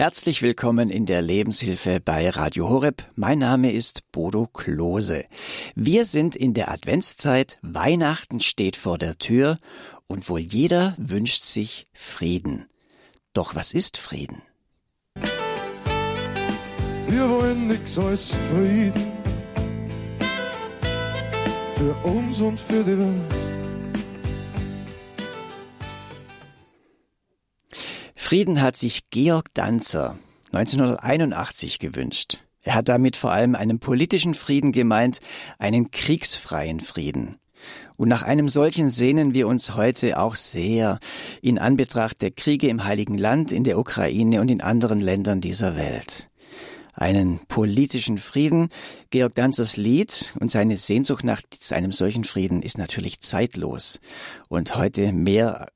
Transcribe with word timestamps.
Herzlich 0.00 0.42
willkommen 0.42 0.90
in 0.90 1.06
der 1.06 1.22
Lebenshilfe 1.22 1.98
bei 1.98 2.30
Radio 2.30 2.68
Horeb. 2.68 3.02
Mein 3.16 3.40
Name 3.40 3.72
ist 3.72 4.12
Bodo 4.12 4.46
Klose. 4.46 5.24
Wir 5.74 6.04
sind 6.04 6.36
in 6.36 6.54
der 6.54 6.70
Adventszeit, 6.70 7.58
Weihnachten 7.62 8.38
steht 8.38 8.76
vor 8.76 8.96
der 8.96 9.18
Tür 9.18 9.58
und 10.06 10.28
wohl 10.28 10.38
jeder 10.38 10.94
wünscht 10.98 11.42
sich 11.42 11.88
Frieden. 11.92 12.66
Doch 13.32 13.56
was 13.56 13.74
ist 13.74 13.96
Frieden? 13.96 14.40
Wir 17.08 17.28
wollen 17.28 17.66
nichts 17.66 17.98
als 17.98 18.32
Frieden 18.52 19.12
für 21.74 21.92
uns 22.04 22.40
und 22.40 22.60
für 22.60 22.84
die 22.84 22.96
Welt. 22.96 23.37
Frieden 28.28 28.60
hat 28.60 28.76
sich 28.76 29.08
Georg 29.08 29.46
Danzer 29.54 30.18
1981 30.52 31.78
gewünscht. 31.78 32.44
Er 32.60 32.74
hat 32.74 32.90
damit 32.90 33.16
vor 33.16 33.32
allem 33.32 33.54
einen 33.54 33.78
politischen 33.78 34.34
Frieden 34.34 34.70
gemeint, 34.70 35.20
einen 35.58 35.90
kriegsfreien 35.90 36.80
Frieden. 36.80 37.38
Und 37.96 38.10
nach 38.10 38.20
einem 38.20 38.50
solchen 38.50 38.90
sehnen 38.90 39.32
wir 39.32 39.48
uns 39.48 39.76
heute 39.76 40.20
auch 40.20 40.34
sehr 40.34 40.98
in 41.40 41.58
Anbetracht 41.58 42.20
der 42.20 42.30
Kriege 42.30 42.68
im 42.68 42.84
Heiligen 42.84 43.16
Land, 43.16 43.50
in 43.50 43.64
der 43.64 43.78
Ukraine 43.78 44.42
und 44.42 44.50
in 44.50 44.60
anderen 44.60 45.00
Ländern 45.00 45.40
dieser 45.40 45.74
Welt. 45.78 46.28
Einen 46.92 47.40
politischen 47.48 48.18
Frieden. 48.18 48.68
Georg 49.08 49.36
Danzers 49.36 49.78
Lied 49.78 50.34
und 50.38 50.50
seine 50.50 50.76
Sehnsucht 50.76 51.24
nach 51.24 51.40
einem 51.70 51.92
solchen 51.92 52.24
Frieden 52.24 52.60
ist 52.60 52.76
natürlich 52.76 53.22
zeitlos 53.22 54.00
und 54.50 54.76
heute 54.76 55.12
mehr 55.12 55.68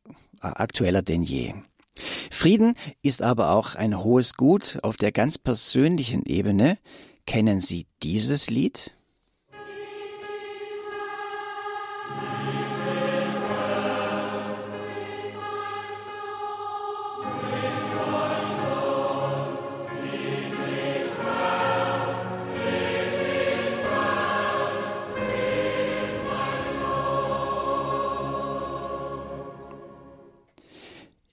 aktueller 0.43 1.01
denn 1.01 1.23
je. 1.23 1.55
Frieden 2.31 2.75
ist 3.03 3.23
aber 3.23 3.51
auch 3.51 3.75
ein 3.75 4.03
hohes 4.03 4.35
Gut 4.35 4.79
auf 4.83 4.97
der 4.97 5.13
ganz 5.13 5.39
persönlichen 5.39 6.25
Ebene. 6.25 6.79
Kennen 7.27 7.61
Sie 7.61 7.87
dieses 8.03 8.51
Lied? 8.51 8.95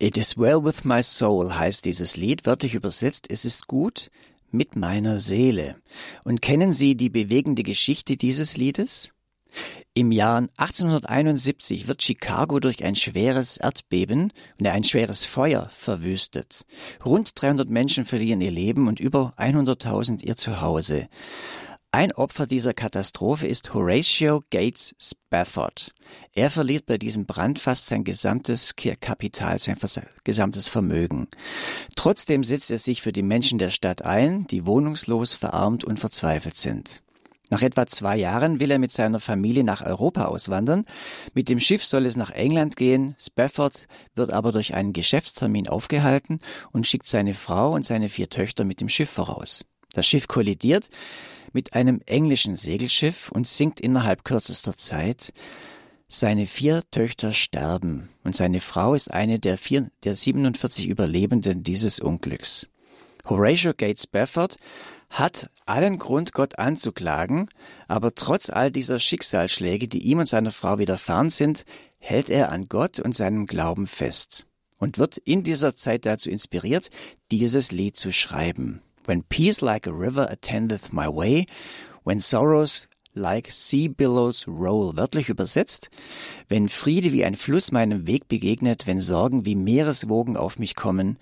It 0.01 0.17
is 0.17 0.37
well 0.37 0.63
with 0.63 0.85
my 0.85 1.03
soul 1.03 1.57
heißt 1.59 1.83
dieses 1.83 2.15
Lied, 2.15 2.45
wörtlich 2.45 2.73
übersetzt, 2.73 3.27
es 3.29 3.43
ist 3.43 3.67
gut 3.67 4.09
mit 4.49 4.77
meiner 4.77 5.19
Seele. 5.19 5.75
Und 6.23 6.41
kennen 6.41 6.71
Sie 6.71 6.95
die 6.95 7.09
bewegende 7.09 7.63
Geschichte 7.63 8.15
dieses 8.15 8.55
Liedes? 8.55 9.13
Im 9.93 10.13
Jahr 10.13 10.47
1871 10.55 11.89
wird 11.89 12.01
Chicago 12.01 12.61
durch 12.61 12.85
ein 12.85 12.95
schweres 12.95 13.57
Erdbeben 13.57 14.31
und 14.57 14.67
ein 14.67 14.85
schweres 14.85 15.25
Feuer 15.25 15.67
verwüstet. 15.69 16.65
Rund 17.03 17.33
300 17.35 17.69
Menschen 17.69 18.05
verlieren 18.05 18.39
ihr 18.39 18.51
Leben 18.51 18.87
und 18.87 19.01
über 19.01 19.33
100.000 19.37 20.23
ihr 20.23 20.37
Zuhause. 20.37 21.09
Ein 21.91 22.11
Opfer 22.11 22.45
dieser 22.45 22.75
Katastrophe 22.75 23.47
ist 23.47 23.73
Horatio 23.73 24.43
Gates 24.51 24.93
Spafford. 25.01 25.91
Er 26.33 26.51
verliert 26.51 26.85
bei 26.85 26.99
diesem 26.99 27.25
Brand 27.25 27.57
fast 27.57 27.87
sein 27.87 28.03
gesamtes 28.03 28.75
Kapital, 28.75 29.57
sein 29.57 29.75
gesamtes 30.23 30.67
Vermögen. 30.67 31.29
Trotzdem 31.95 32.43
setzt 32.43 32.69
er 32.69 32.77
sich 32.77 33.01
für 33.01 33.11
die 33.11 33.23
Menschen 33.23 33.57
der 33.57 33.71
Stadt 33.71 34.03
ein, 34.03 34.45
die 34.45 34.67
wohnungslos, 34.67 35.33
verarmt 35.33 35.83
und 35.83 35.99
verzweifelt 35.99 36.57
sind. 36.57 37.01
Nach 37.49 37.63
etwa 37.63 37.87
zwei 37.87 38.17
Jahren 38.17 38.59
will 38.59 38.69
er 38.69 38.77
mit 38.77 38.91
seiner 38.91 39.19
Familie 39.19 39.63
nach 39.63 39.81
Europa 39.83 40.25
auswandern. 40.25 40.85
Mit 41.33 41.49
dem 41.49 41.59
Schiff 41.59 41.83
soll 41.83 42.05
es 42.05 42.15
nach 42.15 42.29
England 42.29 42.75
gehen. 42.75 43.15
Spafford 43.17 43.87
wird 44.13 44.31
aber 44.31 44.51
durch 44.51 44.75
einen 44.75 44.93
Geschäftstermin 44.93 45.67
aufgehalten 45.67 46.39
und 46.71 46.85
schickt 46.85 47.07
seine 47.07 47.33
Frau 47.33 47.73
und 47.73 47.83
seine 47.83 48.09
vier 48.09 48.29
Töchter 48.29 48.63
mit 48.63 48.79
dem 48.79 48.89
Schiff 48.89 49.09
voraus. 49.09 49.65
Das 49.93 50.05
Schiff 50.05 50.27
kollidiert 50.27 50.89
mit 51.53 51.73
einem 51.73 52.01
englischen 52.05 52.55
Segelschiff 52.55 53.31
und 53.31 53.47
sinkt 53.47 53.79
innerhalb 53.79 54.23
kürzester 54.23 54.75
Zeit. 54.75 55.33
Seine 56.07 56.47
vier 56.47 56.83
Töchter 56.89 57.31
sterben 57.31 58.09
und 58.23 58.35
seine 58.35 58.59
Frau 58.59 58.93
ist 58.93 59.11
eine 59.11 59.39
der, 59.39 59.57
vier, 59.57 59.91
der 60.03 60.15
47 60.15 60.87
Überlebenden 60.87 61.61
dieses 61.63 61.99
Unglücks. 61.99 62.69
Horatio 63.29 63.73
Gates 63.75 64.07
Bafford 64.07 64.57
hat 65.09 65.49
allen 65.65 65.99
Grund, 65.99 66.33
Gott 66.33 66.57
anzuklagen, 66.57 67.49
aber 67.87 68.15
trotz 68.15 68.49
all 68.49 68.71
dieser 68.71 68.99
Schicksalsschläge, 68.99 69.87
die 69.87 70.03
ihm 70.03 70.19
und 70.19 70.27
seiner 70.27 70.51
Frau 70.51 70.79
widerfahren 70.79 71.29
sind, 71.29 71.65
hält 71.99 72.29
er 72.29 72.51
an 72.51 72.67
Gott 72.69 72.99
und 72.99 73.15
seinem 73.15 73.45
Glauben 73.45 73.87
fest 73.87 74.47
und 74.77 74.97
wird 74.97 75.17
in 75.17 75.43
dieser 75.43 75.75
Zeit 75.75 76.05
dazu 76.05 76.29
inspiriert, 76.29 76.89
dieses 77.31 77.71
Lied 77.71 77.97
zu 77.97 78.11
schreiben. 78.11 78.81
When 79.09 79.23
peace 79.23 79.63
like 79.63 79.87
a 79.87 79.91
river 79.91 80.27
attendeth 80.29 80.93
my 80.93 81.07
way, 81.07 81.47
when 82.03 82.19
sorrows 82.19 82.87
like 83.15 83.51
sea 83.51 83.87
billows 83.87 84.47
roll, 84.47 84.95
wörtlich 84.97 85.29
übersetzt, 85.29 85.89
wenn 86.47 86.69
Friede 86.69 87.11
wie 87.11 87.25
ein 87.25 87.33
Fluss 87.33 87.71
meinem 87.71 88.05
Weg 88.05 88.27
begegnet, 88.27 88.85
wenn 88.85 89.01
Sorgen 89.01 89.47
wie 89.47 89.55
Meereswogen 89.55 90.37
auf 90.37 90.59
mich 90.59 90.75
kommen, 90.75 91.17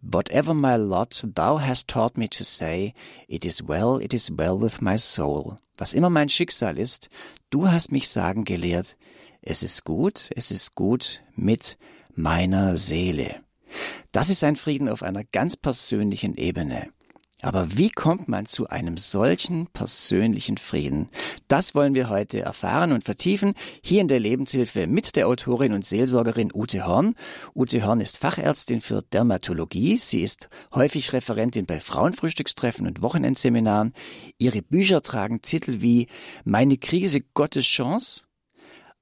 whatever 0.00 0.54
my 0.54 0.76
lot, 0.76 1.26
thou 1.34 1.60
hast 1.60 1.88
taught 1.88 2.16
me 2.16 2.26
to 2.26 2.42
say, 2.42 2.94
it 3.28 3.44
is 3.44 3.68
well, 3.68 4.00
it 4.00 4.14
is 4.14 4.30
well 4.38 4.58
with 4.58 4.80
my 4.80 4.96
soul. 4.96 5.58
Was 5.76 5.92
immer 5.92 6.08
mein 6.08 6.30
Schicksal 6.30 6.78
ist, 6.78 7.10
du 7.50 7.68
hast 7.68 7.92
mich 7.92 8.08
sagen 8.08 8.44
gelehrt, 8.44 8.96
es 9.42 9.62
ist 9.62 9.84
gut, 9.84 10.30
es 10.36 10.50
ist 10.50 10.74
gut 10.74 11.22
mit 11.36 11.76
meiner 12.14 12.78
Seele. 12.78 13.42
Das 14.10 14.30
ist 14.30 14.42
ein 14.42 14.56
Frieden 14.56 14.88
auf 14.88 15.02
einer 15.02 15.24
ganz 15.24 15.58
persönlichen 15.58 16.34
Ebene. 16.36 16.88
Aber 17.42 17.78
wie 17.78 17.90
kommt 17.90 18.28
man 18.28 18.46
zu 18.46 18.68
einem 18.68 18.96
solchen 18.96 19.66
persönlichen 19.68 20.58
Frieden? 20.58 21.08
Das 21.48 21.74
wollen 21.74 21.94
wir 21.94 22.10
heute 22.10 22.40
erfahren 22.40 22.92
und 22.92 23.04
vertiefen 23.04 23.54
hier 23.82 24.00
in 24.00 24.08
der 24.08 24.20
Lebenshilfe 24.20 24.86
mit 24.86 25.16
der 25.16 25.26
Autorin 25.26 25.72
und 25.72 25.86
Seelsorgerin 25.86 26.50
Ute 26.52 26.86
Horn. 26.86 27.14
Ute 27.54 27.84
Horn 27.84 28.00
ist 28.00 28.18
Fachärztin 28.18 28.80
für 28.80 29.02
Dermatologie. 29.02 29.96
Sie 29.96 30.22
ist 30.22 30.48
häufig 30.74 31.12
Referentin 31.12 31.66
bei 31.66 31.80
Frauenfrühstückstreffen 31.80 32.86
und 32.86 33.02
Wochenendseminaren. 33.02 33.94
Ihre 34.38 34.62
Bücher 34.62 35.02
tragen 35.02 35.40
Titel 35.40 35.80
wie 35.80 36.08
Meine 36.44 36.76
Krise 36.76 37.22
Gottes 37.34 37.64
Chance, 37.64 38.24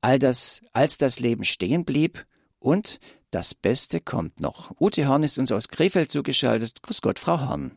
All 0.01 0.19
das, 0.21 0.63
als 0.73 0.97
das 0.97 1.19
Leben 1.19 1.45
stehen 1.45 1.85
blieb 1.85 2.25
und 2.61 3.01
Das 3.31 3.55
Beste 3.55 4.01
kommt 4.01 4.41
noch. 4.41 4.71
Ute 4.81 5.07
Horn 5.07 5.23
ist 5.23 5.39
uns 5.39 5.53
aus 5.53 5.69
Krefeld 5.69 6.11
zugeschaltet. 6.11 6.83
Grüß 6.83 7.03
Gott, 7.03 7.19
Frau 7.19 7.41
Horn. 7.41 7.73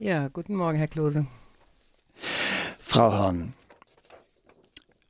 Ja, 0.00 0.28
guten 0.28 0.54
Morgen, 0.54 0.78
Herr 0.78 0.86
Klose. 0.86 1.26
Frau 2.80 3.18
Horn, 3.18 3.52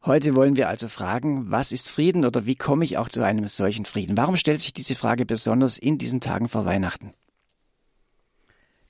heute 0.07 0.35
wollen 0.35 0.57
wir 0.57 0.71
also 0.71 0.89
fragen, 0.89 1.51
was 1.51 1.73
ist 1.73 1.91
Frieden 1.91 2.25
oder 2.25 2.47
wie 2.47 2.57
komme 2.57 2.87
ich 2.87 2.97
auch 2.97 3.11
zu 3.11 3.23
einem 3.23 3.47
solchen 3.49 3.85
Frieden? 3.85 4.17
Warum 4.17 4.37
stellt 4.37 4.61
sich 4.61 4.73
diese 4.73 4.95
Frage 4.95 5.27
besonders 5.27 5.77
in 5.77 5.99
diesen 5.99 6.23
Tagen 6.23 6.49
vor 6.49 6.65
Weihnachten? 6.65 7.13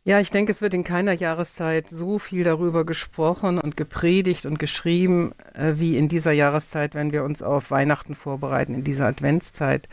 Ja, 0.04 0.20
ich 0.20 0.30
denke, 0.30 0.52
es 0.52 0.62
wird 0.62 0.72
in 0.72 0.84
keiner 0.84 1.14
Jahreszeit 1.14 1.90
so 1.90 2.20
viel 2.20 2.44
darüber 2.44 2.86
gesprochen 2.86 3.58
und 3.58 3.76
gepredigt 3.76 4.46
und 4.46 4.60
geschrieben 4.60 5.32
äh, 5.52 5.74
wie 5.78 5.98
in 5.98 6.08
dieser 6.08 6.32
Jahreszeit, 6.32 6.94
wenn 6.94 7.10
wir 7.10 7.24
uns 7.24 7.42
auf 7.42 7.72
Weihnachten 7.72 8.14
vorbereiten, 8.14 8.72
in 8.72 8.84
dieser 8.84 9.06
Adventszeit. 9.06 9.88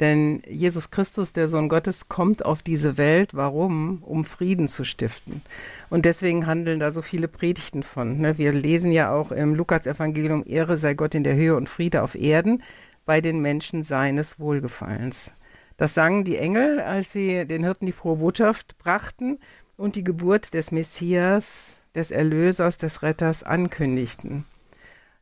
Denn 0.00 0.42
Jesus 0.48 0.90
Christus, 0.90 1.32
der 1.32 1.46
Sohn 1.46 1.68
Gottes, 1.68 2.08
kommt 2.08 2.44
auf 2.44 2.62
diese 2.62 2.96
Welt. 2.98 3.34
Warum? 3.34 4.02
Um 4.02 4.24
Frieden 4.24 4.66
zu 4.66 4.84
stiften. 4.84 5.42
Und 5.88 6.04
deswegen 6.04 6.46
handeln 6.46 6.80
da 6.80 6.90
so 6.90 7.00
viele 7.00 7.28
Predigten 7.28 7.84
von. 7.84 8.18
Ne? 8.18 8.36
Wir 8.36 8.52
lesen 8.52 8.90
ja 8.90 9.12
auch 9.12 9.30
im 9.30 9.54
Lukas-Evangelium, 9.54 10.42
Ehre 10.46 10.78
sei 10.78 10.94
Gott 10.94 11.14
in 11.14 11.22
der 11.22 11.36
Höhe 11.36 11.54
und 11.54 11.68
Friede 11.68 12.02
auf 12.02 12.16
Erden 12.16 12.62
bei 13.04 13.20
den 13.20 13.40
Menschen 13.40 13.84
seines 13.84 14.40
Wohlgefallens. 14.40 15.30
Das 15.76 15.94
sangen 15.94 16.24
die 16.24 16.38
Engel, 16.38 16.80
als 16.80 17.12
sie 17.12 17.46
den 17.46 17.62
Hirten 17.62 17.86
die 17.86 17.92
frohe 17.92 18.16
Botschaft 18.16 18.78
brachten 18.78 19.38
und 19.76 19.96
die 19.96 20.04
Geburt 20.04 20.54
des 20.54 20.72
Messias, 20.72 21.78
des 21.94 22.10
Erlösers, 22.10 22.78
des 22.78 23.02
Retters 23.02 23.42
ankündigten. 23.42 24.44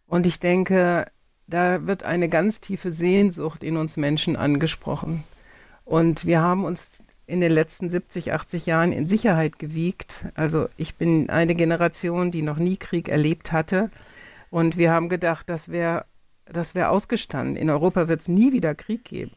Und 0.07 0.27
ich 0.27 0.41
denke, 0.41 1.07
da 1.53 1.87
wird 1.87 2.03
eine 2.03 2.29
ganz 2.29 2.61
tiefe 2.61 2.91
Sehnsucht 2.91 3.63
in 3.63 3.77
uns 3.77 3.97
Menschen 3.97 4.37
angesprochen. 4.37 5.25
Und 5.85 6.25
wir 6.25 6.41
haben 6.41 6.65
uns 6.65 7.03
in 7.27 7.41
den 7.41 7.53
letzten 7.53 7.91
70, 7.91 8.33
80 8.33 8.67
Jahren 8.67 8.93
in 8.93 9.07
Sicherheit 9.07 9.59
gewiegt. 9.59 10.27
Also 10.35 10.69
ich 10.77 10.97
bin 10.97 11.31
eine 11.31 11.55
Generation, 11.55 12.31
die 12.31 12.43
noch 12.43 12.59
nie 12.59 12.77
Krieg 12.77 13.09
erlebt 13.09 13.53
hatte. 13.53 13.91
Und 14.51 14.77
wir 14.77 14.91
haben 14.93 15.09
gedacht, 15.09 15.49
das 15.49 15.69
wäre 15.69 16.05
das 16.47 16.75
wär 16.75 16.91
ausgestanden. 16.91 17.57
In 17.57 17.71
Europa 17.71 18.09
wird 18.09 18.21
es 18.21 18.29
nie 18.29 18.53
wieder 18.53 18.75
Krieg 18.75 19.05
geben. 19.05 19.33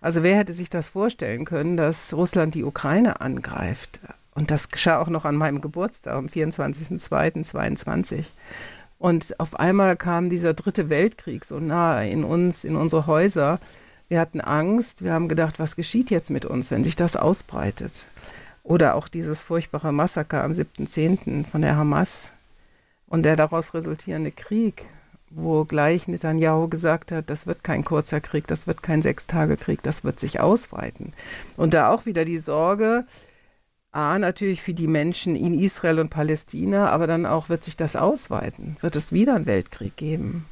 Also 0.00 0.22
wer 0.22 0.36
hätte 0.36 0.52
sich 0.52 0.70
das 0.70 0.88
vorstellen 0.88 1.44
können, 1.44 1.76
dass 1.76 2.14
Russland 2.14 2.54
die 2.54 2.64
Ukraine 2.64 3.20
angreift? 3.20 4.00
Und 4.34 4.50
das 4.50 4.70
geschah 4.70 4.98
auch 5.00 5.08
noch 5.08 5.24
an 5.24 5.36
meinem 5.36 5.60
Geburtstag, 5.60 6.14
am 6.14 6.26
24.02.22. 6.26 8.24
Und 8.98 9.38
auf 9.40 9.58
einmal 9.58 9.96
kam 9.96 10.30
dieser 10.30 10.54
dritte 10.54 10.88
Weltkrieg 10.88 11.44
so 11.44 11.58
nahe 11.58 12.08
in 12.08 12.24
uns, 12.24 12.64
in 12.64 12.76
unsere 12.76 13.06
Häuser. 13.06 13.60
Wir 14.08 14.20
hatten 14.20 14.40
Angst, 14.40 15.02
wir 15.02 15.12
haben 15.12 15.28
gedacht, 15.28 15.58
was 15.58 15.76
geschieht 15.76 16.10
jetzt 16.10 16.30
mit 16.30 16.44
uns, 16.44 16.70
wenn 16.70 16.84
sich 16.84 16.96
das 16.96 17.16
ausbreitet? 17.16 18.04
Oder 18.62 18.94
auch 18.94 19.08
dieses 19.08 19.42
furchtbare 19.42 19.92
Massaker 19.92 20.42
am 20.42 20.52
7.10. 20.52 21.46
von 21.46 21.62
der 21.62 21.76
Hamas 21.76 22.30
und 23.06 23.22
der 23.22 23.36
daraus 23.36 23.74
resultierende 23.74 24.30
Krieg, 24.30 24.86
wo 25.30 25.64
gleich 25.64 26.08
Netanyahu 26.08 26.68
gesagt 26.68 27.12
hat, 27.12 27.28
das 27.28 27.46
wird 27.46 27.62
kein 27.62 27.84
kurzer 27.84 28.20
Krieg, 28.20 28.46
das 28.46 28.66
wird 28.66 28.82
kein 28.82 29.02
Sechstagekrieg, 29.02 29.82
das 29.82 30.04
wird 30.04 30.20
sich 30.20 30.40
ausweiten. 30.40 31.12
Und 31.56 31.74
da 31.74 31.90
auch 31.90 32.06
wieder 32.06 32.24
die 32.24 32.38
Sorge, 32.38 33.04
A, 33.94 34.18
natürlich 34.18 34.60
für 34.60 34.74
die 34.74 34.88
Menschen 34.88 35.36
in 35.36 35.58
Israel 35.58 36.00
und 36.00 36.08
Palästina, 36.10 36.90
aber 36.90 37.06
dann 37.06 37.26
auch 37.26 37.48
wird 37.48 37.62
sich 37.62 37.76
das 37.76 37.94
ausweiten, 37.94 38.76
wird 38.80 38.96
es 38.96 39.12
wieder 39.12 39.36
einen 39.36 39.46
Weltkrieg 39.46 39.96
geben. 39.96 40.46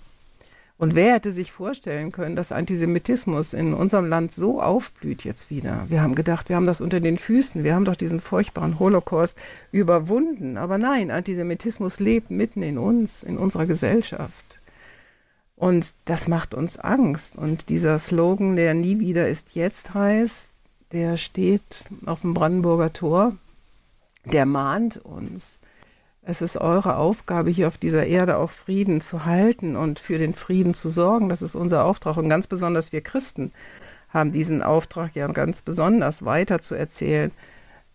Und 0.78 0.94
wer 0.94 1.14
hätte 1.14 1.32
sich 1.32 1.50
vorstellen 1.50 2.12
können, 2.12 2.36
dass 2.36 2.52
Antisemitismus 2.52 3.52
in 3.52 3.74
unserem 3.74 4.08
Land 4.08 4.30
so 4.30 4.62
aufblüht 4.62 5.24
jetzt 5.24 5.50
wieder? 5.50 5.86
Wir 5.88 6.02
haben 6.02 6.14
gedacht, 6.14 6.48
wir 6.48 6.56
haben 6.56 6.66
das 6.66 6.80
unter 6.80 7.00
den 7.00 7.18
Füßen, 7.18 7.64
wir 7.64 7.74
haben 7.74 7.84
doch 7.84 7.96
diesen 7.96 8.20
furchtbaren 8.20 8.78
Holocaust 8.78 9.36
überwunden. 9.72 10.56
Aber 10.56 10.78
nein, 10.78 11.10
Antisemitismus 11.10 11.98
lebt 11.98 12.30
mitten 12.30 12.62
in 12.62 12.78
uns, 12.78 13.24
in 13.24 13.38
unserer 13.38 13.66
Gesellschaft. 13.66 14.60
Und 15.56 15.94
das 16.04 16.28
macht 16.28 16.54
uns 16.54 16.78
Angst. 16.78 17.36
Und 17.36 17.68
dieser 17.68 17.98
Slogan, 17.98 18.54
der 18.54 18.74
nie 18.74 19.00
wieder 19.00 19.28
ist 19.28 19.54
jetzt 19.54 19.94
heißt, 19.94 20.46
der 20.92 21.16
steht 21.16 21.84
auf 22.06 22.20
dem 22.20 22.34
Brandenburger 22.34 22.92
Tor, 22.92 23.36
der 24.24 24.46
mahnt 24.46 24.98
uns 24.98 25.58
es 26.24 26.40
ist 26.40 26.56
eure 26.56 26.96
Aufgabe, 26.96 27.50
hier 27.50 27.66
auf 27.66 27.78
dieser 27.78 28.06
Erde 28.06 28.36
auch 28.36 28.50
Frieden 28.50 29.00
zu 29.00 29.24
halten 29.24 29.74
und 29.74 29.98
für 29.98 30.18
den 30.18 30.34
Frieden 30.34 30.72
zu 30.72 30.90
sorgen. 30.90 31.28
Das 31.28 31.42
ist 31.42 31.56
unser 31.56 31.84
Auftrag. 31.84 32.16
Und 32.16 32.28
ganz 32.28 32.46
besonders 32.46 32.92
wir 32.92 33.00
Christen 33.00 33.50
haben 34.08 34.30
diesen 34.30 34.62
Auftrag 34.62 35.16
ja 35.16 35.26
ganz 35.26 35.62
besonders 35.62 36.24
weiter 36.24 36.60
zu 36.60 36.76
erzählen, 36.76 37.32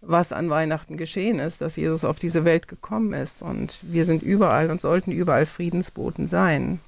was 0.02 0.34
an 0.34 0.50
Weihnachten 0.50 0.98
geschehen 0.98 1.40
ist, 1.40 1.62
dass 1.62 1.78
Jesus 1.78 2.04
auf 2.04 2.20
diese 2.20 2.44
Welt 2.44 2.68
gekommen 2.68 3.14
ist. 3.14 3.42
Und 3.42 3.80
wir 3.84 4.04
sind 4.04 4.24
überall 4.24 4.70
und 4.72 4.82
sollten 4.82 5.14
überall 5.14 5.46
Friedensboten 5.46 6.28
sein. 6.28 6.82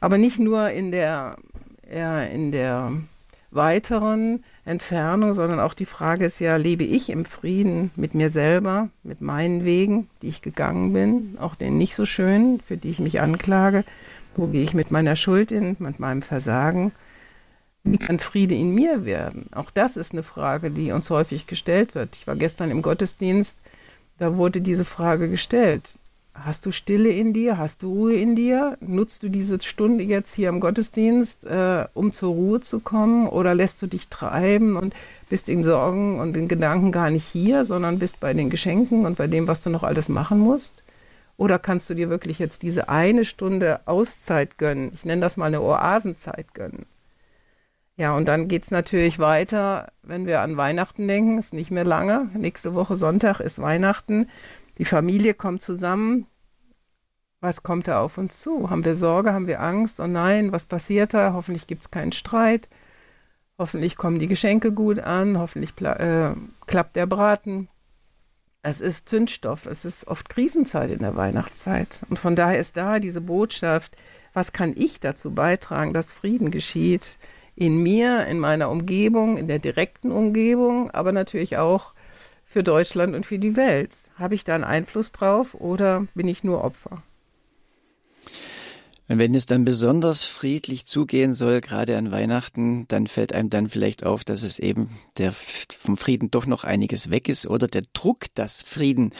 Aber 0.00 0.16
nicht 0.16 0.38
nur 0.38 0.70
in 0.70 0.92
der, 0.92 1.36
in 1.90 2.52
der 2.52 2.92
weiteren 3.50 4.44
Entfernung, 4.64 5.34
sondern 5.34 5.60
auch 5.60 5.74
die 5.74 5.86
Frage 5.86 6.26
ist 6.26 6.38
ja, 6.38 6.56
lebe 6.56 6.84
ich 6.84 7.08
im 7.08 7.24
Frieden 7.24 7.90
mit 7.96 8.14
mir 8.14 8.30
selber, 8.30 8.88
mit 9.02 9.20
meinen 9.20 9.64
Wegen, 9.64 10.08
die 10.22 10.28
ich 10.28 10.42
gegangen 10.42 10.92
bin, 10.92 11.38
auch 11.40 11.54
den 11.54 11.78
nicht 11.78 11.94
so 11.94 12.06
schönen, 12.06 12.60
für 12.60 12.76
die 12.76 12.90
ich 12.90 12.98
mich 12.98 13.20
anklage, 13.20 13.84
wo 14.36 14.46
gehe 14.46 14.62
ich 14.62 14.74
mit 14.74 14.90
meiner 14.90 15.16
Schuld 15.16 15.50
in, 15.50 15.76
mit 15.78 15.98
meinem 15.98 16.22
Versagen, 16.22 16.92
wie 17.82 17.96
kann 17.96 18.18
Friede 18.18 18.54
in 18.54 18.74
mir 18.74 19.06
werden? 19.06 19.46
Auch 19.52 19.70
das 19.70 19.96
ist 19.96 20.12
eine 20.12 20.22
Frage, 20.22 20.70
die 20.70 20.92
uns 20.92 21.08
häufig 21.08 21.46
gestellt 21.46 21.94
wird. 21.94 22.14
Ich 22.16 22.26
war 22.26 22.36
gestern 22.36 22.70
im 22.70 22.82
Gottesdienst, 22.82 23.56
da 24.18 24.36
wurde 24.36 24.60
diese 24.60 24.84
Frage 24.84 25.30
gestellt. 25.30 25.88
Hast 26.34 26.64
du 26.64 26.72
Stille 26.72 27.10
in 27.10 27.32
dir? 27.32 27.58
Hast 27.58 27.82
du 27.82 27.92
Ruhe 27.92 28.14
in 28.14 28.36
dir? 28.36 28.78
Nutzt 28.80 29.22
du 29.22 29.28
diese 29.28 29.60
Stunde 29.60 30.04
jetzt 30.04 30.34
hier 30.34 30.48
im 30.48 30.60
Gottesdienst, 30.60 31.44
äh, 31.44 31.86
um 31.92 32.12
zur 32.12 32.32
Ruhe 32.32 32.60
zu 32.60 32.80
kommen? 32.80 33.26
Oder 33.28 33.54
lässt 33.54 33.82
du 33.82 33.86
dich 33.86 34.08
treiben 34.08 34.76
und 34.76 34.94
bist 35.28 35.48
in 35.48 35.62
Sorgen 35.64 36.18
und 36.18 36.36
in 36.36 36.48
Gedanken 36.48 36.92
gar 36.92 37.10
nicht 37.10 37.26
hier, 37.26 37.64
sondern 37.64 37.98
bist 37.98 38.20
bei 38.20 38.32
den 38.32 38.48
Geschenken 38.48 39.06
und 39.06 39.18
bei 39.18 39.26
dem, 39.26 39.48
was 39.48 39.62
du 39.62 39.70
noch 39.70 39.82
alles 39.82 40.08
machen 40.08 40.38
musst? 40.38 40.82
Oder 41.36 41.58
kannst 41.58 41.90
du 41.90 41.94
dir 41.94 42.10
wirklich 42.10 42.38
jetzt 42.38 42.62
diese 42.62 42.88
eine 42.88 43.24
Stunde 43.24 43.80
Auszeit 43.86 44.56
gönnen? 44.56 44.92
Ich 44.94 45.04
nenne 45.04 45.22
das 45.22 45.36
mal 45.36 45.46
eine 45.46 45.62
Oasenzeit 45.62 46.54
gönnen. 46.54 46.86
Ja, 47.96 48.16
und 48.16 48.28
dann 48.28 48.48
geht 48.48 48.64
es 48.64 48.70
natürlich 48.70 49.18
weiter, 49.18 49.92
wenn 50.02 50.26
wir 50.26 50.40
an 50.40 50.56
Weihnachten 50.56 51.06
denken, 51.06 51.38
ist 51.38 51.52
nicht 51.52 51.70
mehr 51.70 51.84
lange. 51.84 52.30
Nächste 52.34 52.74
Woche 52.74 52.96
Sonntag 52.96 53.40
ist 53.40 53.60
Weihnachten. 53.60 54.28
Die 54.80 54.86
Familie 54.86 55.34
kommt 55.34 55.60
zusammen. 55.60 56.26
Was 57.42 57.62
kommt 57.62 57.86
da 57.86 58.00
auf 58.00 58.16
uns 58.16 58.40
zu? 58.40 58.70
Haben 58.70 58.82
wir 58.86 58.96
Sorge? 58.96 59.34
Haben 59.34 59.46
wir 59.46 59.60
Angst? 59.60 60.00
Oh 60.00 60.06
nein, 60.06 60.52
was 60.52 60.64
passiert 60.64 61.12
da? 61.12 61.34
Hoffentlich 61.34 61.66
gibt 61.66 61.82
es 61.82 61.90
keinen 61.90 62.12
Streit. 62.12 62.70
Hoffentlich 63.58 63.98
kommen 63.98 64.18
die 64.18 64.26
Geschenke 64.26 64.72
gut 64.72 64.98
an. 64.98 65.38
Hoffentlich 65.38 65.78
äh, 65.82 66.32
klappt 66.66 66.96
der 66.96 67.04
Braten. 67.04 67.68
Es 68.62 68.80
ist 68.80 69.10
Zündstoff. 69.10 69.66
Es 69.66 69.84
ist 69.84 70.06
oft 70.06 70.30
Krisenzeit 70.30 70.90
in 70.90 71.00
der 71.00 71.14
Weihnachtszeit. 71.14 72.00
Und 72.08 72.18
von 72.18 72.34
daher 72.34 72.58
ist 72.58 72.78
da 72.78 73.00
diese 73.00 73.20
Botschaft, 73.20 73.94
was 74.32 74.54
kann 74.54 74.72
ich 74.74 74.98
dazu 74.98 75.34
beitragen, 75.34 75.92
dass 75.92 76.10
Frieden 76.10 76.50
geschieht? 76.50 77.18
In 77.54 77.82
mir, 77.82 78.26
in 78.28 78.38
meiner 78.38 78.70
Umgebung, 78.70 79.36
in 79.36 79.46
der 79.46 79.58
direkten 79.58 80.10
Umgebung, 80.10 80.90
aber 80.90 81.12
natürlich 81.12 81.58
auch 81.58 81.92
für 82.50 82.64
Deutschland 82.64 83.14
und 83.14 83.24
für 83.24 83.38
die 83.38 83.56
Welt. 83.56 83.96
Habe 84.16 84.34
ich 84.34 84.44
da 84.44 84.54
einen 84.54 84.64
Einfluss 84.64 85.12
drauf 85.12 85.54
oder 85.54 86.06
bin 86.14 86.28
ich 86.28 86.44
nur 86.44 86.62
Opfer? 86.64 87.02
Wenn 89.12 89.34
es 89.34 89.46
dann 89.46 89.64
besonders 89.64 90.24
friedlich 90.24 90.86
zugehen 90.86 91.34
soll, 91.34 91.60
gerade 91.60 91.98
an 91.98 92.12
Weihnachten, 92.12 92.86
dann 92.86 93.08
fällt 93.08 93.32
einem 93.32 93.50
dann 93.50 93.68
vielleicht 93.68 94.06
auf, 94.06 94.22
dass 94.22 94.44
es 94.44 94.60
eben 94.60 94.88
der, 95.18 95.32
vom 95.32 95.96
Frieden 95.96 96.30
doch 96.30 96.46
noch 96.46 96.62
einiges 96.62 97.10
weg 97.10 97.28
ist 97.28 97.48
oder 97.48 97.66
der 97.66 97.82
Druck, 97.92 98.26
dass 98.34 98.62
Frieden 98.62 99.10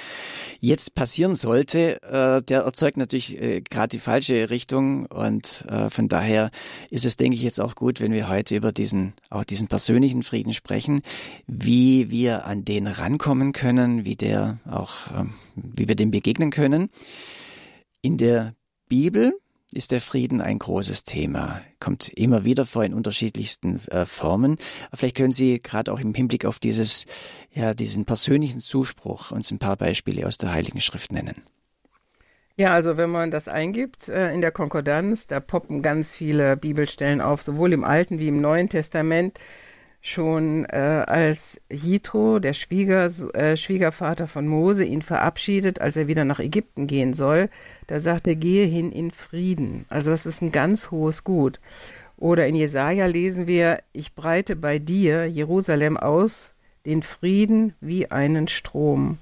jetzt 0.61 0.95
passieren 0.95 1.35
sollte, 1.35 2.01
äh, 2.05 2.41
der 2.41 2.61
erzeugt 2.61 2.99
natürlich 2.99 3.37
äh, 3.43 3.63
gerade 3.63 3.89
die 3.89 3.99
falsche 3.99 4.49
Richtung 4.49 5.07
und 5.07 5.65
äh, 5.69 5.91
von 5.91 6.07
daher 6.07 6.53
ist 6.91 7.05
es, 7.05 7.17
denke 7.17 7.35
ich, 7.35 7.43
jetzt 7.43 7.61
auch 7.61 7.75
gut, 7.75 8.01
wenn 8.01 8.13
wir 8.13 8.29
heute 8.29 8.55
über 8.55 8.71
diesen, 8.71 9.15
auch 9.29 9.43
diesen 9.43 9.67
persönlichen 9.67 10.23
Frieden 10.23 10.53
sprechen, 10.53 11.03
wie 11.49 12.13
wir 12.13 12.45
an 12.45 12.65
den 12.65 12.87
rankommen 12.87 13.53
können, 13.53 14.05
wie 14.05 14.15
der 14.15 14.61
auch, 14.71 15.11
ähm, 15.19 15.35
wie 15.57 15.89
wir 15.89 15.97
dem 15.97 16.13
begegnen 16.13 16.53
können. 16.53 16.91
In 18.03 18.19
der 18.19 18.55
Bibel 18.89 19.35
ist 19.73 19.93
der 19.93 20.01
Frieden 20.01 20.41
ein 20.41 20.59
großes 20.59 21.05
Thema. 21.05 21.61
Kommt 21.79 22.09
immer 22.09 22.45
wieder 22.45 22.67
vor 22.67 22.85
in 22.85 22.95
unterschiedlichsten 22.95 23.81
äh, 23.89 24.07
Formen. 24.07 24.59
vielleicht 24.95 25.17
können 25.17 25.33
Sie 25.33 25.61
gerade 25.61 25.93
auch 25.93 26.01
im 26.01 26.15
Hinblick 26.15 26.45
auf 26.45 26.59
dieses, 26.59 27.07
ja, 27.53 27.75
diesen 27.75 28.05
persönlichen 28.05 28.61
Zuspruch 28.61 29.31
uns 29.31 29.51
ein 29.51 29.59
paar 29.59 29.77
Beispiele 29.77 30.27
aus 30.27 30.39
der 30.39 30.53
Heiligen 30.53 30.81
Schrift 30.81 31.13
nennen. 31.13 31.43
Ja, 32.57 32.75
also 32.75 32.99
wenn 32.99 33.11
man 33.11 33.31
das 33.31 33.49
eingibt 33.49 34.09
äh, 34.09 34.35
in 34.35 34.43
der 34.43 34.53
Konkordanz, 34.53 35.27
da 35.27 35.41
poppen 35.41 35.81
ganz 35.81 36.13
viele 36.13 36.57
Bibelstellen 36.59 37.23
auf, 37.23 37.43
sowohl 37.43 37.73
im 37.73 37.85
Alten 37.85 38.19
wie 38.19 38.29
im 38.29 38.43
Neuen 38.43 38.69
Testament 38.69 39.39
schon 40.03 40.65
äh, 40.65 41.05
als 41.07 41.61
Jitro, 41.69 42.39
der 42.39 42.55
Schwieger, 42.55 43.11
äh, 43.35 43.57
Schwiegervater 43.57 44.27
von 44.27 44.47
Mose, 44.47 44.85
ihn 44.85 45.03
verabschiedet, 45.03 45.81
als 45.81 45.97
er 45.97 46.09
wieder 46.09 46.25
nach 46.25 46.41
Ägypten 46.41 46.87
gehen 46.87 47.13
soll, 47.15 47.51
da 47.87 48.01
sagt 48.01 48.27
er, 48.27 48.35
gehe 48.35 48.67
hin 48.67 48.93
in 48.93 49.11
Frieden. 49.11 49.85
Also 49.89 50.11
das 50.11 50.27
ist 50.27 50.43
ein 50.43 50.53
ganz 50.53 50.91
hohes 50.91 51.25
Gut. 51.25 51.61
Oder 52.17 52.47
in 52.47 52.55
Jesaja 52.55 53.07
lesen 53.07 53.47
wir, 53.47 53.81
ich 53.93 54.15
breite 54.15 54.57
bei 54.57 54.79
dir, 54.79 55.27
Jerusalem, 55.27 55.97
aus 55.97 56.53
den 56.87 57.03
Frieden 57.03 57.75
wie 57.81 58.11
einen 58.11 58.49
Strom. 58.49 59.19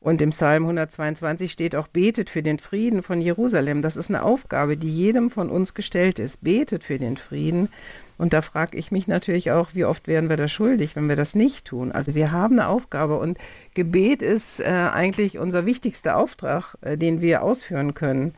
Und 0.00 0.20
im 0.20 0.30
Psalm 0.30 0.64
122 0.64 1.50
steht 1.50 1.74
auch, 1.74 1.88
betet 1.88 2.28
für 2.28 2.42
den 2.42 2.58
Frieden 2.58 3.02
von 3.02 3.22
Jerusalem. 3.22 3.80
Das 3.80 3.96
ist 3.96 4.10
eine 4.10 4.22
Aufgabe, 4.22 4.76
die 4.76 4.90
jedem 4.90 5.30
von 5.30 5.48
uns 5.48 5.72
gestellt 5.72 6.18
ist. 6.18 6.42
Betet 6.44 6.84
für 6.84 6.98
den 6.98 7.16
Frieden. 7.16 7.70
Und 8.16 8.32
da 8.32 8.42
frage 8.42 8.76
ich 8.76 8.92
mich 8.92 9.08
natürlich 9.08 9.50
auch, 9.50 9.70
wie 9.74 9.84
oft 9.84 10.06
werden 10.06 10.28
wir 10.28 10.36
da 10.36 10.46
schuldig, 10.46 10.94
wenn 10.94 11.08
wir 11.08 11.16
das 11.16 11.34
nicht 11.34 11.64
tun? 11.64 11.90
Also 11.90 12.14
wir 12.14 12.30
haben 12.30 12.58
eine 12.58 12.68
Aufgabe 12.68 13.18
und 13.18 13.38
Gebet 13.74 14.22
ist 14.22 14.60
äh, 14.60 14.64
eigentlich 14.64 15.38
unser 15.38 15.66
wichtigster 15.66 16.16
Auftrag, 16.16 16.76
äh, 16.82 16.96
den 16.96 17.20
wir 17.20 17.42
ausführen 17.42 17.94
können. 17.94 18.34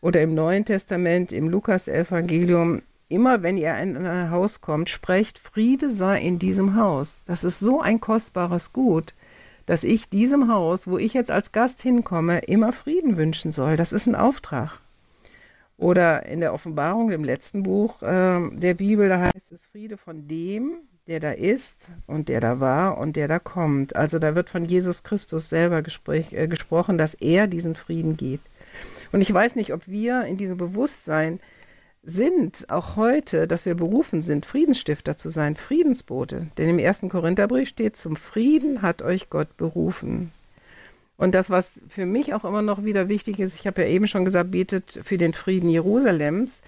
Oder 0.00 0.22
im 0.22 0.34
Neuen 0.34 0.64
Testament, 0.64 1.32
im 1.32 1.48
Lukas-Evangelium, 1.48 2.82
immer 3.08 3.42
wenn 3.42 3.58
ihr 3.58 3.76
in 3.78 3.96
ein 3.96 4.30
Haus 4.30 4.60
kommt, 4.60 4.90
sprecht, 4.90 5.38
Friede 5.38 5.90
sei 5.90 6.20
in 6.20 6.38
diesem 6.38 6.76
Haus. 6.76 7.22
Das 7.26 7.42
ist 7.42 7.58
so 7.58 7.80
ein 7.80 8.00
kostbares 8.00 8.72
Gut, 8.72 9.14
dass 9.66 9.82
ich 9.82 10.08
diesem 10.08 10.52
Haus, 10.52 10.86
wo 10.86 10.96
ich 10.98 11.14
jetzt 11.14 11.32
als 11.32 11.50
Gast 11.50 11.82
hinkomme, 11.82 12.38
immer 12.40 12.72
Frieden 12.72 13.16
wünschen 13.16 13.50
soll. 13.50 13.76
Das 13.76 13.92
ist 13.92 14.06
ein 14.06 14.14
Auftrag. 14.14 14.78
Oder 15.78 16.26
in 16.26 16.40
der 16.40 16.52
Offenbarung, 16.52 17.08
dem 17.08 17.22
letzten 17.22 17.62
Buch 17.62 18.02
äh, 18.02 18.50
der 18.50 18.74
Bibel, 18.74 19.08
da 19.08 19.20
heißt 19.32 19.52
es 19.52 19.64
Friede 19.64 19.96
von 19.96 20.26
dem, 20.26 20.72
der 21.06 21.20
da 21.20 21.30
ist 21.30 21.90
und 22.08 22.28
der 22.28 22.40
da 22.40 22.58
war 22.58 22.98
und 22.98 23.14
der 23.14 23.28
da 23.28 23.38
kommt. 23.38 23.94
Also 23.94 24.18
da 24.18 24.34
wird 24.34 24.50
von 24.50 24.64
Jesus 24.64 25.04
Christus 25.04 25.48
selber 25.48 25.82
gespräch, 25.82 26.32
äh, 26.32 26.48
gesprochen, 26.48 26.98
dass 26.98 27.14
er 27.14 27.46
diesen 27.46 27.76
Frieden 27.76 28.16
gibt. 28.16 28.46
Und 29.12 29.20
ich 29.20 29.32
weiß 29.32 29.54
nicht, 29.54 29.72
ob 29.72 29.86
wir 29.86 30.24
in 30.24 30.36
diesem 30.36 30.58
Bewusstsein 30.58 31.38
sind 32.02 32.68
auch 32.70 32.96
heute, 32.96 33.46
dass 33.46 33.64
wir 33.64 33.74
berufen 33.74 34.22
sind, 34.22 34.46
Friedensstifter 34.46 35.16
zu 35.16 35.30
sein, 35.30 35.54
Friedensbote. 35.54 36.48
Denn 36.58 36.68
im 36.68 36.78
ersten 36.78 37.08
Korintherbrief 37.08 37.68
steht, 37.68 37.96
zum 37.96 38.16
Frieden 38.16 38.82
hat 38.82 39.02
euch 39.02 39.30
Gott 39.30 39.56
berufen. 39.56 40.32
Und 41.18 41.34
das, 41.34 41.50
was 41.50 41.78
für 41.88 42.06
mich 42.06 42.32
auch 42.32 42.46
immer 42.46 42.62
noch 42.62 42.84
wieder 42.84 43.10
wichtig 43.10 43.38
ist, 43.38 43.58
ich 43.60 43.66
habe 43.66 43.82
ja 43.82 43.88
eben 43.88 44.08
schon 44.08 44.24
gesagt, 44.24 44.52
betet 44.52 45.00
für 45.02 45.18
den 45.18 45.34
Frieden 45.34 45.68
Jerusalems. 45.68 46.62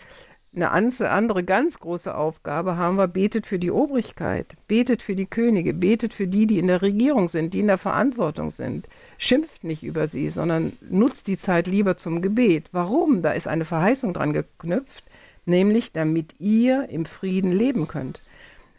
Eine 0.54 0.72
andere 0.72 1.44
ganz 1.44 1.78
große 1.78 2.12
Aufgabe 2.12 2.76
haben 2.76 2.96
wir, 2.98 3.06
betet 3.06 3.46
für 3.46 3.58
die 3.58 3.70
Obrigkeit, 3.70 4.56
betet 4.66 5.00
für 5.00 5.14
die 5.14 5.26
Könige, 5.26 5.72
betet 5.72 6.12
für 6.12 6.26
die, 6.26 6.46
die 6.46 6.58
in 6.58 6.66
der 6.66 6.82
Regierung 6.82 7.28
sind, 7.28 7.54
die 7.54 7.60
in 7.60 7.68
der 7.68 7.78
Verantwortung 7.78 8.50
sind. 8.50 8.86
Schimpft 9.16 9.64
nicht 9.64 9.84
über 9.84 10.08
sie, 10.08 10.28
sondern 10.28 10.72
nutzt 10.90 11.28
die 11.28 11.38
Zeit 11.38 11.66
lieber 11.66 11.96
zum 11.96 12.20
Gebet. 12.20 12.66
Warum? 12.72 13.22
Da 13.22 13.30
ist 13.30 13.48
eine 13.48 13.64
Verheißung 13.64 14.12
dran 14.12 14.34
geknüpft 14.34 15.04
nämlich 15.50 15.92
damit 15.92 16.36
ihr 16.38 16.88
im 16.88 17.04
Frieden 17.04 17.52
leben 17.52 17.88
könnt. 17.88 18.22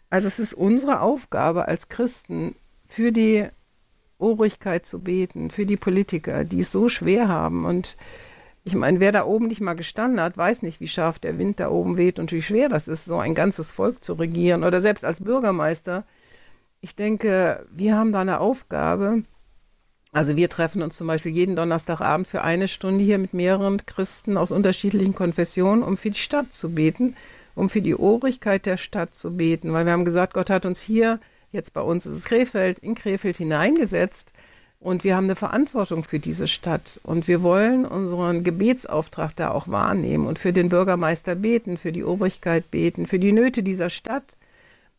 Also 0.09 0.27
es 0.27 0.39
ist 0.39 0.53
unsere 0.53 1.01
Aufgabe 1.01 1.67
als 1.67 1.89
Christen, 1.89 2.55
für 2.87 3.11
die 3.11 3.47
Obrigkeit 4.21 4.85
zu 4.85 4.99
beten, 4.99 5.49
für 5.49 5.65
die 5.65 5.77
Politiker, 5.77 6.43
die 6.43 6.61
es 6.61 6.71
so 6.71 6.89
schwer 6.89 7.27
haben. 7.27 7.65
Und 7.65 7.97
ich 8.63 8.75
meine, 8.75 8.99
wer 8.99 9.11
da 9.11 9.25
oben 9.25 9.47
nicht 9.47 9.61
mal 9.61 9.73
gestanden 9.73 10.21
hat, 10.21 10.37
weiß 10.37 10.61
nicht, 10.61 10.79
wie 10.79 10.87
scharf 10.87 11.19
der 11.19 11.37
Wind 11.37 11.59
da 11.59 11.69
oben 11.69 11.97
weht 11.97 12.19
und 12.19 12.31
wie 12.31 12.41
schwer 12.41 12.69
das 12.69 12.87
ist, 12.87 13.05
so 13.05 13.17
ein 13.17 13.35
ganzes 13.35 13.71
Volk 13.71 14.03
zu 14.03 14.13
regieren 14.13 14.63
oder 14.63 14.81
selbst 14.81 15.03
als 15.03 15.21
Bürgermeister. 15.21 16.05
Ich 16.81 16.95
denke, 16.95 17.65
wir 17.71 17.95
haben 17.95 18.11
da 18.11 18.21
eine 18.21 18.39
Aufgabe, 18.39 19.23
also 20.13 20.35
wir 20.35 20.49
treffen 20.49 20.81
uns 20.81 20.97
zum 20.97 21.07
Beispiel 21.07 21.31
jeden 21.31 21.55
Donnerstagabend 21.55 22.27
für 22.27 22.41
eine 22.41 22.67
Stunde 22.67 23.03
hier 23.03 23.17
mit 23.17 23.33
mehreren 23.33 23.85
Christen 23.85 24.37
aus 24.37 24.51
unterschiedlichen 24.51 25.15
Konfessionen, 25.15 25.83
um 25.83 25.95
für 25.95 26.09
die 26.09 26.19
Stadt 26.19 26.51
zu 26.51 26.75
beten, 26.75 27.15
um 27.55 27.69
für 27.69 27.81
die 27.81 27.95
Obrigkeit 27.95 28.65
der 28.65 28.75
Stadt 28.75 29.15
zu 29.15 29.37
beten, 29.37 29.71
weil 29.71 29.85
wir 29.85 29.93
haben 29.93 30.03
gesagt, 30.05 30.33
Gott 30.33 30.49
hat 30.49 30.65
uns 30.65 30.81
hier, 30.81 31.19
jetzt 31.51 31.73
bei 31.73 31.81
uns 31.81 32.05
ist 32.05 32.17
es 32.17 32.25
Krefeld, 32.25 32.79
in 32.79 32.95
Krefeld 32.95 33.37
hineingesetzt 33.37 34.33
und 34.79 35.03
wir 35.03 35.15
haben 35.15 35.25
eine 35.25 35.35
Verantwortung 35.35 36.03
für 36.03 36.19
diese 36.19 36.47
Stadt 36.47 36.99
und 37.03 37.27
wir 37.27 37.43
wollen 37.43 37.85
unseren 37.85 38.43
Gebetsauftrag 38.43 39.35
da 39.35 39.51
auch 39.51 39.67
wahrnehmen 39.67 40.27
und 40.27 40.39
für 40.39 40.53
den 40.53 40.69
Bürgermeister 40.69 41.35
beten, 41.35 41.77
für 41.77 41.91
die 41.91 42.03
Obrigkeit 42.03 42.71
beten, 42.71 43.07
für 43.07 43.19
die 43.19 43.31
Nöte 43.31 43.63
dieser 43.63 43.89
Stadt 43.89 44.23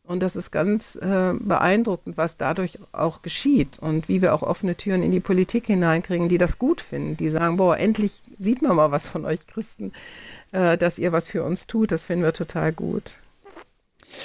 und 0.04 0.20
das 0.20 0.34
ist 0.34 0.50
ganz 0.50 0.96
äh, 0.96 1.32
beeindruckend, 1.38 2.16
was 2.16 2.36
dadurch 2.36 2.78
auch 2.90 3.22
geschieht 3.22 3.78
und 3.78 4.08
wie 4.08 4.20
wir 4.20 4.34
auch 4.34 4.42
offene 4.42 4.74
Türen 4.74 5.02
in 5.02 5.12
die 5.12 5.20
Politik 5.20 5.66
hineinkriegen, 5.66 6.28
die 6.28 6.38
das 6.38 6.58
gut 6.58 6.80
finden, 6.80 7.16
die 7.16 7.30
sagen, 7.30 7.56
boah, 7.56 7.76
endlich 7.76 8.20
sieht 8.38 8.62
man 8.62 8.74
mal 8.74 8.90
was 8.90 9.06
von 9.06 9.24
euch 9.24 9.46
Christen, 9.46 9.92
äh, 10.50 10.76
dass 10.76 10.98
ihr 10.98 11.12
was 11.12 11.28
für 11.28 11.44
uns 11.44 11.68
tut. 11.68 11.92
Das 11.92 12.04
finden 12.04 12.24
wir 12.24 12.32
total 12.32 12.72
gut. 12.72 13.14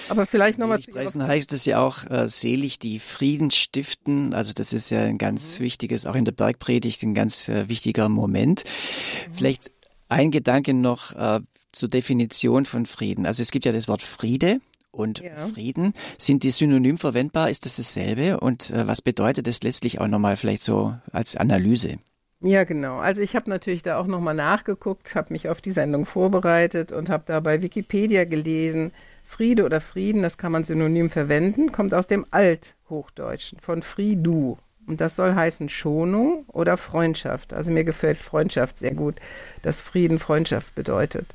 Aber 0.10 0.25
vielleicht 0.25 0.60
nochmal 0.60 0.79
zu 0.79 0.91
Preisen 0.91 1.25
heißt 1.25 1.53
es 1.53 1.65
ja 1.65 1.79
auch 1.79 2.10
äh, 2.10 2.27
selig, 2.27 2.79
die 2.79 3.00
Frieden 3.00 3.51
stiften. 3.51 4.34
Also 4.34 4.53
das 4.53 4.74
ist 4.74 4.89
ja 4.89 5.01
ein 5.01 5.17
ganz 5.17 5.60
mhm. 5.60 5.65
wichtiges, 5.65 6.06
auch 6.06 6.15
in 6.15 6.25
der 6.25 6.32
Bergpredigt, 6.32 7.03
ein 7.03 7.13
ganz 7.13 7.50
äh, 7.50 7.70
wichtiger 7.70 8.10
Moment. 8.10 8.63
Mhm. 8.65 9.34
Vielleicht 9.34 9.72
ein 10.10 10.32
Gedanke 10.32 10.74
noch 10.74 11.13
äh, 11.13 11.41
zur 11.72 11.89
Definition 11.89 12.65
von 12.65 12.86
Frieden. 12.86 13.25
Also 13.25 13.41
es 13.41 13.51
gibt 13.51 13.65
ja 13.65 13.72
das 13.72 13.88
Wort 13.88 14.01
Friede 14.01 14.60
und 14.91 15.20
ja. 15.20 15.36
Frieden. 15.36 15.94
Sind 16.17 16.44
die 16.44 16.51
synonym 16.51 16.98
verwendbar? 16.98 17.50
Ist 17.50 17.65
das 17.65 17.75
dasselbe? 17.75 18.39
Und 18.39 18.72
äh, 18.72 18.88
was 18.88 19.01
bedeutet 19.01 19.48
das 19.48 19.63
letztlich 19.63 20.00
auch 20.00 20.08
nochmal 20.08 20.38
vielleicht 20.38 20.63
so 20.63 20.96
als 21.12 21.36
Analyse? 21.36 22.00
Ja, 22.39 22.65
genau. 22.65 23.00
Also 23.00 23.22
ich 23.22 23.36
habe 23.36 23.50
natürlich 23.50 23.82
da 23.82 23.98
auch 23.98 24.06
nochmal 24.06 24.36
nachgeguckt, 24.36 25.15
habe 25.15 25.34
mich 25.34 25.50
auf 25.50 25.60
die 25.60 25.72
Sendung 25.72 26.06
vorbereitet 26.06 26.91
und 26.91 27.10
habe 27.10 27.24
da 27.25 27.39
bei 27.39 27.62
Wikipedia 27.62 28.25
gelesen, 28.25 28.91
Friede 29.29 29.65
oder 29.65 29.81
Frieden, 29.81 30.22
das 30.22 30.38
kann 30.38 30.53
man 30.53 30.63
synonym 30.63 31.10
verwenden, 31.10 31.74
kommt 31.74 31.93
aus 31.93 32.07
dem 32.07 32.25
Althochdeutschen 32.31 33.60
von 33.60 33.81
Fridu. 33.81 34.57
Und 34.88 35.01
das 35.01 35.17
soll 35.17 35.36
heißen 35.36 35.67
Schonung 35.67 36.46
oder 36.48 36.77
Freundschaft. 36.77 37.53
Also 37.53 37.69
mir 37.69 37.84
gefällt 37.84 38.19
Freundschaft 38.19 38.79
sehr 38.79 38.96
gut, 38.96 39.15
dass 39.62 39.81
Frieden 39.81 40.17
Freundschaft 40.17 40.74
bedeutet. 40.75 41.27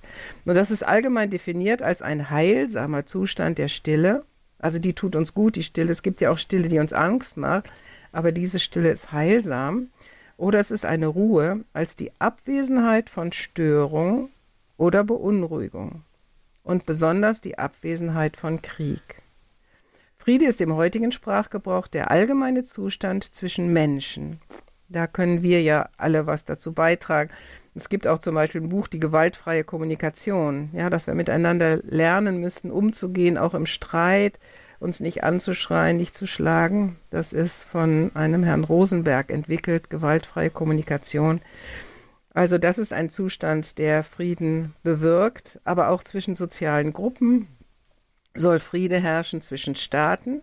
Und 0.46 0.54
das 0.54 0.70
ist 0.70 0.82
allgemein 0.82 1.28
definiert 1.28 1.82
als 1.82 2.00
ein 2.00 2.30
heilsamer 2.30 3.04
Zustand 3.04 3.58
der 3.58 3.68
Stille. 3.68 4.24
Also 4.58 4.78
die 4.78 4.94
tut 4.94 5.14
uns 5.14 5.34
gut, 5.34 5.54
die 5.56 5.62
Stille. 5.62 5.92
Es 5.92 6.02
gibt 6.02 6.22
ja 6.22 6.30
auch 6.30 6.38
Stille, 6.38 6.68
die 6.68 6.78
uns 6.78 6.94
Angst 6.94 7.36
macht, 7.36 7.70
aber 8.10 8.32
diese 8.32 8.58
Stille 8.58 8.90
ist 8.90 9.12
heilsam. 9.12 9.88
Oder 10.38 10.60
es 10.60 10.70
ist 10.70 10.86
eine 10.86 11.08
Ruhe 11.08 11.62
als 11.74 11.94
die 11.94 12.10
Abwesenheit 12.18 13.10
von 13.10 13.32
Störung 13.32 14.30
oder 14.78 15.04
Beunruhigung 15.04 16.02
und 16.62 16.86
besonders 16.86 17.40
die 17.40 17.58
Abwesenheit 17.58 18.36
von 18.36 18.62
Krieg. 18.62 19.22
Friede 20.18 20.46
ist 20.46 20.60
im 20.60 20.74
heutigen 20.74 21.10
Sprachgebrauch 21.10 21.88
der 21.88 22.10
allgemeine 22.10 22.62
Zustand 22.62 23.34
zwischen 23.34 23.72
Menschen. 23.72 24.40
Da 24.88 25.06
können 25.06 25.42
wir 25.42 25.62
ja 25.62 25.88
alle 25.96 26.26
was 26.26 26.44
dazu 26.44 26.72
beitragen. 26.72 27.30
Es 27.74 27.88
gibt 27.88 28.06
auch 28.06 28.18
zum 28.18 28.34
Beispiel 28.34 28.60
ein 28.60 28.68
Buch, 28.68 28.86
die 28.86 29.00
gewaltfreie 29.00 29.64
Kommunikation, 29.64 30.70
ja, 30.74 30.90
dass 30.90 31.06
wir 31.06 31.14
miteinander 31.14 31.78
lernen 31.78 32.38
müssen, 32.38 32.70
umzugehen, 32.70 33.38
auch 33.38 33.54
im 33.54 33.66
Streit, 33.66 34.38
uns 34.78 35.00
nicht 35.00 35.24
anzuschreien, 35.24 35.96
nicht 35.96 36.14
zu 36.14 36.26
schlagen. 36.26 36.96
Das 37.10 37.32
ist 37.32 37.64
von 37.64 38.10
einem 38.14 38.44
Herrn 38.44 38.64
Rosenberg 38.64 39.30
entwickelt, 39.30 39.88
gewaltfreie 39.88 40.50
Kommunikation. 40.50 41.40
Also 42.34 42.56
das 42.58 42.78
ist 42.78 42.92
ein 42.92 43.10
Zustand, 43.10 43.78
der 43.78 44.02
Frieden 44.02 44.74
bewirkt, 44.82 45.60
aber 45.64 45.88
auch 45.88 46.02
zwischen 46.02 46.34
sozialen 46.34 46.92
Gruppen, 46.92 47.46
soll 48.34 48.58
Friede 48.58 48.98
herrschen 48.98 49.42
zwischen 49.42 49.74
Staaten. 49.74 50.42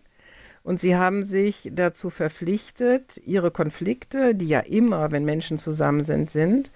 Und 0.62 0.80
sie 0.80 0.94
haben 0.94 1.24
sich 1.24 1.70
dazu 1.72 2.10
verpflichtet, 2.10 3.20
ihre 3.24 3.50
Konflikte, 3.50 4.34
die 4.34 4.46
ja 4.46 4.60
immer, 4.60 5.10
wenn 5.10 5.24
Menschen 5.24 5.58
zusammen 5.58 6.04
sind, 6.04 6.30
sind, 6.30 6.70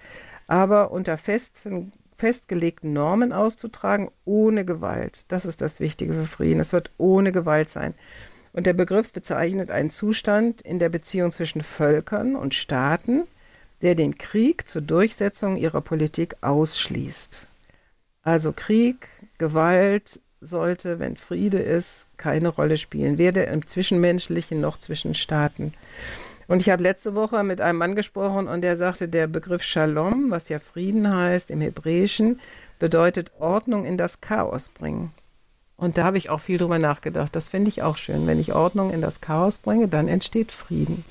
aber 0.47 0.91
unter 0.91 1.17
festen, 1.17 1.93
festgelegten 2.17 2.93
Normen 2.93 3.31
auszutragen, 3.31 4.09
ohne 4.25 4.65
Gewalt. 4.65 5.25
Das 5.31 5.45
ist 5.45 5.61
das 5.61 5.79
Wichtige 5.79 6.13
für 6.13 6.25
Frieden. 6.25 6.59
Es 6.59 6.73
wird 6.73 6.91
ohne 6.97 7.31
Gewalt 7.31 7.69
sein. 7.69 7.93
Und 8.53 8.65
der 8.65 8.73
Begriff 8.73 9.13
bezeichnet 9.13 9.69
einen 9.69 9.89
Zustand 9.89 10.61
in 10.61 10.79
der 10.79 10.89
Beziehung 10.89 11.31
zwischen 11.31 11.61
Völkern 11.61 12.35
und 12.35 12.53
Staaten, 12.55 13.27
der 13.81 13.95
den 13.95 14.17
Krieg 14.17 14.67
zur 14.67 14.81
Durchsetzung 14.81 15.57
ihrer 15.57 15.81
Politik 15.81 16.35
ausschließt. 16.41 17.45
Also 18.23 18.51
Krieg, 18.51 19.07
Gewalt, 19.37 20.19
sollte, 20.41 20.99
wenn 20.99 21.17
Friede 21.17 21.59
ist, 21.59 22.07
keine 22.17 22.49
Rolle 22.49 22.77
spielen, 22.77 23.17
weder 23.17 23.47
im 23.47 23.65
Zwischenmenschlichen 23.67 24.59
noch 24.59 24.79
zwischen 24.79 25.15
Staaten. 25.15 25.73
Und 26.47 26.61
ich 26.61 26.69
habe 26.69 26.83
letzte 26.83 27.15
Woche 27.15 27.43
mit 27.43 27.61
einem 27.61 27.79
Mann 27.79 27.95
gesprochen 27.95 28.47
und 28.47 28.61
der 28.61 28.77
sagte, 28.77 29.07
der 29.07 29.27
Begriff 29.27 29.63
Shalom, 29.63 30.29
was 30.29 30.49
ja 30.49 30.59
Frieden 30.59 31.13
heißt 31.13 31.49
im 31.49 31.61
Hebräischen, 31.61 32.39
bedeutet 32.77 33.31
Ordnung 33.39 33.85
in 33.85 33.97
das 33.97 34.21
Chaos 34.21 34.69
bringen. 34.69 35.11
Und 35.77 35.97
da 35.97 36.05
habe 36.05 36.17
ich 36.17 36.29
auch 36.29 36.39
viel 36.39 36.57
drüber 36.57 36.79
nachgedacht. 36.79 37.35
Das 37.35 37.49
finde 37.49 37.69
ich 37.69 37.81
auch 37.81 37.97
schön. 37.97 38.27
Wenn 38.27 38.39
ich 38.39 38.53
Ordnung 38.53 38.91
in 38.91 39.01
das 39.01 39.21
Chaos 39.21 39.57
bringe, 39.57 39.87
dann 39.87 40.07
entsteht 40.07 40.51
Frieden. 40.51 41.03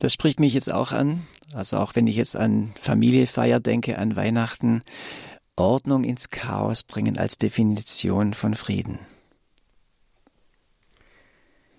Das 0.00 0.14
spricht 0.14 0.40
mich 0.40 0.54
jetzt 0.54 0.72
auch 0.72 0.90
an. 0.90 1.22
Also 1.54 1.76
auch 1.76 1.94
wenn 1.94 2.06
ich 2.06 2.16
jetzt 2.16 2.34
an 2.34 2.72
Familiefeier 2.80 3.60
denke, 3.60 3.98
an 3.98 4.16
Weihnachten, 4.16 4.82
Ordnung 5.56 6.04
ins 6.04 6.30
Chaos 6.30 6.82
bringen 6.82 7.18
als 7.18 7.36
Definition 7.36 8.34
von 8.34 8.54
Frieden. 8.54 8.98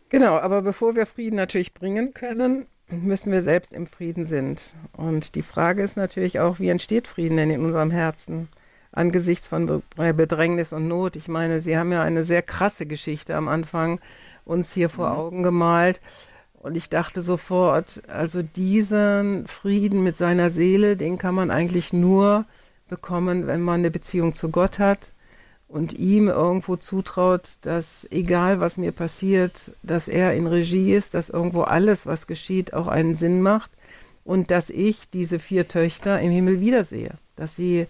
Genau, 0.09 0.37
aber 0.37 0.61
bevor 0.61 0.95
wir 0.95 1.05
Frieden 1.05 1.37
natürlich 1.37 1.73
bringen 1.73 2.13
können, 2.13 2.67
müssen 2.89 3.31
wir 3.31 3.41
selbst 3.41 3.73
im 3.73 3.87
Frieden 3.87 4.25
sind. 4.25 4.73
Und 4.95 5.35
die 5.35 5.41
Frage 5.41 5.81
ist 5.81 5.97
natürlich 5.97 6.39
auch, 6.39 6.59
wie 6.59 6.69
entsteht 6.69 7.07
Frieden 7.07 7.37
denn 7.37 7.49
in 7.49 7.65
unserem 7.65 7.89
Herzen 7.89 8.49
angesichts 8.91 9.47
von 9.47 9.81
Bedrängnis 9.95 10.73
und 10.73 10.87
Not? 10.87 11.15
Ich 11.15 11.27
meine, 11.27 11.61
Sie 11.61 11.75
haben 11.75 11.91
ja 11.91 12.03
eine 12.03 12.23
sehr 12.23 12.43
krasse 12.43 12.85
Geschichte 12.85 13.35
am 13.35 13.47
Anfang 13.47 13.99
uns 14.45 14.73
hier 14.73 14.89
vor 14.89 15.09
mhm. 15.09 15.15
Augen 15.15 15.43
gemalt. 15.43 16.01
Und 16.61 16.75
ich 16.75 16.91
dachte 16.91 17.23
sofort, 17.23 18.03
also 18.07 18.43
diesen 18.43 19.47
Frieden 19.47 20.03
mit 20.03 20.15
seiner 20.15 20.51
Seele, 20.51 20.95
den 20.95 21.17
kann 21.17 21.33
man 21.33 21.49
eigentlich 21.49 21.91
nur 21.91 22.45
bekommen, 22.87 23.47
wenn 23.47 23.61
man 23.61 23.79
eine 23.79 23.89
Beziehung 23.89 24.35
zu 24.35 24.49
Gott 24.49 24.77
hat 24.77 25.13
und 25.67 25.93
ihm 25.93 26.27
irgendwo 26.27 26.75
zutraut, 26.75 27.57
dass 27.63 28.07
egal 28.11 28.59
was 28.59 28.77
mir 28.77 28.91
passiert, 28.91 29.71
dass 29.81 30.07
er 30.07 30.35
in 30.35 30.45
Regie 30.45 30.93
ist, 30.93 31.15
dass 31.15 31.29
irgendwo 31.29 31.61
alles, 31.63 32.05
was 32.05 32.27
geschieht, 32.27 32.73
auch 32.73 32.87
einen 32.87 33.15
Sinn 33.15 33.41
macht 33.41 33.71
und 34.23 34.51
dass 34.51 34.69
ich 34.69 35.09
diese 35.09 35.39
vier 35.39 35.67
Töchter 35.67 36.19
im 36.19 36.29
Himmel 36.29 36.59
wiedersehe, 36.59 37.15
dass 37.37 37.55
sie 37.55 37.87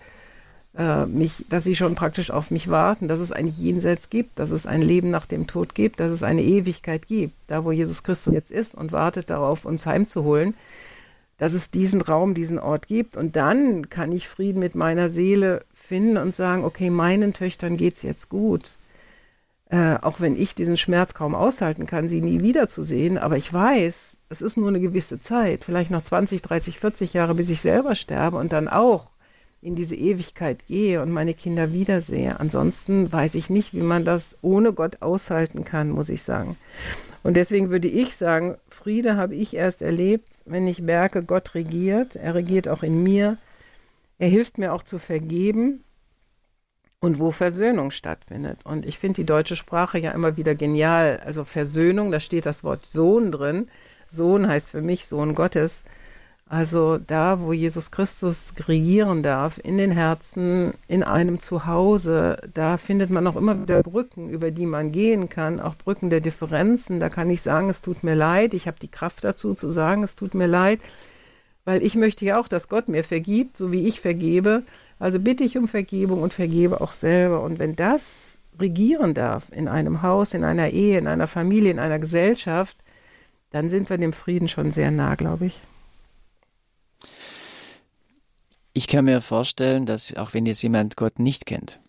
äh, 0.77 1.05
mich, 1.05 1.45
dass 1.49 1.63
sie 1.63 1.75
schon 1.75 1.95
praktisch 1.95 2.31
auf 2.31 2.51
mich 2.51 2.69
warten, 2.69 3.07
dass 3.07 3.19
es 3.19 3.31
ein 3.31 3.47
Jenseits 3.47 4.09
gibt, 4.09 4.39
dass 4.39 4.51
es 4.51 4.65
ein 4.65 4.81
Leben 4.81 5.09
nach 5.09 5.25
dem 5.25 5.47
Tod 5.47 5.75
gibt, 5.75 5.99
dass 5.99 6.11
es 6.11 6.23
eine 6.23 6.43
Ewigkeit 6.43 7.07
gibt, 7.07 7.33
da 7.47 7.65
wo 7.65 7.71
Jesus 7.71 8.03
Christus 8.03 8.33
jetzt 8.33 8.51
ist 8.51 8.75
und 8.75 8.91
wartet 8.91 9.29
darauf, 9.29 9.65
uns 9.65 9.85
heimzuholen 9.85 10.53
dass 11.41 11.55
es 11.55 11.71
diesen 11.71 12.01
Raum, 12.01 12.35
diesen 12.35 12.59
Ort 12.59 12.85
gibt. 12.85 13.17
Und 13.17 13.35
dann 13.35 13.89
kann 13.89 14.11
ich 14.11 14.27
Frieden 14.27 14.59
mit 14.59 14.75
meiner 14.75 15.09
Seele 15.09 15.65
finden 15.73 16.17
und 16.17 16.35
sagen, 16.35 16.63
okay, 16.63 16.91
meinen 16.91 17.33
Töchtern 17.33 17.77
geht 17.77 17.95
es 17.95 18.03
jetzt 18.03 18.29
gut. 18.29 18.75
Äh, 19.71 19.95
auch 20.03 20.19
wenn 20.19 20.39
ich 20.39 20.53
diesen 20.53 20.77
Schmerz 20.77 21.15
kaum 21.15 21.33
aushalten 21.33 21.87
kann, 21.87 22.07
sie 22.07 22.21
nie 22.21 22.43
wiederzusehen, 22.43 23.17
aber 23.17 23.37
ich 23.37 23.51
weiß, 23.51 24.17
es 24.29 24.41
ist 24.43 24.55
nur 24.55 24.67
eine 24.67 24.79
gewisse 24.79 25.19
Zeit, 25.19 25.65
vielleicht 25.65 25.89
noch 25.89 26.03
20, 26.03 26.43
30, 26.43 26.79
40 26.79 27.13
Jahre, 27.13 27.33
bis 27.33 27.49
ich 27.49 27.61
selber 27.61 27.95
sterbe 27.95 28.37
und 28.37 28.53
dann 28.53 28.67
auch 28.67 29.09
in 29.61 29.75
diese 29.75 29.95
Ewigkeit 29.95 30.65
gehe 30.67 31.01
und 31.01 31.11
meine 31.11 31.33
Kinder 31.33 31.71
wiedersehe. 31.71 32.39
Ansonsten 32.39 33.11
weiß 33.11 33.35
ich 33.35 33.49
nicht, 33.49 33.73
wie 33.73 33.81
man 33.81 34.05
das 34.05 34.37
ohne 34.41 34.73
Gott 34.73 35.01
aushalten 35.01 35.63
kann, 35.63 35.91
muss 35.91 36.09
ich 36.09 36.23
sagen. 36.23 36.57
Und 37.23 37.35
deswegen 37.35 37.69
würde 37.69 37.87
ich 37.87 38.15
sagen, 38.15 38.57
Friede 38.69 39.15
habe 39.15 39.35
ich 39.35 39.55
erst 39.55 39.83
erlebt, 39.83 40.27
wenn 40.45 40.67
ich 40.67 40.81
merke, 40.81 41.23
Gott 41.23 41.53
regiert. 41.53 42.15
Er 42.15 42.33
regiert 42.33 42.67
auch 42.67 42.81
in 42.81 43.03
mir. 43.03 43.37
Er 44.17 44.27
hilft 44.27 44.57
mir 44.57 44.73
auch 44.73 44.83
zu 44.83 44.97
vergeben 44.97 45.83
und 46.99 47.19
wo 47.19 47.31
Versöhnung 47.31 47.91
stattfindet. 47.91 48.65
Und 48.65 48.85
ich 48.85 48.97
finde 48.97 49.17
die 49.17 49.25
deutsche 49.25 49.55
Sprache 49.55 49.99
ja 49.99 50.11
immer 50.11 50.37
wieder 50.37 50.55
genial. 50.55 51.21
Also 51.23 51.43
Versöhnung, 51.43 52.11
da 52.11 52.19
steht 52.19 52.47
das 52.47 52.63
Wort 52.63 52.85
Sohn 52.85 53.31
drin. 53.31 53.67
Sohn 54.07 54.47
heißt 54.47 54.71
für 54.71 54.81
mich 54.81 55.07
Sohn 55.07 55.35
Gottes. 55.35 55.83
Also 56.51 56.97
da, 56.97 57.39
wo 57.39 57.53
Jesus 57.53 57.91
Christus 57.91 58.51
regieren 58.67 59.23
darf, 59.23 59.57
in 59.63 59.77
den 59.77 59.91
Herzen, 59.91 60.73
in 60.89 61.01
einem 61.01 61.39
Zuhause, 61.39 62.41
da 62.53 62.75
findet 62.75 63.09
man 63.09 63.25
auch 63.25 63.37
immer 63.37 63.61
wieder 63.61 63.81
Brücken, 63.81 64.29
über 64.29 64.51
die 64.51 64.65
man 64.65 64.91
gehen 64.91 65.29
kann, 65.29 65.61
auch 65.61 65.75
Brücken 65.75 66.09
der 66.09 66.19
Differenzen. 66.19 66.99
Da 66.99 67.07
kann 67.07 67.29
ich 67.29 67.41
sagen, 67.41 67.69
es 67.69 67.81
tut 67.81 68.03
mir 68.03 68.15
leid, 68.15 68.53
ich 68.53 68.67
habe 68.67 68.75
die 68.81 68.89
Kraft 68.89 69.23
dazu 69.23 69.53
zu 69.53 69.71
sagen, 69.71 70.03
es 70.03 70.17
tut 70.17 70.33
mir 70.33 70.45
leid, 70.45 70.81
weil 71.63 71.81
ich 71.83 71.95
möchte 71.95 72.25
ja 72.25 72.37
auch, 72.37 72.49
dass 72.49 72.67
Gott 72.67 72.89
mir 72.89 73.05
vergibt, 73.05 73.55
so 73.55 73.71
wie 73.71 73.87
ich 73.87 74.01
vergebe. 74.01 74.63
Also 74.99 75.21
bitte 75.21 75.45
ich 75.45 75.57
um 75.57 75.69
Vergebung 75.69 76.21
und 76.21 76.33
vergebe 76.33 76.81
auch 76.81 76.91
selber. 76.91 77.43
Und 77.43 77.59
wenn 77.59 77.77
das 77.77 78.39
regieren 78.59 79.13
darf 79.13 79.47
in 79.53 79.69
einem 79.69 80.01
Haus, 80.01 80.33
in 80.33 80.43
einer 80.43 80.71
Ehe, 80.71 80.97
in 80.97 81.07
einer 81.07 81.27
Familie, 81.27 81.71
in 81.71 81.79
einer 81.79 81.99
Gesellschaft, 81.99 82.75
dann 83.51 83.69
sind 83.69 83.89
wir 83.89 83.97
dem 83.97 84.11
Frieden 84.11 84.49
schon 84.49 84.73
sehr 84.73 84.91
nah, 84.91 85.15
glaube 85.15 85.45
ich. 85.45 85.61
Ich 88.73 88.87
kann 88.87 89.05
mir 89.05 89.21
vorstellen, 89.21 89.85
dass 89.85 90.15
auch 90.15 90.33
wenn 90.33 90.45
jetzt 90.45 90.61
jemand 90.61 90.95
Gott 90.95 91.19
nicht 91.19 91.45
kennt, 91.45 91.81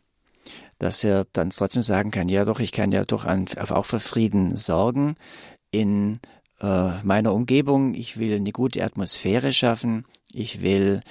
dass 0.79 1.05
er 1.05 1.27
dann 1.33 1.51
trotzdem 1.51 1.83
sagen 1.83 2.11
kann, 2.11 2.29
ja 2.29 2.45
doch, 2.45 2.59
ich 2.59 2.73
kann 2.73 2.91
ja 2.91 3.05
doch 3.05 3.25
an, 3.25 3.47
auch 3.57 3.87
für 3.87 4.01
Frieden 4.01 4.57
sorgen 4.57 5.15
in 5.71 6.19
äh, 6.61 7.03
meiner 7.05 7.35
Umgebung. 7.35 7.95
Ich 7.95 8.19
will 8.19 8.35
eine 8.35 8.51
gute 8.51 8.83
Atmosphäre 8.85 9.53
schaffen. 9.53 10.07
Ich 10.33 10.61
will 10.61 11.03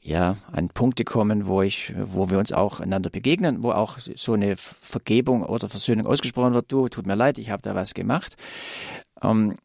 ja 0.00 0.36
an 0.52 0.68
Punkte 0.68 1.04
kommen, 1.04 1.46
wo 1.46 1.62
ich, 1.62 1.94
wo 1.98 2.28
wir 2.28 2.38
uns 2.38 2.52
auch 2.52 2.80
einander 2.80 3.08
begegnen, 3.08 3.62
wo 3.62 3.72
auch 3.72 3.98
so 3.98 4.34
eine 4.34 4.56
Vergebung 4.56 5.42
oder 5.42 5.70
Versöhnung 5.70 6.06
ausgesprochen 6.06 6.52
wird. 6.52 6.70
Du, 6.70 6.88
tut 6.88 7.06
mir 7.06 7.16
leid, 7.16 7.38
ich 7.38 7.48
habe 7.50 7.62
da 7.62 7.74
was 7.74 7.94
gemacht. 7.94 8.36
Ähm, 9.22 9.56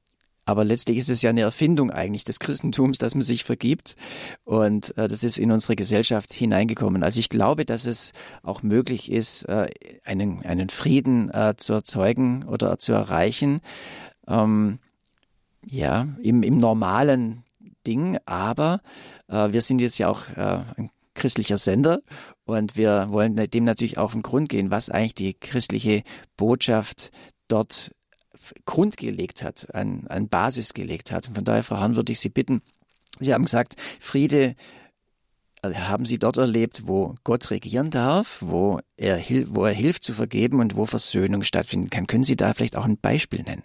aber 0.45 0.65
letztlich 0.65 0.97
ist 0.97 1.09
es 1.09 1.21
ja 1.21 1.29
eine 1.29 1.41
Erfindung 1.41 1.91
eigentlich 1.91 2.23
des 2.23 2.39
Christentums, 2.39 2.97
dass 2.97 3.15
man 3.15 3.21
sich 3.21 3.43
vergibt. 3.43 3.95
Und 4.43 4.97
äh, 4.97 5.07
das 5.07 5.23
ist 5.23 5.37
in 5.37 5.51
unsere 5.51 5.75
Gesellschaft 5.75 6.33
hineingekommen. 6.33 7.03
Also 7.03 7.19
ich 7.19 7.29
glaube, 7.29 7.65
dass 7.65 7.85
es 7.85 8.13
auch 8.41 8.63
möglich 8.63 9.11
ist, 9.11 9.43
äh, 9.45 9.69
einen, 10.03 10.43
einen 10.43 10.69
Frieden 10.69 11.29
äh, 11.33 11.53
zu 11.57 11.73
erzeugen 11.73 12.43
oder 12.45 12.77
zu 12.77 12.93
erreichen. 12.93 13.61
Ähm, 14.27 14.79
ja, 15.65 16.07
im, 16.21 16.43
im 16.43 16.57
normalen 16.57 17.43
Ding. 17.87 18.17
Aber 18.25 18.81
äh, 19.27 19.51
wir 19.51 19.61
sind 19.61 19.81
jetzt 19.81 19.97
ja 19.97 20.09
auch 20.09 20.29
äh, 20.35 20.63
ein 20.77 20.89
christlicher 21.13 21.57
Sender 21.57 22.01
und 22.45 22.75
wir 22.75 23.07
wollen 23.09 23.35
dem 23.35 23.63
natürlich 23.63 23.97
auf 23.97 24.13
den 24.13 24.23
Grund 24.23 24.49
gehen, 24.49 24.71
was 24.71 24.89
eigentlich 24.89 25.15
die 25.15 25.33
christliche 25.35 26.03
Botschaft 26.37 27.11
dort 27.47 27.91
Grund 28.65 28.97
gelegt 28.97 29.43
hat, 29.43 29.73
an, 29.73 30.07
an 30.07 30.29
Basis 30.29 30.73
gelegt 30.73 31.11
hat. 31.11 31.27
Und 31.27 31.35
von 31.35 31.43
daher, 31.43 31.63
Frau 31.63 31.77
Hahn, 31.77 31.95
würde 31.95 32.11
ich 32.11 32.19
Sie 32.19 32.29
bitten, 32.29 32.61
Sie 33.19 33.33
haben 33.33 33.45
gesagt, 33.45 33.75
Friede 33.99 34.55
äh, 35.61 35.73
haben 35.73 36.05
Sie 36.05 36.19
dort 36.19 36.37
erlebt, 36.37 36.87
wo 36.87 37.15
Gott 37.23 37.51
regieren 37.51 37.89
darf, 37.89 38.37
wo 38.41 38.79
er, 38.97 39.21
wo 39.47 39.65
er 39.65 39.73
hilft 39.73 40.03
zu 40.03 40.13
vergeben 40.13 40.59
und 40.59 40.75
wo 40.75 40.85
Versöhnung 40.85 41.43
stattfinden 41.43 41.89
kann. 41.89 42.07
Können 42.07 42.23
Sie 42.23 42.35
da 42.35 42.53
vielleicht 42.53 42.75
auch 42.75 42.85
ein 42.85 42.97
Beispiel 42.97 43.43
nennen? 43.43 43.63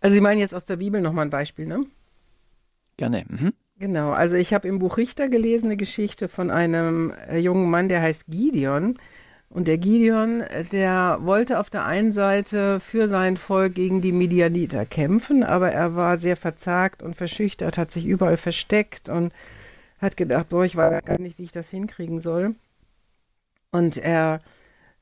Also 0.00 0.14
Sie 0.14 0.20
meinen 0.20 0.40
jetzt 0.40 0.54
aus 0.54 0.64
der 0.64 0.76
Bibel 0.76 1.00
nochmal 1.00 1.26
ein 1.26 1.30
Beispiel, 1.30 1.66
ne? 1.66 1.84
Gerne. 2.96 3.24
Mhm. 3.28 3.52
Genau, 3.78 4.12
also 4.12 4.36
ich 4.36 4.54
habe 4.54 4.68
im 4.68 4.78
Buch 4.78 4.96
Richter 4.96 5.28
gelesen 5.28 5.66
eine 5.66 5.76
Geschichte 5.76 6.28
von 6.28 6.50
einem 6.50 7.12
äh, 7.28 7.36
jungen 7.38 7.68
Mann, 7.68 7.90
der 7.90 8.00
heißt 8.00 8.24
Gideon. 8.26 8.98
Und 9.48 9.68
der 9.68 9.78
Gideon, 9.78 10.42
der 10.72 11.18
wollte 11.22 11.58
auf 11.60 11.70
der 11.70 11.84
einen 11.84 12.12
Seite 12.12 12.80
für 12.80 13.08
sein 13.08 13.36
Volk 13.36 13.74
gegen 13.74 14.00
die 14.00 14.12
Midianiter 14.12 14.84
kämpfen, 14.84 15.44
aber 15.44 15.70
er 15.70 15.94
war 15.94 16.18
sehr 16.18 16.36
verzagt 16.36 17.02
und 17.02 17.16
verschüchtert, 17.16 17.78
hat 17.78 17.90
sich 17.90 18.06
überall 18.06 18.36
versteckt 18.36 19.08
und 19.08 19.32
hat 19.98 20.16
gedacht, 20.16 20.48
boah, 20.48 20.64
ich 20.64 20.76
weiß 20.76 21.04
gar 21.04 21.20
nicht, 21.20 21.38
wie 21.38 21.44
ich 21.44 21.52
das 21.52 21.70
hinkriegen 21.70 22.20
soll. 22.20 22.54
Und 23.70 23.96
er 23.96 24.40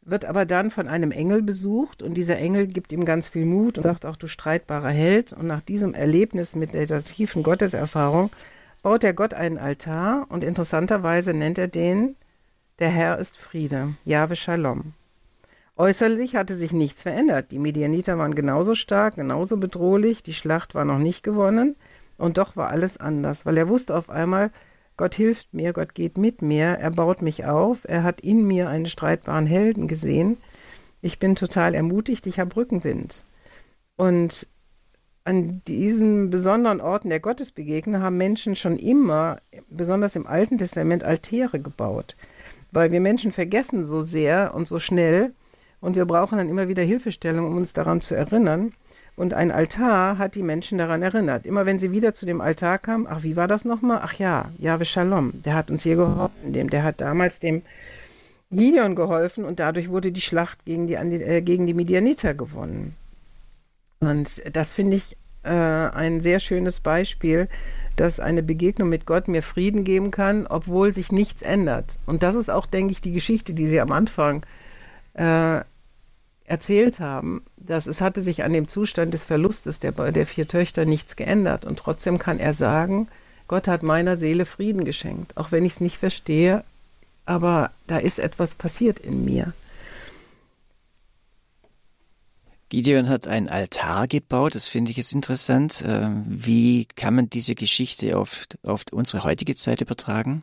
wird 0.03 0.27
aber 0.27 0.45
dann 0.45 0.71
von 0.71 0.89
einem 0.89 1.11
Engel 1.11 1.43
besucht 1.43 2.03
und 2.03 2.15
dieser 2.15 2.37
Engel 2.37 2.67
gibt 2.67 2.93
ihm 2.93 3.05
ganz 3.05 3.29
viel 3.29 3.47
Mut 3.47 3.79
und 3.79 3.85
sagt 3.85 4.05
auch, 4.05 4.17
du 4.17 4.27
streitbarer 4.27 4.91
Held. 4.91 5.33
Und 5.33 5.47
nach 5.47 5.63
diesem 5.63 5.95
Erlebnis 5.95 6.55
mit 6.55 6.75
der 6.75 7.03
tiefen 7.03 7.43
Gotteserfahrung 7.43 8.31
baut 8.83 9.03
der 9.03 9.15
Gott 9.15 9.33
einen 9.33 9.59
Altar 9.59 10.27
und 10.29 10.45
interessanterweise 10.45 11.33
nennt 11.33 11.59
er 11.59 11.69
den 11.69 12.17
der 12.81 12.89
Herr 12.89 13.19
ist 13.19 13.37
Friede, 13.37 13.95
Jahwe 14.05 14.35
Shalom. 14.35 14.95
Äußerlich 15.77 16.35
hatte 16.35 16.57
sich 16.57 16.73
nichts 16.73 17.03
verändert. 17.03 17.53
Die 17.53 17.61
Medianiter 17.61 18.19
waren 18.19 18.35
genauso 18.35 18.75
stark, 18.75 19.15
genauso 19.15 19.57
bedrohlich, 19.57 20.25
die 20.25 20.33
Schlacht 20.33 20.75
war 20.75 20.85
noch 20.85 20.99
nicht 20.99 21.23
gewonnen 21.23 21.77
und 22.19 22.37
doch 22.39 22.57
war 22.57 22.71
alles 22.71 22.97
anders, 22.97 23.47
weil 23.47 23.57
er 23.59 23.69
wusste 23.69 23.97
auf 23.97 24.11
einmal, 24.11 24.51
Gott 24.97 25.15
hilft 25.15 25.55
mir, 25.55 25.73
Gott 25.73 25.95
geht 25.95 26.19
mit 26.19 26.43
mir, 26.43 26.67
er 26.67 26.91
baut 26.91 27.23
mich 27.23 27.45
auf, 27.45 27.85
er 27.85 28.03
hat 28.03 28.21
in 28.21 28.45
mir 28.45 28.69
einen 28.69 28.87
streitbaren 28.87 29.47
Helden 29.47 29.87
gesehen. 29.87 30.37
Ich 31.01 31.21
bin 31.21 31.37
total 31.37 31.75
ermutigt, 31.75 32.27
ich 32.27 32.41
habe 32.41 32.57
Rückenwind. 32.57 33.25
Und 33.97 34.49
an 35.23 35.63
diesen 35.69 36.31
besonderen 36.31 36.81
Orten 36.81 37.09
der 37.09 37.21
Gottesbegegnung 37.21 38.03
haben 38.03 38.17
Menschen 38.17 38.57
schon 38.57 38.79
immer, 38.79 39.41
besonders 39.69 40.17
im 40.17 40.27
Alten 40.27 40.59
Testament, 40.59 41.05
Altäre 41.05 41.61
gebaut 41.61 42.17
weil 42.75 42.91
wir 42.91 43.01
Menschen 43.01 43.33
vergessen 43.33 43.85
so 43.85 44.03
sehr 44.03 44.53
und 44.55 44.69
so 44.69 44.79
schnell 44.79 45.33
und 45.81 45.97
wir 45.97 46.05
brauchen 46.07 46.39
dann 46.39 46.49
immer 46.49 46.69
wieder 46.69 46.83
Hilfestellung, 46.83 47.47
um 47.47 47.57
uns 47.57 47.73
daran 47.73 48.01
zu 48.01 48.15
erinnern. 48.15 48.73
Und 49.17 49.33
ein 49.33 49.53
Altar 49.53 50.19
hat 50.19 50.35
die 50.35 50.43
Menschen 50.43 50.79
daran 50.79 51.03
erinnert. 51.03 51.47
Immer 51.47 51.67
wenn 51.67 51.79
sie 51.79 51.93
wieder 51.93 52.15
zu 52.15 52.27
dem 52.27 52.41
Altar 52.41 52.79
kamen, 52.79 53.07
ach, 53.09 53.23
wie 53.23 53.37
war 53.37 53.47
das 53.47 53.65
nochmal? 53.65 54.01
Ach 54.03 54.15
ja, 54.15 54.51
Jahwe 54.59 54.85
Shalom, 54.85 55.33
der 55.45 55.55
hat 55.55 55.71
uns 55.71 55.85
hier 55.85 55.95
geholfen, 55.95 56.53
dem, 56.53 56.69
der 56.69 56.83
hat 56.83 57.01
damals 57.01 57.39
dem 57.39 57.63
Gideon 58.51 58.97
geholfen 58.97 59.45
und 59.45 59.61
dadurch 59.61 59.89
wurde 59.89 60.11
die 60.11 60.21
Schlacht 60.21 60.65
gegen 60.65 60.89
die, 60.89 60.95
äh, 60.95 61.43
gegen 61.43 61.67
die 61.67 61.75
Midianiter 61.75 62.35
gewonnen. 62.35 62.97
Und 64.01 64.43
das 64.57 64.73
finde 64.73 64.97
ich 64.97 65.17
äh, 65.45 65.51
ein 65.51 66.21
sehr 66.21 66.41
schönes 66.41 66.81
Beispiel, 66.81 67.49
dass 67.97 68.21
eine 68.21 68.43
Begegnung 68.43 68.89
mit 68.89 69.07
Gott 69.07 69.29
mir 69.29 69.43
Frieden 69.43 69.85
geben 69.85 70.11
kann, 70.11 70.47
obwohl 70.47 70.93
sich 70.93 71.13
nichts 71.13 71.43
ändert. 71.43 71.99
Und 72.07 72.23
das 72.23 72.35
ist 72.35 72.51
auch, 72.51 72.67
denke 72.67 72.93
ich, 72.93 73.01
die 73.01 73.13
Geschichte, 73.13 73.55
die 73.55 73.67
Sie 73.67 73.81
am 73.81 73.93
Anfang 73.93 74.45
äh, 75.15 75.61
erzählt 76.45 77.01
haben, 77.01 77.43
dass 77.57 77.87
es 77.87 78.01
hatte 78.01 78.23
sich 78.23 78.43
an 78.45 78.53
dem 78.53 78.69
Zustand 78.69 79.15
des 79.15 79.25
Verlustes 79.25 79.81
der, 79.81 79.93
der 79.93 80.27
vier 80.27 80.47
Töchter 80.47 80.85
nichts 80.85 81.17
geändert. 81.17 81.65
Und 81.65 81.79
trotzdem 81.79 82.19
kann 82.19 82.39
er 82.39 82.53
sagen, 82.53 83.09
Gott 83.49 83.69
hat 83.69 83.83
meiner 83.83 84.17
Seele 84.17 84.47
Frieden 84.47 84.85
geschenkt, 84.85 85.37
auch 85.37 85.53
wenn 85.53 85.65
ich 85.65 85.75
es 85.75 85.81
nicht 85.81 85.99
verstehe, 85.99 86.65
aber 87.27 87.71
da 87.87 87.99
ist 87.99 88.19
etwas 88.19 88.55
passiert 88.55 88.99
in 88.99 89.25
mir. 89.25 89.53
Gideon 92.69 93.09
hat 93.09 93.27
einen 93.27 93.49
Altar 93.49 94.09
gebaut, 94.09 94.55
das 94.55 94.69
finde 94.69 94.91
ich 94.91 94.97
jetzt 94.97 95.13
interessant. 95.13 95.85
Ähm, 95.87 96.25
wie 96.27 96.87
kann 96.97 97.15
man 97.15 97.31
diese 97.31 97.55
Geschichte 97.55 98.19
auf, 98.19 98.47
auf 98.63 98.85
unsere 98.93 99.25
heutige 99.25 99.55
Zeit 99.55 99.81
übertragen? 99.81 100.43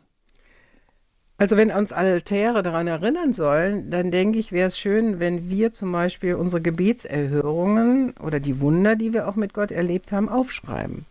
Also 1.41 1.57
wenn 1.57 1.71
uns 1.71 1.91
Altäre 1.91 2.61
daran 2.61 2.85
erinnern 2.85 3.33
sollen, 3.33 3.89
dann 3.89 4.11
denke 4.11 4.37
ich, 4.37 4.51
wäre 4.51 4.67
es 4.67 4.77
schön, 4.77 5.19
wenn 5.19 5.49
wir 5.49 5.73
zum 5.73 5.91
Beispiel 5.91 6.35
unsere 6.35 6.61
Gebetserhörungen 6.61 8.11
oder 8.17 8.39
die 8.39 8.61
Wunder, 8.61 8.95
die 8.95 9.11
wir 9.11 9.27
auch 9.27 9.35
mit 9.35 9.53
Gott 9.55 9.71
erlebt 9.71 10.11
haben, 10.11 10.29
aufschreiben. 10.29 11.05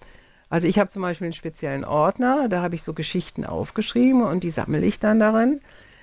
Also 0.49 0.69
ich 0.69 0.79
habe 0.79 0.89
zum 0.89 1.03
Beispiel 1.03 1.27
einen 1.27 1.33
speziellen 1.33 1.85
Ordner, 1.85 2.49
da 2.49 2.63
habe 2.63 2.77
ich 2.77 2.85
so 2.85 2.95
Geschichten 2.95 3.45
aufgeschrieben 3.45 4.23
und 4.23 4.45
die 4.45 4.51
sammle 4.51 4.85
ich 4.85 5.01
dann 5.01 5.19
darin. 5.19 5.61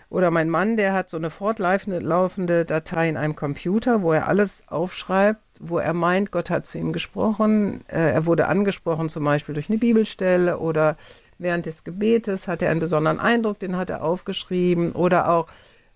Oder 0.09 0.31
mein 0.31 0.49
Mann, 0.49 0.77
der 0.77 0.93
hat 0.93 1.09
so 1.09 1.17
eine 1.17 1.29
fortlaufende 1.29 2.63
Datei 2.65 3.09
in 3.09 3.17
einem 3.17 3.35
Computer, 3.35 4.01
wo 4.01 4.13
er 4.13 4.27
alles 4.27 4.63
aufschreibt, 4.67 5.41
wo 5.59 5.79
er 5.79 5.93
meint, 5.93 6.31
Gott 6.31 6.49
hat 6.49 6.65
zu 6.65 6.77
ihm 6.77 6.93
gesprochen. 6.93 7.81
Äh, 7.87 8.11
er 8.13 8.25
wurde 8.25 8.47
angesprochen, 8.47 9.09
zum 9.09 9.25
Beispiel 9.25 9.53
durch 9.53 9.69
eine 9.69 9.79
Bibelstelle 9.79 10.59
oder 10.59 10.97
während 11.39 11.65
des 11.65 11.83
Gebetes 11.83 12.47
hat 12.47 12.61
er 12.61 12.71
einen 12.71 12.79
besonderen 12.79 13.19
Eindruck, 13.19 13.59
den 13.59 13.75
hat 13.75 13.89
er 13.89 14.01
aufgeschrieben. 14.01 14.93
Oder 14.93 15.29
auch, 15.29 15.47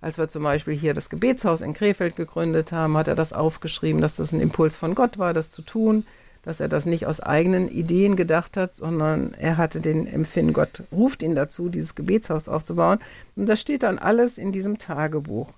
als 0.01 0.17
wir 0.17 0.27
zum 0.27 0.43
Beispiel 0.43 0.75
hier 0.75 0.93
das 0.93 1.09
Gebetshaus 1.09 1.61
in 1.61 1.73
Krefeld 1.73 2.17
gegründet 2.17 2.73
haben, 2.73 2.97
hat 2.97 3.07
er 3.07 3.15
das 3.15 3.31
aufgeschrieben, 3.31 4.01
dass 4.01 4.17
das 4.17 4.33
ein 4.33 4.41
Impuls 4.41 4.75
von 4.75 4.93
Gott 4.93 5.19
war, 5.19 5.33
das 5.33 5.51
zu 5.51 5.61
tun 5.61 6.05
dass 6.43 6.59
er 6.59 6.67
das 6.67 6.85
nicht 6.85 7.05
aus 7.05 7.19
eigenen 7.19 7.69
Ideen 7.69 8.15
gedacht 8.15 8.57
hat, 8.57 8.75
sondern 8.75 9.33
er 9.33 9.57
hatte 9.57 9.79
den 9.79 10.07
Empfinden, 10.07 10.53
Gott 10.53 10.83
ruft 10.91 11.21
ihn 11.21 11.35
dazu, 11.35 11.69
dieses 11.69 11.95
Gebetshaus 11.95 12.47
aufzubauen. 12.47 12.99
Und 13.35 13.45
das 13.47 13.61
steht 13.61 13.83
dann 13.83 13.99
alles 13.99 14.37
in 14.37 14.51
diesem 14.51 14.79
Tagebuch. 14.79 15.53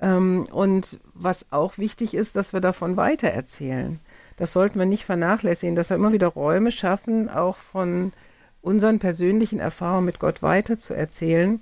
Ähm, 0.00 0.48
und 0.50 0.98
was 1.14 1.46
auch 1.50 1.78
wichtig 1.78 2.14
ist, 2.14 2.34
dass 2.34 2.52
wir 2.52 2.60
davon 2.60 2.96
weitererzählen. 2.96 4.00
Das 4.36 4.52
sollten 4.52 4.78
wir 4.78 4.86
nicht 4.86 5.04
vernachlässigen, 5.04 5.76
dass 5.76 5.90
wir 5.90 5.96
immer 5.96 6.12
wieder 6.12 6.28
Räume 6.28 6.72
schaffen, 6.72 7.28
auch 7.28 7.56
von 7.56 8.12
unseren 8.60 8.98
persönlichen 8.98 9.60
Erfahrungen 9.60 10.06
mit 10.06 10.18
Gott 10.18 10.42
weiterzuerzählen. 10.42 11.60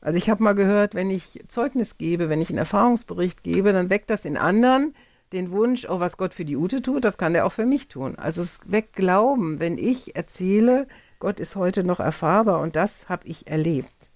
Also 0.00 0.16
ich 0.16 0.30
habe 0.30 0.42
mal 0.42 0.54
gehört, 0.54 0.94
wenn 0.94 1.10
ich 1.10 1.42
Zeugnis 1.48 1.98
gebe, 1.98 2.28
wenn 2.28 2.40
ich 2.40 2.50
einen 2.50 2.58
Erfahrungsbericht 2.58 3.42
gebe, 3.42 3.72
dann 3.72 3.90
weckt 3.90 4.10
das 4.10 4.24
in 4.24 4.36
anderen 4.36 4.94
den 5.34 5.50
Wunsch, 5.50 5.86
oh, 5.88 6.00
was 6.00 6.16
Gott 6.16 6.32
für 6.32 6.44
die 6.44 6.56
Ute 6.56 6.80
tut, 6.80 7.04
das 7.04 7.18
kann 7.18 7.34
er 7.34 7.44
auch 7.44 7.52
für 7.52 7.66
mich 7.66 7.88
tun. 7.88 8.16
Also 8.16 8.40
es 8.42 8.60
weckt 8.64 8.94
Glauben, 8.94 9.60
wenn 9.60 9.76
ich 9.76 10.16
erzähle, 10.16 10.86
Gott 11.18 11.40
ist 11.40 11.56
heute 11.56 11.84
noch 11.84 12.00
erfahrbar 12.00 12.60
und 12.60 12.76
das 12.76 13.08
habe 13.08 13.26
ich 13.26 13.46
erlebt. 13.46 14.10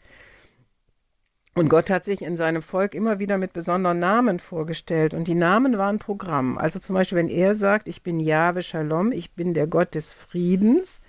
Und 1.54 1.68
Gott 1.68 1.90
hat 1.90 2.04
sich 2.04 2.22
in 2.22 2.36
seinem 2.36 2.62
Volk 2.62 2.94
immer 2.94 3.18
wieder 3.18 3.36
mit 3.36 3.52
besonderen 3.52 3.98
Namen 3.98 4.38
vorgestellt 4.38 5.12
und 5.12 5.26
die 5.26 5.34
Namen 5.34 5.76
waren 5.76 5.98
Programm. 5.98 6.56
Also 6.56 6.78
zum 6.78 6.94
Beispiel, 6.94 7.18
wenn 7.18 7.28
er 7.28 7.56
sagt, 7.56 7.88
ich 7.88 8.02
bin 8.02 8.20
Jahwe 8.20 8.62
Shalom, 8.62 9.10
ich 9.10 9.32
bin 9.32 9.54
der 9.54 9.66
Gott 9.66 9.96
des 9.96 10.12
Friedens, 10.12 11.00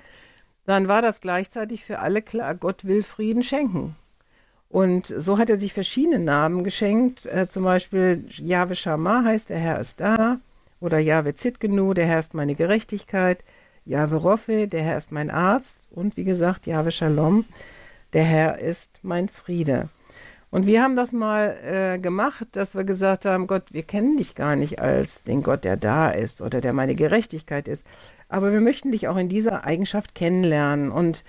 dann 0.65 0.87
war 0.87 1.03
das 1.03 1.21
gleichzeitig 1.21 1.85
für 1.85 1.99
alle 1.99 2.23
klar, 2.23 2.55
Gott 2.55 2.85
will 2.85 3.03
Frieden 3.03 3.43
schenken. 3.43 3.95
Und 4.69 5.07
so 5.07 5.39
hat 5.39 5.49
er 5.49 5.57
sich 5.57 5.73
verschiedene 5.73 6.19
Namen 6.19 6.63
geschenkt. 6.63 7.25
Äh, 7.25 7.47
zum 7.49 7.63
Beispiel 7.63 8.25
Jahwe 8.29 8.75
Shammah 8.75 9.23
heißt, 9.23 9.49
der 9.49 9.59
Herr 9.59 9.79
ist 9.79 9.99
da. 9.99 10.39
Oder 10.79 10.99
Jahwe 10.99 11.33
Zitkenu, 11.33 11.93
der 11.93 12.05
Herr 12.05 12.19
ist 12.19 12.35
meine 12.35 12.55
Gerechtigkeit. 12.55 13.43
Jahwe 13.85 14.17
Roffe, 14.17 14.67
der 14.67 14.83
Herr 14.83 14.97
ist 14.97 15.11
mein 15.11 15.31
Arzt. 15.31 15.87
Und 15.89 16.15
wie 16.17 16.23
gesagt, 16.23 16.67
Jahwe 16.67 16.91
Shalom, 16.91 17.45
der 18.13 18.23
Herr 18.23 18.59
ist 18.59 18.99
mein 19.01 19.27
Friede. 19.27 19.89
Und 20.51 20.67
wir 20.67 20.81
haben 20.83 20.95
das 20.95 21.11
mal 21.11 21.57
äh, 21.63 21.99
gemacht, 21.99 22.47
dass 22.51 22.75
wir 22.75 22.83
gesagt 22.83 23.25
haben, 23.25 23.47
Gott, 23.47 23.71
wir 23.71 23.83
kennen 23.83 24.17
dich 24.17 24.35
gar 24.35 24.55
nicht 24.55 24.79
als 24.79 25.23
den 25.23 25.43
Gott, 25.43 25.63
der 25.63 25.77
da 25.77 26.09
ist 26.09 26.41
oder 26.41 26.61
der 26.61 26.73
meine 26.73 26.95
Gerechtigkeit 26.95 27.67
ist. 27.67 27.83
Aber 28.29 28.51
wir 28.51 28.61
möchten 28.61 28.91
dich 28.91 29.07
auch 29.07 29.17
in 29.17 29.29
dieser 29.29 29.63
Eigenschaft 29.63 30.13
kennenlernen. 30.13 30.91
Und 30.91 31.23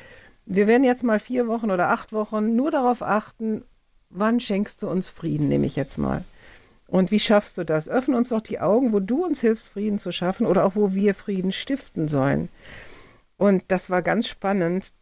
wir 0.47 0.67
werden 0.67 0.85
jetzt 0.85 1.05
mal 1.05 1.19
vier 1.19 1.47
Wochen 1.47 1.71
oder 1.71 1.91
acht 1.91 2.13
Wochen 2.13 2.57
nur 2.57 2.71
darauf 2.71 3.03
achten, 3.03 3.63
wann 4.11 4.41
schenkst 4.41 4.83
du 4.83 4.89
uns 4.89 5.09
Frieden, 5.09 5.49
nehme 5.49 5.67
ich 5.67 5.77
jetzt 5.77 5.99
mal. 5.99 6.25
Und 6.87 7.13
wie 7.13 7.21
schaffst 7.21 7.57
du 7.57 7.65
das? 7.65 7.89
Öffne 7.89 8.17
uns 8.17 8.31
doch 8.31 8.41
die 8.41 8.59
Augen, 8.59 8.93
wo 8.93 8.99
du 8.99 9.25
uns 9.25 9.41
hilfst, 9.41 9.69
Frieden 9.69 10.01
zu 10.01 10.11
schaffen 10.11 10.47
oder 10.47 10.65
auch 10.65 10.75
wo 10.75 10.93
wir 10.93 11.15
Frieden 11.15 11.53
stiften 11.53 12.09
sollen. 12.09 12.49
Und 13.37 13.63
das 13.69 13.91
war 13.91 14.03
ganz 14.03 14.27
spannend, 14.27 14.93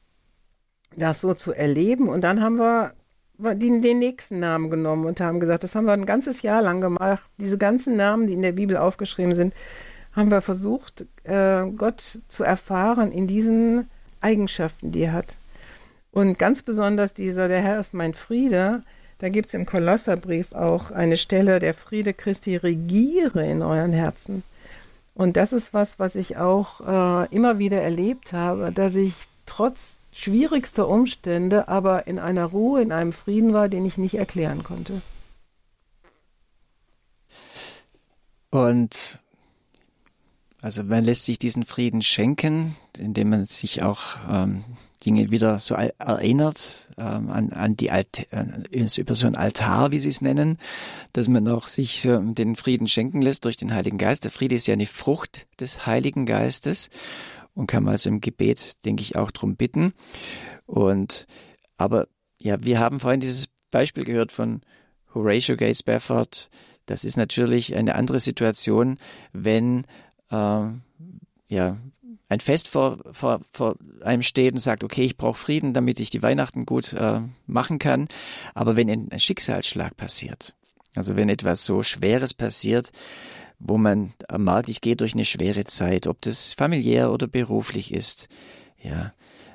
das 0.94 1.22
so 1.22 1.32
zu 1.32 1.52
erleben. 1.52 2.08
Und 2.08 2.22
dann 2.22 2.42
haben 2.42 2.56
wir 2.56 2.92
den, 3.38 3.80
nächsten 3.80 4.38
Namen 4.38 4.68
genommen 4.68 5.06
und 5.06 5.20
haben 5.20 5.40
gesagt, 5.40 5.64
das 5.64 5.74
haben 5.74 5.86
wir 5.86 5.92
ein 5.92 6.06
ganzes 6.06 6.42
Jahr 6.42 6.60
lang 6.60 6.82
gemacht. 6.82 7.30
Diese 7.38 7.56
ganzen 7.56 7.96
Namen, 7.96 8.26
die 8.26 8.34
in 8.34 8.42
der 8.42 8.52
Bibel 8.52 8.76
aufgeschrieben 8.76 9.34
sind, 9.34 9.54
haben 10.12 10.30
wir 10.30 10.40
versucht, 10.40 11.06
äh, 11.24 11.66
Gott 11.70 12.20
zu 12.28 12.44
erfahren 12.44 13.12
in 13.12 13.26
diesen 13.26 13.88
Eigenschaften, 14.20 14.92
die 14.92 15.02
er 15.02 15.12
hat. 15.12 15.36
Und 16.10 16.38
ganz 16.38 16.62
besonders 16.62 17.14
dieser, 17.14 17.48
der 17.48 17.60
Herr 17.60 17.78
ist 17.78 17.94
mein 17.94 18.14
Friede, 18.14 18.82
da 19.18 19.28
gibt 19.28 19.48
es 19.48 19.54
im 19.54 19.66
Kolosserbrief 19.66 20.52
auch 20.52 20.90
eine 20.90 21.16
Stelle, 21.16 21.58
der 21.58 21.74
Friede 21.74 22.14
Christi 22.14 22.56
regiere 22.56 23.44
in 23.48 23.62
euren 23.62 23.92
Herzen. 23.92 24.42
Und 25.14 25.36
das 25.36 25.52
ist 25.52 25.74
was, 25.74 25.98
was 25.98 26.14
ich 26.14 26.36
auch 26.36 26.80
äh, 26.80 27.34
immer 27.34 27.58
wieder 27.58 27.80
erlebt 27.82 28.32
habe, 28.32 28.70
dass 28.72 28.94
ich 28.94 29.14
trotz 29.46 29.96
schwierigster 30.12 30.88
Umstände 30.88 31.68
aber 31.68 32.06
in 32.06 32.18
einer 32.18 32.44
Ruhe, 32.44 32.80
in 32.82 32.92
einem 32.92 33.12
Frieden 33.12 33.52
war, 33.52 33.68
den 33.68 33.84
ich 33.84 33.98
nicht 33.98 34.14
erklären 34.14 34.62
konnte. 34.62 35.02
Und 38.50 39.20
also 40.60 40.82
man 40.82 41.04
lässt 41.04 41.24
sich 41.24 41.38
diesen 41.38 41.64
Frieden 41.64 42.02
schenken, 42.02 42.76
indem 42.98 43.30
man 43.30 43.44
sich 43.44 43.82
auch 43.82 44.16
ähm, 44.30 44.64
Dinge 45.04 45.30
wieder 45.30 45.58
so 45.58 45.74
erinnert 45.74 46.88
ähm, 46.98 47.30
an, 47.30 47.52
an 47.52 47.76
die 47.76 47.90
Alt 47.90 48.26
über 48.96 49.14
so 49.14 49.26
ein 49.26 49.36
Altar, 49.36 49.92
wie 49.92 50.00
sie 50.00 50.08
es 50.08 50.20
nennen, 50.20 50.58
dass 51.12 51.28
man 51.28 51.46
auch 51.48 51.68
sich 51.68 52.04
äh, 52.04 52.18
den 52.20 52.56
Frieden 52.56 52.88
schenken 52.88 53.22
lässt 53.22 53.44
durch 53.44 53.56
den 53.56 53.72
Heiligen 53.72 53.98
Geist. 53.98 54.24
Der 54.24 54.30
Friede 54.30 54.56
ist 54.56 54.66
ja 54.66 54.72
eine 54.72 54.86
Frucht 54.86 55.46
des 55.60 55.86
Heiligen 55.86 56.26
Geistes 56.26 56.90
und 57.54 57.68
kann 57.68 57.84
man 57.84 57.92
also 57.92 58.08
im 58.10 58.20
Gebet, 58.20 58.84
denke 58.84 59.02
ich, 59.02 59.16
auch 59.16 59.30
drum 59.30 59.56
bitten. 59.56 59.92
Und 60.66 61.26
aber 61.76 62.08
ja, 62.38 62.62
wir 62.62 62.80
haben 62.80 63.00
vorhin 63.00 63.20
dieses 63.20 63.48
Beispiel 63.70 64.04
gehört 64.04 64.32
von 64.32 64.62
Horatio 65.14 65.56
Gates 65.56 65.82
Bafford. 65.82 66.50
Das 66.86 67.04
ist 67.04 67.16
natürlich 67.16 67.76
eine 67.76 67.94
andere 67.94 68.20
Situation, 68.20 68.98
wenn 69.32 69.84
äh, 70.30 70.66
ja, 71.48 71.76
ein 72.28 72.40
Fest 72.40 72.68
vor, 72.68 72.98
vor, 73.12 73.40
vor 73.52 73.76
einem 74.02 74.22
steht 74.22 74.54
und 74.54 74.60
sagt, 74.60 74.84
okay, 74.84 75.04
ich 75.04 75.16
brauche 75.16 75.38
Frieden, 75.38 75.72
damit 75.72 75.98
ich 76.00 76.10
die 76.10 76.22
Weihnachten 76.22 76.66
gut 76.66 76.92
äh, 76.92 77.20
machen 77.46 77.78
kann. 77.78 78.08
Aber 78.54 78.76
wenn 78.76 78.90
ein 78.90 79.18
Schicksalsschlag 79.18 79.96
passiert, 79.96 80.54
also 80.94 81.16
wenn 81.16 81.28
etwas 81.28 81.64
so 81.64 81.82
Schweres 81.82 82.34
passiert, 82.34 82.90
wo 83.58 83.78
man 83.78 84.12
merkt, 84.36 84.68
ich 84.68 84.80
gehe 84.80 84.96
durch 84.96 85.14
eine 85.14 85.24
schwere 85.24 85.64
Zeit, 85.64 86.06
ob 86.06 86.20
das 86.20 86.52
familiär 86.52 87.12
oder 87.12 87.26
beruflich 87.26 87.92
ist, 87.92 88.28
ja, 88.80 89.12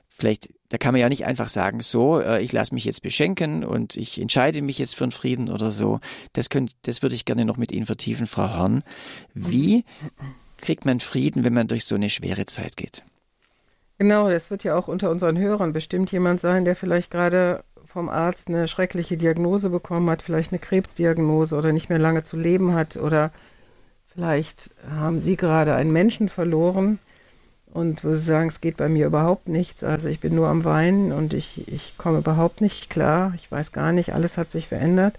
vielleicht, 0.09 0.49
da 0.69 0.77
kann 0.77 0.93
man 0.93 1.01
ja 1.01 1.09
nicht 1.09 1.25
einfach 1.25 1.49
sagen, 1.49 1.79
so, 1.81 2.19
äh, 2.19 2.41
ich 2.41 2.51
lasse 2.51 2.73
mich 2.73 2.85
jetzt 2.85 3.01
beschenken 3.01 3.63
und 3.63 3.95
ich 3.95 4.19
entscheide 4.19 4.61
mich 4.61 4.77
jetzt 4.77 4.95
für 4.95 5.05
einen 5.05 5.11
Frieden 5.11 5.49
oder 5.49 5.71
so. 5.71 5.99
Das, 6.33 6.49
könnt, 6.49 6.73
das 6.83 7.01
würde 7.01 7.15
ich 7.15 7.25
gerne 7.25 7.45
noch 7.45 7.57
mit 7.57 7.71
Ihnen 7.71 7.85
vertiefen, 7.85 8.27
Frau 8.27 8.57
Horn. 8.57 8.83
Wie 9.33 9.85
kriegt 10.63 10.85
man 10.85 10.99
Frieden, 10.99 11.43
wenn 11.43 11.53
man 11.53 11.67
durch 11.67 11.85
so 11.85 11.95
eine 11.95 12.09
schwere 12.09 12.45
Zeit 12.45 12.77
geht. 12.77 13.03
Genau, 13.99 14.29
das 14.29 14.49
wird 14.49 14.63
ja 14.63 14.75
auch 14.75 14.87
unter 14.87 15.11
unseren 15.11 15.37
Hörern 15.37 15.73
bestimmt 15.73 16.11
jemand 16.11 16.41
sein, 16.41 16.65
der 16.65 16.75
vielleicht 16.75 17.11
gerade 17.11 17.63
vom 17.85 18.09
Arzt 18.09 18.47
eine 18.47 18.67
schreckliche 18.67 19.17
Diagnose 19.17 19.69
bekommen 19.69 20.09
hat, 20.09 20.23
vielleicht 20.23 20.51
eine 20.51 20.59
Krebsdiagnose 20.59 21.55
oder 21.55 21.71
nicht 21.71 21.89
mehr 21.89 21.99
lange 21.99 22.23
zu 22.23 22.37
leben 22.37 22.73
hat 22.73 22.97
oder 22.97 23.31
vielleicht 24.11 24.71
haben 24.89 25.19
Sie 25.19 25.35
gerade 25.35 25.75
einen 25.75 25.91
Menschen 25.91 26.27
verloren 26.29 26.97
und 27.67 28.03
wo 28.03 28.11
Sie 28.11 28.21
sagen, 28.21 28.47
es 28.47 28.61
geht 28.61 28.77
bei 28.77 28.87
mir 28.87 29.05
überhaupt 29.05 29.47
nichts, 29.47 29.83
also 29.83 30.07
ich 30.07 30.21
bin 30.21 30.33
nur 30.33 30.47
am 30.47 30.63
Weinen 30.63 31.11
und 31.11 31.33
ich, 31.33 31.67
ich 31.67 31.97
komme 31.97 32.19
überhaupt 32.19 32.61
nicht 32.61 32.89
klar, 32.89 33.33
ich 33.35 33.51
weiß 33.51 33.73
gar 33.73 33.91
nicht, 33.91 34.13
alles 34.13 34.37
hat 34.37 34.49
sich 34.49 34.69
verändert. 34.69 35.15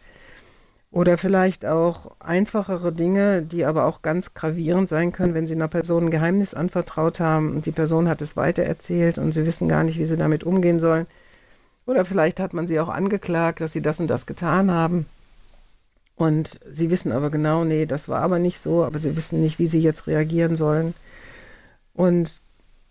Oder 0.95 1.19
vielleicht 1.19 1.67
auch 1.67 2.13
einfachere 2.21 2.93
Dinge, 2.93 3.43
die 3.43 3.65
aber 3.65 3.87
auch 3.87 4.01
ganz 4.01 4.33
gravierend 4.33 4.89
sein 4.89 5.11
können, 5.11 5.35
wenn 5.35 5.49
Sie 5.49 5.55
einer 5.55 5.67
Person 5.67 6.05
ein 6.05 6.11
Geheimnis 6.13 6.55
anvertraut 6.55 7.19
haben 7.19 7.57
und 7.57 7.67
die 7.67 7.73
Person 7.73 8.09
hat 8.09 8.23
es 8.23 8.37
weitererzählt 8.37 9.19
und 9.19 9.33
Sie 9.33 9.45
wissen 9.45 9.67
gar 9.67 9.83
nicht, 9.83 9.99
wie 9.99 10.05
Sie 10.05 10.17
damit 10.17 10.45
umgehen 10.45 10.79
sollen. 10.79 11.09
Oder 11.85 12.05
vielleicht 12.05 12.39
hat 12.39 12.55
man 12.55 12.69
Sie 12.69 12.79
auch 12.79 12.89
angeklagt, 12.89 13.61
dass 13.61 13.73
Sie 13.73 13.81
das 13.81 13.99
und 13.99 14.07
das 14.07 14.25
getan 14.25 14.71
haben. 14.71 15.07
Und 16.15 16.61
Sie 16.71 16.93
wissen 16.93 17.11
aber 17.11 17.29
genau, 17.29 17.65
nee, 17.65 17.87
das 17.87 18.09
war 18.09 18.21
aber 18.21 18.39
nicht 18.39 18.61
so, 18.61 18.85
aber 18.85 19.01
Sie 19.01 19.17
wissen 19.17 19.41
nicht, 19.43 19.59
wie 19.59 19.67
Sie 19.67 19.81
jetzt 19.81 20.07
reagieren 20.07 20.57
sollen. 20.57 20.95
Und 21.93 22.41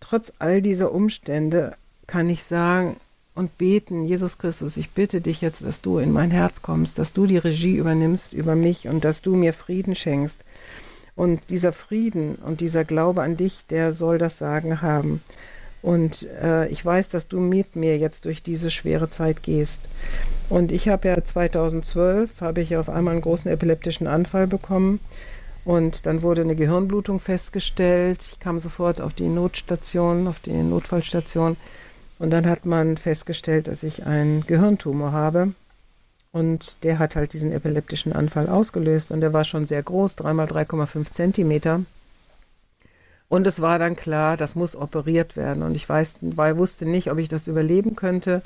trotz 0.01 0.33
all 0.39 0.61
dieser 0.61 0.91
Umstände 0.91 1.77
kann 2.05 2.29
ich 2.29 2.43
sagen, 2.43 2.97
und 3.35 3.57
beten, 3.57 4.05
Jesus 4.05 4.37
Christus, 4.37 4.77
ich 4.77 4.91
bitte 4.91 5.21
dich 5.21 5.41
jetzt, 5.41 5.63
dass 5.63 5.81
du 5.81 5.97
in 5.97 6.11
mein 6.11 6.31
Herz 6.31 6.61
kommst, 6.61 6.99
dass 6.99 7.13
du 7.13 7.25
die 7.25 7.37
Regie 7.37 7.75
übernimmst 7.75 8.33
über 8.33 8.55
mich 8.55 8.87
und 8.87 9.03
dass 9.05 9.21
du 9.21 9.35
mir 9.35 9.53
Frieden 9.53 9.95
schenkst. 9.95 10.39
Und 11.15 11.41
dieser 11.49 11.73
Frieden 11.73 12.35
und 12.35 12.61
dieser 12.61 12.83
Glaube 12.83 13.21
an 13.21 13.37
dich, 13.37 13.65
der 13.69 13.91
soll 13.91 14.17
das 14.17 14.37
Sagen 14.37 14.81
haben. 14.81 15.21
Und 15.83 16.27
äh, 16.41 16.67
ich 16.69 16.83
weiß, 16.83 17.09
dass 17.09 17.27
du 17.27 17.39
mit 17.39 17.75
mir 17.75 17.97
jetzt 17.97 18.25
durch 18.25 18.41
diese 18.41 18.71
schwere 18.71 19.09
Zeit 19.09 19.43
gehst. 19.43 19.81
Und 20.49 20.71
ich 20.71 20.87
habe 20.87 21.09
ja 21.09 21.23
2012, 21.23 22.41
habe 22.41 22.61
ich 22.61 22.77
auf 22.77 22.89
einmal 22.89 23.13
einen 23.13 23.21
großen 23.21 23.51
epileptischen 23.51 24.07
Anfall 24.07 24.47
bekommen. 24.47 24.99
Und 25.65 26.05
dann 26.05 26.21
wurde 26.21 26.41
eine 26.41 26.55
Gehirnblutung 26.55 27.19
festgestellt. 27.19 28.19
Ich 28.31 28.39
kam 28.39 28.59
sofort 28.59 29.01
auf 29.01 29.13
die 29.13 29.27
Notstation, 29.27 30.27
auf 30.27 30.39
die 30.39 30.51
Notfallstation. 30.51 31.57
Und 32.19 32.31
dann 32.31 32.47
hat 32.47 32.65
man 32.65 32.97
festgestellt, 32.97 33.67
dass 33.67 33.83
ich 33.83 34.05
einen 34.05 34.45
Gehirntumor 34.45 35.11
habe. 35.11 35.53
Und 36.31 36.77
der 36.83 36.99
hat 36.99 37.15
halt 37.15 37.33
diesen 37.33 37.51
epileptischen 37.51 38.13
Anfall 38.13 38.49
ausgelöst 38.49 39.11
und 39.11 39.21
der 39.21 39.33
war 39.33 39.43
schon 39.43 39.67
sehr 39.67 39.83
groß, 39.83 40.15
dreimal 40.15 40.47
3,5 40.47 41.11
Zentimeter. 41.11 41.81
Und 43.29 43.47
es 43.47 43.61
war 43.61 43.79
dann 43.79 43.95
klar, 43.95 44.37
das 44.37 44.55
muss 44.55 44.75
operiert 44.75 45.35
werden. 45.37 45.63
Und 45.63 45.75
ich 45.75 45.87
weiß, 45.87 46.17
weil 46.21 46.57
wusste 46.57 46.85
nicht, 46.85 47.11
ob 47.11 47.17
ich 47.17 47.29
das 47.29 47.47
überleben 47.47 47.95
könnte. 47.95 48.41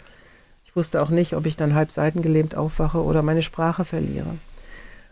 Ich 0.65 0.75
wusste 0.75 1.01
auch 1.01 1.09
nicht, 1.09 1.33
ob 1.33 1.45
ich 1.45 1.57
dann 1.57 1.75
halb 1.75 1.91
seitengelähmt 1.91 2.55
aufwache 2.55 3.03
oder 3.03 3.21
meine 3.21 3.43
Sprache 3.43 3.85
verliere. 3.85 4.35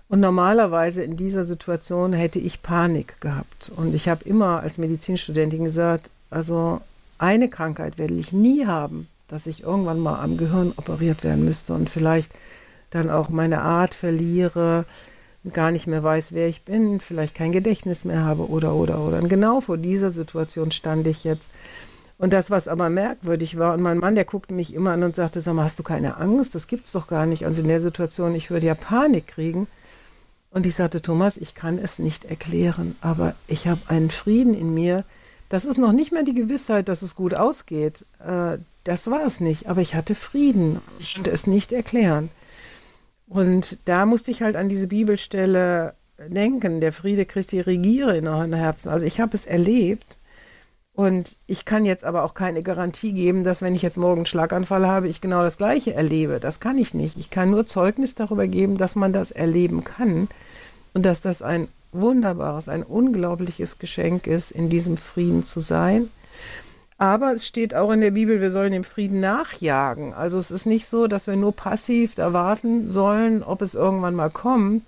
Und 0.08 0.20
normalerweise 0.20 1.02
in 1.02 1.18
dieser 1.18 1.46
Situation 1.46 2.14
hätte 2.14 2.40
ich 2.40 2.62
Panik 2.62 3.20
gehabt. 3.22 3.72
Und 3.76 3.96
ich 3.96 4.08
habe 4.08 4.24
immer 4.24 4.60
als 4.60 4.78
Medizinstudentin 4.78 5.64
gesagt, 5.64 6.10
also 6.30 6.82
eine 7.18 7.50
Krankheit 7.50 7.98
werde 7.98 8.14
ich 8.14 8.32
nie 8.32 8.66
haben, 8.66 9.08
dass 9.28 9.48
ich 9.48 9.64
irgendwann 9.64 10.00
mal 10.00 10.20
am 10.22 10.38
Gehirn 10.38 10.74
operiert 10.78 11.24
werden 11.24 11.46
müsste 11.46 11.74
und 11.74 11.90
vielleicht 11.90 12.32
dann 12.92 13.10
auch 13.10 13.30
meine 13.30 13.62
Art 13.62 13.96
verliere, 13.96 14.86
gar 15.54 15.72
nicht 15.72 15.88
mehr 15.88 16.04
weiß, 16.04 16.30
wer 16.32 16.48
ich 16.48 16.64
bin, 16.64 17.00
vielleicht 17.00 17.36
kein 17.36 17.52
Gedächtnis 17.52 18.06
mehr 18.06 18.24
habe 18.24 18.50
oder 18.50 18.74
oder 18.74 19.00
oder. 19.00 19.18
Und 19.18 19.30
genau 19.30 19.62
vor 19.62 19.78
dieser 19.78 20.12
Situation 20.12 20.72
stand 20.72 21.06
ich 21.08 21.24
jetzt. 21.24 21.50
Und 22.18 22.32
das, 22.32 22.50
was 22.50 22.68
aber 22.68 22.90
merkwürdig 22.90 23.58
war, 23.58 23.74
und 23.74 23.82
mein 23.82 23.98
Mann, 23.98 24.16
der 24.16 24.24
guckte 24.24 24.54
mich 24.54 24.74
immer 24.74 24.92
an 24.92 25.04
und 25.04 25.16
sagte, 25.16 25.42
sag 25.42 25.54
mal, 25.54 25.66
hast 25.66 25.78
du 25.80 25.84
keine 25.84 26.18
Angst? 26.18 26.56
Das 26.56 26.68
gibt's 26.68 26.94
doch 26.94 27.08
gar 27.08 27.26
nicht. 27.26 27.46
Also 27.46 27.62
in 27.62 27.68
der 27.68 27.82
Situation, 27.82 28.34
ich 28.36 28.50
würde 28.50 28.68
ja 28.68 28.76
Panik 28.76 29.28
kriegen. 29.28 29.68
Und 30.50 30.66
ich 30.66 30.76
sagte, 30.76 31.02
Thomas, 31.02 31.36
ich 31.36 31.54
kann 31.54 31.78
es 31.78 32.00
nicht 32.00 32.24
erklären, 32.24 32.96
aber 33.02 33.36
ich 33.48 33.68
habe 33.68 33.82
einen 33.90 34.10
Frieden 34.10 34.54
in 34.54 34.74
mir. 34.74 35.04
Das 35.50 35.66
ist 35.66 35.78
noch 35.78 35.92
nicht 35.92 36.12
mehr 36.12 36.24
die 36.24 36.34
Gewissheit, 36.34 36.90
dass 36.90 37.02
es 37.02 37.16
gut 37.16 37.34
ausgeht. 37.34 38.06
Äh, 38.20 38.58
das 38.84 39.08
war 39.10 39.26
es 39.26 39.40
nicht, 39.40 39.68
aber 39.68 39.82
ich 39.82 39.96
hatte 39.96 40.16
Frieden. 40.16 40.82
Ich 41.00 41.16
konnte 41.16 41.32
es 41.32 41.48
nicht 41.48 41.72
erklären. 41.72 42.30
Und 43.28 43.80
da 43.86 44.06
musste 44.06 44.32
ich 44.32 44.42
halt 44.42 44.56
an 44.56 44.70
diese 44.70 44.88
Bibelstelle 44.88 45.96
denken, 46.20 46.82
der 46.82 46.94
Friede 46.94 47.26
Christi 47.26 47.60
regiere 47.60 48.18
in 48.18 48.28
euren 48.28 48.54
Herzen. 48.54 48.90
Also 48.90 49.06
ich 49.06 49.20
habe 49.20 49.36
es 49.36 49.46
erlebt 49.46 50.18
und 50.94 51.38
ich 51.46 51.66
kann 51.66 51.84
jetzt 51.84 52.06
aber 52.06 52.24
auch 52.24 52.34
keine 52.34 52.64
Garantie 52.64 53.12
geben, 53.12 53.44
dass 53.44 53.62
wenn 53.62 53.76
ich 53.76 53.82
jetzt 53.82 53.98
morgen 53.98 54.20
einen 54.20 54.26
Schlaganfall 54.26 54.88
habe, 54.88 55.08
ich 55.10 55.20
genau 55.20 55.42
das 55.42 55.58
gleiche 55.58 55.94
erlebe. 55.94 56.40
Das 56.40 56.60
kann 56.60 56.78
ich 56.78 56.94
nicht. 56.94 57.18
Ich 57.18 57.30
kann 57.30 57.52
nur 57.52 57.66
Zeugnis 57.66 58.16
darüber 58.16 58.48
geben, 58.48 58.78
dass 58.78 58.96
man 58.96 59.12
das 59.12 59.32
erleben 59.32 59.84
kann 59.84 60.30
und 60.94 61.06
dass 61.06 61.20
das 61.22 61.42
ein 61.42 61.68
wunderbares, 62.00 62.70
ein 62.70 62.84
unglaubliches 62.84 63.80
Geschenk 63.80 64.28
ist, 64.28 64.52
in 64.52 64.70
diesem 64.70 64.98
Frieden 64.98 65.44
zu 65.44 65.60
sein 65.62 66.10
aber 66.98 67.34
es 67.34 67.46
steht 67.46 67.76
auch 67.76 67.92
in 67.92 68.00
der 68.00 68.12
Bibel, 68.12 68.40
wir 68.40 68.52
sollen 68.52 68.72
dem 68.72 68.86
Frieden 68.86 69.20
nachjagen. 69.20 70.14
Also 70.14 70.40
es 70.40 70.50
ist 70.50 70.66
nicht 70.66 70.88
so, 70.88 71.08
dass 71.08 71.28
wir 71.28 71.36
nur 71.36 71.54
passiv 71.54 72.18
erwarten 72.18 72.90
sollen, 72.90 73.44
ob 73.44 73.62
es 73.62 73.74
irgendwann 73.74 74.16
mal 74.16 74.30
kommt, 74.30 74.84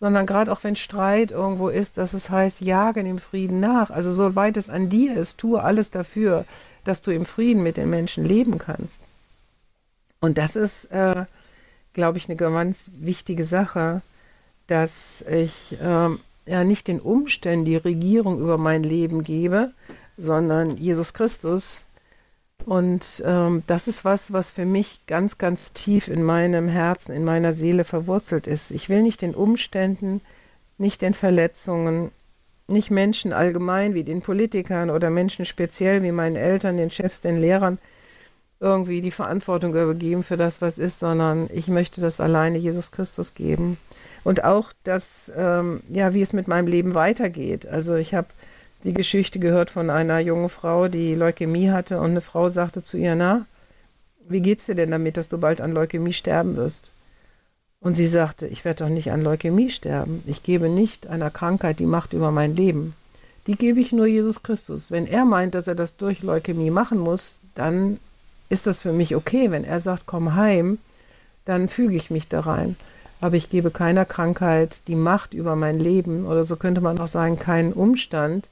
sondern 0.00 0.26
gerade 0.26 0.50
auch 0.50 0.64
wenn 0.64 0.74
Streit 0.74 1.30
irgendwo 1.30 1.68
ist, 1.68 1.96
dass 1.96 2.12
es 2.12 2.28
heißt, 2.28 2.60
jage 2.60 3.04
dem 3.04 3.18
Frieden 3.18 3.60
nach. 3.60 3.90
Also 3.90 4.12
soweit 4.12 4.56
es 4.56 4.68
an 4.68 4.90
dir 4.90 5.16
ist, 5.16 5.38
tue 5.38 5.62
alles 5.62 5.92
dafür, 5.92 6.44
dass 6.84 7.02
du 7.02 7.12
im 7.12 7.24
Frieden 7.24 7.62
mit 7.62 7.76
den 7.76 7.90
Menschen 7.90 8.24
leben 8.24 8.58
kannst. 8.58 8.98
Und 10.20 10.38
das 10.38 10.56
ist, 10.56 10.86
äh, 10.86 11.24
glaube 11.92 12.18
ich, 12.18 12.28
eine 12.28 12.36
ganz 12.36 12.90
wichtige 12.98 13.44
Sache, 13.44 14.02
dass 14.66 15.22
ich 15.22 15.80
äh, 15.80 16.08
ja 16.48 16.64
nicht 16.64 16.88
den 16.88 17.00
Umständen 17.00 17.64
die 17.64 17.76
Regierung 17.76 18.40
über 18.40 18.58
mein 18.58 18.82
Leben 18.82 19.22
gebe, 19.22 19.72
sondern 20.16 20.76
Jesus 20.76 21.12
Christus. 21.12 21.84
Und 22.64 23.22
ähm, 23.24 23.62
das 23.66 23.86
ist 23.86 24.04
was, 24.04 24.32
was 24.32 24.50
für 24.50 24.66
mich 24.66 25.06
ganz, 25.06 25.38
ganz 25.38 25.72
tief 25.72 26.08
in 26.08 26.22
meinem 26.22 26.68
Herzen, 26.68 27.14
in 27.14 27.24
meiner 27.24 27.52
Seele 27.52 27.84
verwurzelt 27.84 28.46
ist. 28.46 28.70
Ich 28.70 28.88
will 28.88 29.02
nicht 29.02 29.22
den 29.22 29.34
Umständen, 29.34 30.20
nicht 30.76 31.02
den 31.02 31.14
Verletzungen, 31.14 32.10
nicht 32.66 32.90
Menschen 32.90 33.32
allgemein 33.32 33.94
wie 33.94 34.04
den 34.04 34.20
Politikern 34.20 34.90
oder 34.90 35.08
Menschen 35.08 35.46
speziell 35.46 36.02
wie 36.02 36.12
meinen 36.12 36.36
Eltern, 36.36 36.76
den 36.76 36.90
Chefs, 36.90 37.20
den 37.20 37.40
Lehrern 37.40 37.78
irgendwie 38.60 39.00
die 39.00 39.12
Verantwortung 39.12 39.70
übergeben 39.70 40.22
für 40.24 40.36
das, 40.36 40.60
was 40.60 40.78
ist, 40.78 40.98
sondern 40.98 41.48
ich 41.52 41.68
möchte 41.68 42.00
das 42.00 42.20
alleine 42.20 42.58
Jesus 42.58 42.90
Christus 42.90 43.34
geben. 43.34 43.78
Und 44.28 44.44
auch 44.44 44.74
das, 44.84 45.32
ähm, 45.34 45.80
ja, 45.88 46.12
wie 46.12 46.20
es 46.20 46.34
mit 46.34 46.48
meinem 46.48 46.66
Leben 46.66 46.92
weitergeht. 46.92 47.66
Also 47.66 47.94
ich 47.94 48.12
habe 48.12 48.26
die 48.84 48.92
Geschichte 48.92 49.38
gehört 49.38 49.70
von 49.70 49.88
einer 49.88 50.18
jungen 50.18 50.50
Frau, 50.50 50.88
die 50.88 51.14
Leukämie 51.14 51.70
hatte 51.70 51.98
und 51.98 52.10
eine 52.10 52.20
Frau 52.20 52.50
sagte 52.50 52.82
zu 52.82 52.98
ihr, 52.98 53.14
na, 53.14 53.46
wie 54.28 54.42
geht's 54.42 54.66
dir 54.66 54.74
denn 54.74 54.90
damit, 54.90 55.16
dass 55.16 55.30
du 55.30 55.38
bald 55.38 55.62
an 55.62 55.72
Leukämie 55.72 56.12
sterben 56.12 56.56
wirst? 56.56 56.90
Und 57.80 57.94
sie 57.94 58.06
sagte, 58.06 58.46
ich 58.46 58.66
werde 58.66 58.84
doch 58.84 58.90
nicht 58.90 59.10
an 59.12 59.22
Leukämie 59.22 59.70
sterben. 59.70 60.22
Ich 60.26 60.42
gebe 60.42 60.68
nicht 60.68 61.06
einer 61.06 61.30
Krankheit 61.30 61.78
die 61.78 61.86
Macht 61.86 62.12
über 62.12 62.30
mein 62.30 62.54
Leben. 62.54 62.92
Die 63.46 63.56
gebe 63.56 63.80
ich 63.80 63.92
nur 63.92 64.06
Jesus 64.06 64.42
Christus. 64.42 64.90
Wenn 64.90 65.06
er 65.06 65.24
meint, 65.24 65.54
dass 65.54 65.68
er 65.68 65.74
das 65.74 65.96
durch 65.96 66.22
Leukämie 66.22 66.68
machen 66.68 66.98
muss, 66.98 67.38
dann 67.54 67.98
ist 68.50 68.66
das 68.66 68.82
für 68.82 68.92
mich 68.92 69.16
okay. 69.16 69.50
Wenn 69.50 69.64
er 69.64 69.80
sagt, 69.80 70.02
komm 70.04 70.34
heim, 70.34 70.76
dann 71.46 71.70
füge 71.70 71.96
ich 71.96 72.10
mich 72.10 72.28
da 72.28 72.40
rein. 72.40 72.76
Aber 73.20 73.36
ich 73.36 73.50
gebe 73.50 73.70
keiner 73.70 74.04
Krankheit 74.04 74.80
die 74.86 74.94
Macht 74.94 75.34
über 75.34 75.56
mein 75.56 75.80
Leben 75.80 76.26
oder 76.26 76.44
so 76.44 76.56
könnte 76.56 76.80
man 76.80 76.98
auch 76.98 77.08
sagen, 77.08 77.38
keinen 77.38 77.72
Umstand, 77.72 78.48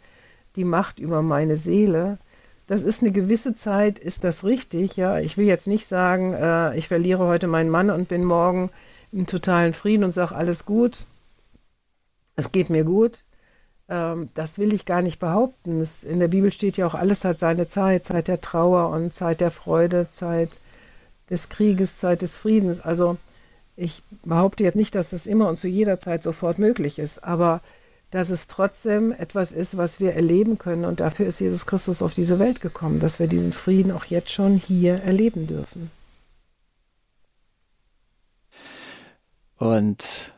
die 0.56 0.64
Macht 0.64 0.98
über 0.98 1.22
meine 1.22 1.56
Seele. 1.56 2.18
Das 2.66 2.82
ist 2.82 3.02
eine 3.02 3.12
gewisse 3.12 3.54
Zeit, 3.54 3.98
ist 3.98 4.24
das 4.24 4.42
richtig, 4.42 4.96
ja. 4.96 5.20
Ich 5.20 5.36
will 5.36 5.46
jetzt 5.46 5.68
nicht 5.68 5.86
sagen, 5.86 6.34
äh, 6.34 6.76
ich 6.76 6.88
verliere 6.88 7.24
heute 7.26 7.46
meinen 7.46 7.70
Mann 7.70 7.90
und 7.90 8.08
bin 8.08 8.24
morgen 8.24 8.70
im 9.12 9.26
totalen 9.26 9.72
Frieden 9.72 10.02
und 10.02 10.12
sage, 10.12 10.34
alles 10.34 10.64
gut, 10.66 11.06
es 12.34 12.50
geht 12.50 12.68
mir 12.70 12.82
gut. 12.84 13.22
Ähm, 13.88 14.30
das 14.34 14.58
will 14.58 14.74
ich 14.74 14.84
gar 14.84 15.00
nicht 15.00 15.20
behaupten. 15.20 15.80
Es, 15.80 16.02
in 16.02 16.18
der 16.18 16.28
Bibel 16.28 16.50
steht 16.50 16.76
ja 16.76 16.86
auch, 16.88 16.94
alles 16.94 17.24
hat 17.24 17.38
seine 17.38 17.68
Zeit, 17.68 18.04
Zeit 18.04 18.26
der 18.26 18.40
Trauer 18.40 18.90
und 18.90 19.14
Zeit 19.14 19.40
der 19.40 19.52
Freude, 19.52 20.08
Zeit 20.10 20.50
des 21.30 21.48
Krieges, 21.48 21.98
Zeit 21.98 22.22
des 22.22 22.34
Friedens. 22.34 22.80
Also 22.80 23.16
ich 23.76 24.02
behaupte 24.24 24.64
jetzt 24.64 24.76
nicht, 24.76 24.94
dass 24.94 25.10
das 25.10 25.26
immer 25.26 25.48
und 25.48 25.58
zu 25.58 25.68
jeder 25.68 26.00
Zeit 26.00 26.22
sofort 26.22 26.58
möglich 26.58 26.98
ist, 26.98 27.22
aber 27.22 27.60
dass 28.10 28.30
es 28.30 28.46
trotzdem 28.46 29.12
etwas 29.12 29.52
ist, 29.52 29.76
was 29.76 30.00
wir 30.00 30.14
erleben 30.14 30.58
können. 30.58 30.84
Und 30.84 31.00
dafür 31.00 31.26
ist 31.26 31.40
Jesus 31.40 31.66
Christus 31.66 32.02
auf 32.02 32.14
diese 32.14 32.38
Welt 32.38 32.60
gekommen, 32.60 33.00
dass 33.00 33.18
wir 33.18 33.26
diesen 33.26 33.52
Frieden 33.52 33.92
auch 33.92 34.04
jetzt 34.06 34.30
schon 34.30 34.56
hier 34.56 35.02
erleben 35.02 35.46
dürfen. 35.46 35.90
Und 39.58 40.32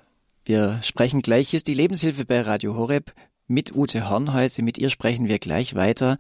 wir 0.45 0.81
sprechen 0.83 1.23
gleich. 1.23 1.51
Hier 1.51 1.59
ist 1.59 1.67
die 1.67 1.75
Lebenshilfe 1.75 2.25
bei 2.25 2.41
Radio 2.41 2.75
Horeb 2.75 3.13
mit 3.49 3.75
Ute 3.75 4.09
Horn 4.09 4.33
heute. 4.33 4.63
Mit 4.63 4.79
ihr 4.79 4.91
sprechen 4.91 5.29
wir 5.29 5.39
gleich 5.39 5.75
weiter 5.75 6.19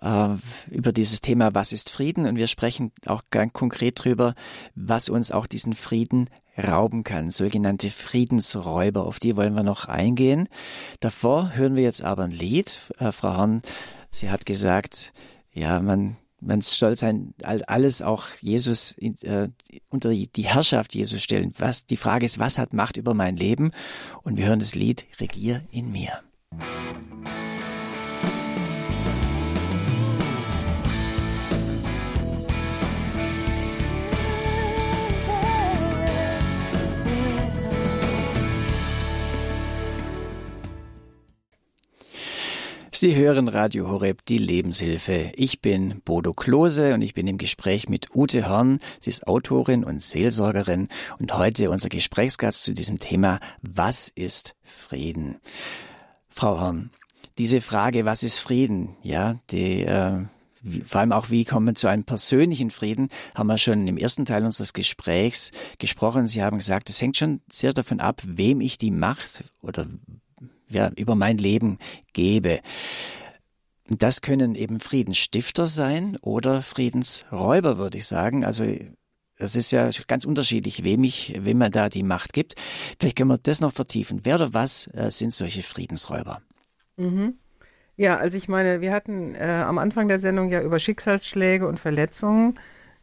äh, 0.00 0.34
über 0.70 0.92
dieses 0.92 1.20
Thema, 1.20 1.54
was 1.54 1.72
ist 1.72 1.90
Frieden? 1.90 2.26
Und 2.26 2.36
wir 2.36 2.46
sprechen 2.46 2.92
auch 3.06 3.22
ganz 3.30 3.52
konkret 3.52 4.00
darüber, 4.00 4.34
was 4.74 5.08
uns 5.08 5.32
auch 5.32 5.46
diesen 5.46 5.72
Frieden 5.72 6.28
rauben 6.56 7.04
kann, 7.04 7.30
sogenannte 7.30 7.90
Friedensräuber. 7.90 9.06
Auf 9.06 9.18
die 9.18 9.36
wollen 9.36 9.54
wir 9.54 9.62
noch 9.62 9.86
eingehen. 9.86 10.48
Davor 11.00 11.54
hören 11.54 11.76
wir 11.76 11.82
jetzt 11.82 12.02
aber 12.02 12.24
ein 12.24 12.30
Lied. 12.30 12.92
Äh, 12.98 13.12
Frau 13.12 13.36
Horn, 13.36 13.62
sie 14.10 14.30
hat 14.30 14.46
gesagt, 14.46 15.12
ja, 15.52 15.80
man 15.80 16.16
man 16.46 16.60
soll 16.60 16.96
sein 16.96 17.32
alles 17.42 18.02
auch 18.02 18.26
Jesus 18.40 18.94
äh, 18.98 19.48
unter 19.88 20.10
die 20.10 20.44
Herrschaft 20.44 20.94
Jesus 20.94 21.22
stellen. 21.22 21.52
Was 21.58 21.86
die 21.86 21.96
Frage 21.96 22.26
ist, 22.26 22.38
was 22.38 22.58
hat 22.58 22.72
Macht 22.74 22.96
über 22.96 23.14
mein 23.14 23.36
Leben? 23.36 23.72
Und 24.22 24.36
wir 24.36 24.46
hören 24.46 24.58
das 24.58 24.74
Lied 24.74 25.06
Regier 25.20 25.62
in 25.70 25.90
mir. 25.90 26.20
Sie 42.96 43.16
hören 43.16 43.48
Radio 43.48 43.88
Horeb, 43.88 44.24
die 44.24 44.38
Lebenshilfe. 44.38 45.32
Ich 45.34 45.60
bin 45.60 46.00
Bodo 46.04 46.32
Klose 46.32 46.94
und 46.94 47.02
ich 47.02 47.12
bin 47.12 47.26
im 47.26 47.38
Gespräch 47.38 47.88
mit 47.88 48.14
Ute 48.14 48.48
Horn. 48.48 48.78
Sie 49.00 49.10
ist 49.10 49.26
Autorin 49.26 49.82
und 49.82 50.00
Seelsorgerin 50.00 50.86
und 51.18 51.36
heute 51.36 51.70
unser 51.70 51.88
Gesprächsgast 51.88 52.62
zu 52.62 52.72
diesem 52.72 53.00
Thema 53.00 53.40
Was 53.62 54.08
ist 54.08 54.54
Frieden? 54.62 55.40
Frau 56.28 56.60
Horn, 56.60 56.90
diese 57.36 57.60
Frage, 57.60 58.04
was 58.04 58.22
ist 58.22 58.38
Frieden? 58.38 58.96
Ja, 59.02 59.40
die, 59.50 59.82
äh, 59.82 60.20
vor 60.86 61.00
allem 61.00 61.12
auch, 61.12 61.30
wie 61.30 61.44
kommen 61.44 61.66
wir 61.66 61.74
zu 61.74 61.88
einem 61.88 62.04
persönlichen 62.04 62.70
Frieden, 62.70 63.08
haben 63.34 63.48
wir 63.48 63.58
schon 63.58 63.88
im 63.88 63.98
ersten 63.98 64.24
Teil 64.24 64.44
unseres 64.44 64.72
Gesprächs 64.72 65.50
gesprochen. 65.78 66.28
Sie 66.28 66.44
haben 66.44 66.58
gesagt, 66.58 66.88
es 66.90 67.02
hängt 67.02 67.16
schon 67.16 67.40
sehr 67.50 67.72
davon 67.72 67.98
ab, 67.98 68.22
wem 68.24 68.60
ich 68.60 68.78
die 68.78 68.92
Macht 68.92 69.44
oder 69.62 69.88
ja, 70.68 70.90
über 70.96 71.14
mein 71.14 71.38
Leben 71.38 71.78
gebe. 72.12 72.60
Das 73.88 74.22
können 74.22 74.54
eben 74.54 74.80
Friedensstifter 74.80 75.66
sein 75.66 76.16
oder 76.22 76.62
Friedensräuber, 76.62 77.78
würde 77.78 77.98
ich 77.98 78.06
sagen. 78.06 78.44
Also 78.44 78.64
Das 79.36 79.56
ist 79.56 79.72
ja 79.72 79.90
ganz 80.06 80.24
unterschiedlich, 80.24 80.84
wem, 80.84 81.04
ich, 81.04 81.34
wem 81.38 81.58
man 81.58 81.72
da 81.72 81.88
die 81.88 82.04
Macht 82.04 82.32
gibt. 82.32 82.54
Vielleicht 82.98 83.16
können 83.16 83.30
wir 83.30 83.38
das 83.38 83.60
noch 83.60 83.72
vertiefen. 83.72 84.20
Wer 84.22 84.36
oder 84.36 84.54
was 84.54 84.86
äh, 84.94 85.10
sind 85.10 85.34
solche 85.34 85.62
Friedensräuber? 85.62 86.40
Mhm. 86.96 87.34
Ja, 87.96 88.16
also 88.16 88.36
ich 88.36 88.48
meine, 88.48 88.80
wir 88.80 88.92
hatten 88.92 89.34
äh, 89.34 89.64
am 89.66 89.78
Anfang 89.78 90.08
der 90.08 90.18
Sendung 90.18 90.50
ja 90.50 90.60
über 90.62 90.78
Schicksalsschläge 90.78 91.66
und 91.66 91.78
Verletzungen 91.78 92.54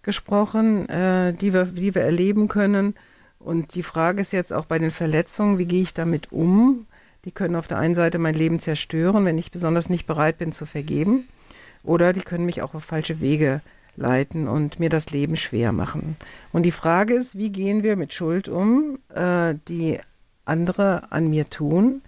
gesprochen, 0.04 0.90
äh, 0.90 1.34
die, 1.34 1.54
wir, 1.54 1.66
die 1.66 1.94
wir 1.94 2.02
erleben 2.02 2.48
können. 2.48 2.96
Und 3.40 3.76
die 3.76 3.84
Frage 3.84 4.22
ist 4.22 4.34
jetzt 4.34 4.54
auch 4.54 4.66
bei 4.66 4.80
den 4.80 4.92
Verletzungen, 4.92 5.58
wie 5.58 5.66
gehe 5.66 5.82
ich 5.82 5.94
damit 5.94 6.32
um? 6.32 6.88
Die 7.26 7.32
können 7.32 7.56
auf 7.56 7.68
der 7.68 7.78
einen 7.78 7.96
Seite 7.96 8.18
mein 8.18 8.36
Leben 8.36 8.60
zerstören, 8.60 9.26
wenn 9.26 9.38
ich 9.38 9.52
besonders 9.52 9.90
nicht 9.90 10.08
bereit 10.08 10.38
bin 10.38 10.52
zu 10.52 10.66
vergeben. 10.66 11.28
Oder 11.84 12.14
die 12.14 12.22
können 12.22 12.46
mich 12.46 12.62
auch 12.62 12.74
auf 12.74 12.84
falsche 12.84 13.20
Wege 13.20 13.62
leiten 13.96 14.48
und 14.48 14.80
mir 14.80 14.90
das 14.90 15.10
Leben 15.10 15.36
schwer 15.36 15.72
machen. 15.72 16.16
Und 16.52 16.64
die 16.64 16.72
Frage 16.72 17.14
ist, 17.16 17.38
wie 17.38 17.50
gehen 17.50 17.84
wir 17.84 17.96
mit 17.96 18.14
Schuld 18.14 18.50
um, 18.50 19.00
äh, 19.14 19.56
die 19.68 20.00
andere 20.46 21.12
an 21.12 21.30
mir 21.30 21.50
tun? 21.50 22.02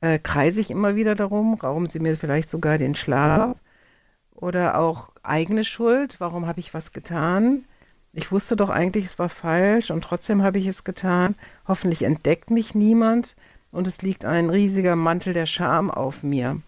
Äh, 0.00 0.18
kreise 0.18 0.60
ich 0.60 0.70
immer 0.70 0.96
wieder 0.96 1.14
darum? 1.14 1.54
Rauben 1.54 1.88
sie 1.88 2.00
mir 2.00 2.16
vielleicht 2.16 2.50
sogar 2.50 2.78
den 2.78 2.94
Schlaf? 2.94 3.56
Oder 4.34 4.78
auch 4.78 5.10
eigene 5.22 5.62
Schuld? 5.62 6.16
Warum 6.18 6.46
habe 6.46 6.60
ich 6.60 6.74
was 6.74 6.92
getan? 6.92 7.64
Ich 8.12 8.32
wusste 8.32 8.56
doch 8.56 8.68
eigentlich, 8.68 9.06
es 9.06 9.18
war 9.18 9.28
falsch 9.28 9.90
und 9.90 10.02
trotzdem 10.02 10.42
habe 10.42 10.58
ich 10.58 10.66
es 10.66 10.84
getan. 10.84 11.34
Hoffentlich 11.66 12.02
entdeckt 12.02 12.50
mich 12.50 12.74
niemand 12.74 13.36
und 13.72 13.86
es 13.86 14.02
liegt 14.02 14.24
ein 14.24 14.50
riesiger 14.50 14.94
Mantel 14.94 15.32
der 15.32 15.46
Scham 15.46 15.90
auf 15.90 16.22
mir. 16.22 16.60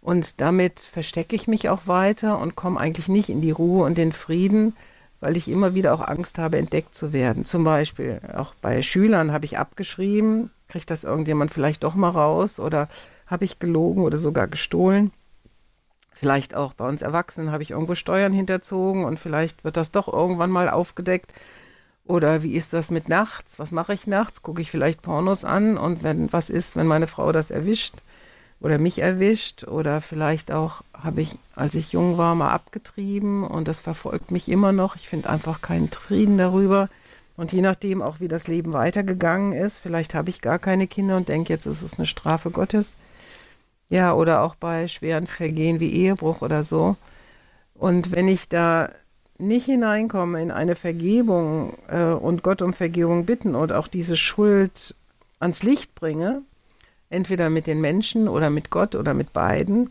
Und 0.00 0.40
damit 0.40 0.80
verstecke 0.80 1.34
ich 1.34 1.48
mich 1.48 1.68
auch 1.68 1.86
weiter 1.86 2.38
und 2.38 2.56
komme 2.56 2.80
eigentlich 2.80 3.08
nicht 3.08 3.28
in 3.28 3.40
die 3.40 3.50
Ruhe 3.50 3.84
und 3.84 3.98
den 3.98 4.12
Frieden, 4.12 4.74
weil 5.20 5.36
ich 5.36 5.48
immer 5.48 5.74
wieder 5.74 5.94
auch 5.94 6.06
Angst 6.06 6.38
habe, 6.38 6.58
entdeckt 6.58 6.94
zu 6.94 7.12
werden. 7.12 7.44
Zum 7.44 7.64
Beispiel 7.64 8.20
auch 8.36 8.54
bei 8.54 8.82
Schülern 8.82 9.32
habe 9.32 9.46
ich 9.46 9.58
abgeschrieben, 9.58 10.50
kriegt 10.68 10.90
das 10.90 11.04
irgendjemand 11.04 11.52
vielleicht 11.52 11.82
doch 11.82 11.94
mal 11.94 12.10
raus 12.10 12.60
oder 12.60 12.88
habe 13.26 13.44
ich 13.44 13.58
gelogen 13.58 14.02
oder 14.02 14.18
sogar 14.18 14.46
gestohlen. 14.46 15.10
Vielleicht 16.12 16.54
auch 16.54 16.74
bei 16.74 16.86
uns 16.86 17.02
Erwachsenen 17.02 17.50
habe 17.50 17.62
ich 17.62 17.70
irgendwo 17.70 17.94
Steuern 17.94 18.32
hinterzogen 18.32 19.04
und 19.04 19.18
vielleicht 19.18 19.64
wird 19.64 19.76
das 19.76 19.90
doch 19.90 20.12
irgendwann 20.12 20.50
mal 20.50 20.68
aufgedeckt. 20.68 21.32
Oder 22.06 22.42
wie 22.42 22.54
ist 22.54 22.72
das 22.72 22.90
mit 22.90 23.08
nachts? 23.08 23.58
Was 23.58 23.70
mache 23.70 23.94
ich 23.94 24.06
nachts? 24.06 24.42
Gucke 24.42 24.60
ich 24.60 24.70
vielleicht 24.70 25.02
Pornos 25.02 25.44
an 25.44 25.78
und 25.78 26.02
wenn 26.02 26.32
was 26.32 26.50
ist, 26.50 26.76
wenn 26.76 26.86
meine 26.86 27.06
Frau 27.06 27.32
das 27.32 27.50
erwischt 27.50 27.94
oder 28.60 28.78
mich 28.78 28.98
erwischt 28.98 29.64
oder 29.64 30.00
vielleicht 30.00 30.52
auch 30.52 30.82
habe 30.92 31.22
ich, 31.22 31.36
als 31.54 31.74
ich 31.74 31.92
jung 31.92 32.18
war, 32.18 32.34
mal 32.34 32.50
abgetrieben 32.50 33.44
und 33.44 33.68
das 33.68 33.80
verfolgt 33.80 34.30
mich 34.30 34.48
immer 34.48 34.72
noch. 34.72 34.96
Ich 34.96 35.08
finde 35.08 35.30
einfach 35.30 35.62
keinen 35.62 35.88
Frieden 35.88 36.38
darüber. 36.38 36.88
Und 37.36 37.52
je 37.52 37.62
nachdem 37.62 38.00
auch, 38.00 38.20
wie 38.20 38.28
das 38.28 38.46
Leben 38.46 38.72
weitergegangen 38.72 39.52
ist, 39.52 39.78
vielleicht 39.78 40.14
habe 40.14 40.30
ich 40.30 40.40
gar 40.40 40.58
keine 40.58 40.86
Kinder 40.86 41.16
und 41.16 41.28
denke, 41.28 41.52
jetzt 41.52 41.66
ist 41.66 41.82
es 41.82 41.98
eine 41.98 42.06
Strafe 42.06 42.50
Gottes. 42.50 42.96
Ja, 43.88 44.14
oder 44.14 44.42
auch 44.42 44.54
bei 44.54 44.88
schweren 44.88 45.26
Vergehen 45.26 45.80
wie 45.80 45.92
Ehebruch 45.92 46.42
oder 46.42 46.64
so. 46.64 46.96
Und 47.74 48.12
wenn 48.12 48.28
ich 48.28 48.48
da 48.48 48.90
nicht 49.38 49.66
hineinkomme 49.66 50.40
in 50.40 50.50
eine 50.50 50.74
Vergebung 50.74 51.74
äh, 51.88 52.04
und 52.04 52.42
Gott 52.42 52.62
um 52.62 52.72
Vergebung 52.72 53.26
bitten 53.26 53.54
und 53.54 53.72
auch 53.72 53.88
diese 53.88 54.16
Schuld 54.16 54.94
ans 55.40 55.62
Licht 55.62 55.94
bringe, 55.94 56.42
entweder 57.10 57.50
mit 57.50 57.66
den 57.66 57.80
Menschen 57.80 58.28
oder 58.28 58.50
mit 58.50 58.70
Gott 58.70 58.94
oder 58.94 59.14
mit 59.14 59.32
beiden, 59.32 59.90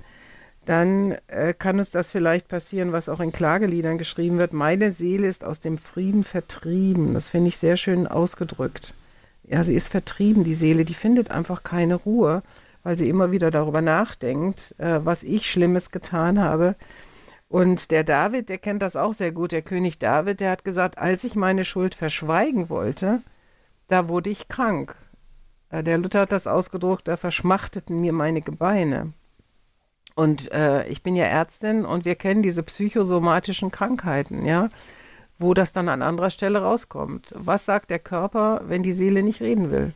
dann 0.65 1.17
äh, 1.27 1.53
kann 1.53 1.77
uns 1.77 1.91
das 1.91 2.10
vielleicht 2.10 2.47
passieren, 2.47 2.93
was 2.93 3.10
auch 3.10 3.19
in 3.19 3.34
Klageliedern 3.34 3.97
geschrieben 3.97 4.38
wird. 4.38 4.53
Meine 4.53 4.91
Seele 4.91 5.27
ist 5.27 5.43
aus 5.43 5.60
dem 5.60 5.77
Frieden 5.77 6.23
vertrieben. 6.23 7.13
Das 7.13 7.27
finde 7.27 7.49
ich 7.49 7.58
sehr 7.58 7.75
schön 7.75 8.08
ausgedrückt. 8.08 8.93
Ja, 9.45 9.63
sie 9.63 9.75
ist 9.75 9.89
vertrieben, 9.89 10.45
die 10.45 10.53
Seele, 10.53 10.86
die 10.86 10.93
findet 10.93 11.32
einfach 11.32 11.63
keine 11.63 11.95
Ruhe 11.95 12.43
weil 12.84 12.97
sie 12.97 13.10
immer 13.10 13.32
wieder 13.32 13.49
darüber 13.49 13.82
nachdenkt, 13.82 14.75
äh, 14.77 15.03
was 15.03 15.23
ich 15.23 15.49
Schlimmes 15.49 15.91
getan 15.91 16.39
habe. 16.39 16.75
Und 17.54 17.92
der 17.92 18.04
David, 18.04 18.50
der 18.50 18.58
kennt 18.58 18.82
das 18.82 18.96
auch 18.96 19.13
sehr 19.13 19.32
gut, 19.32 19.52
der 19.52 19.62
König 19.62 20.00
David, 20.00 20.39
der 20.39 20.50
hat 20.50 20.66
gesagt, 20.66 20.98
als 20.98 21.24
ich 21.24 21.36
meine 21.36 21.66
Schuld 21.66 21.94
verschweigen 21.94 22.68
wollte, 22.68 23.22
da 23.88 24.08
wurde 24.08 24.32
ich 24.32 24.48
krank. 24.48 24.96
Äh, 25.70 25.84
der 25.84 26.00
Luther 26.00 26.22
hat 26.22 26.32
das 26.32 26.48
ausgedruckt, 26.48 27.08
da 27.08 27.16
verschmachteten 27.16 28.02
mir 28.02 28.12
meine 28.12 28.42
Gebeine. 28.42 29.13
Und 30.16 30.52
äh, 30.52 30.88
ich 30.88 31.04
bin 31.04 31.16
ja 31.16 31.26
Ärztin 31.26 31.86
und 31.86 32.06
wir 32.06 32.16
kennen 32.16 32.42
diese 32.42 32.63
psychosomatischen 32.63 33.70
Krankheiten, 33.70 34.48
ja, 34.48 34.72
wo 35.38 35.54
das 35.54 35.74
dann 35.74 35.89
an 35.89 36.02
anderer 36.02 36.32
Stelle 36.32 36.63
rauskommt. 36.63 37.36
Was 37.38 37.66
sagt 37.66 37.92
der 37.92 38.00
Körper, 38.00 38.62
wenn 38.66 38.82
die 38.82 38.94
Seele 38.94 39.22
nicht 39.22 39.42
reden 39.42 39.70
will? 39.70 39.94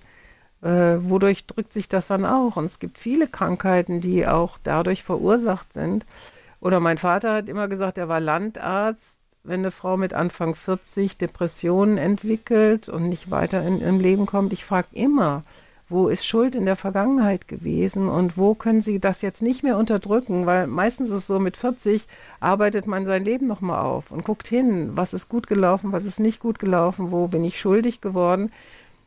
äh, 0.62 0.98
wodurch 1.00 1.46
drückt 1.46 1.74
sich 1.74 1.88
das 1.88 2.08
dann 2.08 2.26
auch? 2.26 2.58
Und 2.58 2.66
es 2.66 2.80
gibt 2.80 2.98
viele 2.98 3.28
Krankheiten, 3.28 4.02
die 4.02 4.28
auch 4.28 4.58
dadurch 4.64 5.04
verursacht 5.04 5.74
sind. 5.74 6.06
Oder 6.60 6.80
mein 6.80 6.98
Vater 6.98 7.34
hat 7.34 7.50
immer 7.50 7.68
gesagt, 7.68 7.98
er 7.98 8.10
war 8.10 8.20
Landarzt. 8.20 9.20
Wenn 9.44 9.62
eine 9.62 9.72
Frau 9.72 9.96
mit 9.96 10.14
Anfang 10.14 10.56
40 10.56 11.18
Depressionen 11.18 11.98
entwickelt 11.98 12.90
und 12.90 13.08
nicht 13.08 13.32
weiter 13.32 13.66
in, 13.66 13.82
im 13.82 14.00
Leben 14.00 14.26
kommt, 14.26 14.52
ich 14.52 14.66
frage 14.66 14.90
immer, 14.92 15.44
wo 15.90 16.10
ist 16.10 16.26
Schuld 16.26 16.54
in 16.54 16.66
der 16.66 16.76
Vergangenheit 16.76 17.48
gewesen 17.48 18.10
und 18.10 18.38
wo 18.38 18.56
können 18.56 18.82
Sie 18.82 19.00
das 19.00 19.22
jetzt 19.22 19.42
nicht 19.42 19.64
mehr 19.64 19.78
unterdrücken? 19.78 20.46
Weil 20.46 20.68
meistens 20.68 21.10
ist 21.10 21.16
es 21.16 21.28
so, 21.28 21.40
mit 21.40 21.56
40 21.56 22.06
arbeitet 22.42 22.88
man 22.88 23.06
sein 23.06 23.24
Leben 23.24 23.48
nochmal 23.48 23.80
auf 23.80 24.12
und 24.12 24.26
guckt 24.26 24.50
hin, 24.50 24.92
was 24.96 25.14
ist 25.14 25.30
gut 25.30 25.48
gelaufen, 25.48 25.94
was 25.94 26.04
ist 26.04 26.20
nicht 26.20 26.42
gut 26.42 26.60
gelaufen, 26.60 27.12
wo 27.12 27.28
bin 27.28 27.46
ich 27.46 27.58
schuldig 27.60 28.02
geworden. 28.02 28.52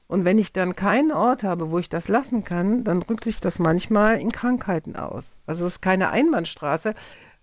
Und 0.09 0.25
wenn 0.25 0.39
ich 0.39 0.55
dann 0.55 0.75
keinen 0.75 1.13
Ort 1.13 1.45
habe, 1.45 1.71
wo 1.71 1.79
ich 1.79 1.91
das 1.91 2.09
lassen 2.09 2.45
kann, 2.45 2.83
dann 2.83 3.01
drückt 3.01 3.25
sich 3.25 3.41
das 3.41 3.59
manchmal 3.59 4.19
in 4.19 4.33
Krankheiten 4.33 4.97
aus. 4.97 5.37
Also 5.47 5.67
es 5.67 5.75
ist 5.75 5.83
keine 5.83 6.09
Einbahnstraße, 6.09 6.95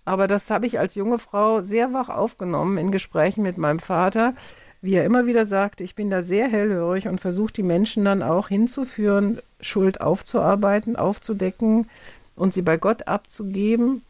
aber 0.08 0.30
das 0.30 0.50
habe 0.50 0.66
ich 0.66 0.80
als 0.80 0.96
junge 0.96 1.20
Frau 1.20 1.62
sehr 1.62 1.92
wach 1.94 2.08
aufgenommen 2.08 2.78
in 2.78 2.94
Gesprächen 2.94 3.44
mit 3.44 3.58
meinem 3.58 3.80
Vater, 3.80 4.36
wie 4.82 4.94
er 4.94 5.04
immer 5.04 5.26
wieder 5.26 5.46
sagte, 5.46 5.84
ich 5.84 5.96
bin 5.96 6.10
da 6.10 6.22
sehr 6.22 6.48
hellhörig 6.48 7.10
und 7.10 7.20
versuche 7.20 7.52
die 7.52 7.64
Menschen 7.64 8.06
dann 8.06 8.24
auch 8.24 8.48
hinzuführen, 8.48 9.40
Schuld 9.60 10.00
aufzuarbeiten, 10.00 10.96
aufzudecken 10.96 11.90
und 12.38 12.54
sie 12.54 12.62
bei 12.62 12.78
Gott 12.78 13.10
abzugeben 13.10 14.02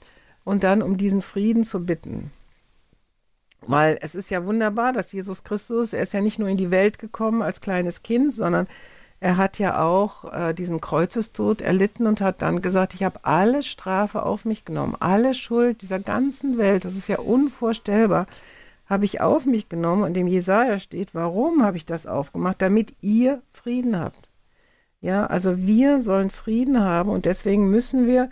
und 0.44 0.64
dann 0.64 0.84
um 0.84 0.98
diesen 0.98 1.24
Frieden 1.24 1.64
zu 1.64 1.84
bitten. 1.84 2.30
Weil 3.62 3.98
es 4.00 4.14
ist 4.14 4.30
ja 4.30 4.46
wunderbar, 4.46 4.94
dass 4.94 5.12
Jesus 5.12 5.44
Christus, 5.44 5.94
er 5.94 6.04
ist 6.04 6.14
ja 6.14 6.22
nicht 6.22 6.38
nur 6.38 6.48
in 6.48 6.58
die 6.58 6.70
Welt 6.70 7.00
gekommen 7.00 7.42
als 7.42 7.60
kleines 7.60 8.04
Kind, 8.04 8.36
sondern 8.36 8.68
er 9.20 9.38
hat 9.38 9.58
ja 9.58 9.82
auch 9.84 10.32
äh, 10.32 10.54
diesen 10.54 10.80
Kreuzestod 10.80 11.62
erlitten 11.62 12.06
und 12.06 12.22
hat 12.22 12.42
dann 12.42 12.62
gesagt, 12.62 12.94
ich 12.94 13.04
habe 13.04 13.20
alle 13.24 13.64
Strafe 13.64 14.24
auf 14.24 14.46
mich 14.46 14.64
genommen, 14.64 14.96
alle 15.00 15.34
Schuld 15.34 15.82
dieser 15.82 16.00
ganzen 16.00 16.58
Welt, 16.58 16.86
das 16.86 16.96
ist 16.96 17.08
ja 17.08 17.18
unvorstellbar, 17.18 18.28
habe 18.86 19.06
ich 19.06 19.20
auf 19.20 19.46
mich 19.46 19.70
genommen 19.70 20.04
und 20.04 20.16
im 20.18 20.28
Jesaja 20.28 20.80
steht, 20.80 21.16
warum 21.16 21.64
habe 21.64 21.78
ich 21.78 21.86
das 21.86 22.06
aufgemacht? 22.06 22.62
Damit 22.62 22.94
ihr 23.02 23.42
Frieden 23.52 24.00
habt. 24.00 24.30
Ja, 25.02 25.26
also 25.26 25.58
wir 25.58 26.02
sollen 26.02 26.30
Frieden 26.30 26.80
haben 26.80 27.10
und 27.10 27.26
deswegen 27.26 27.70
müssen 27.70 28.08
wir 28.08 28.30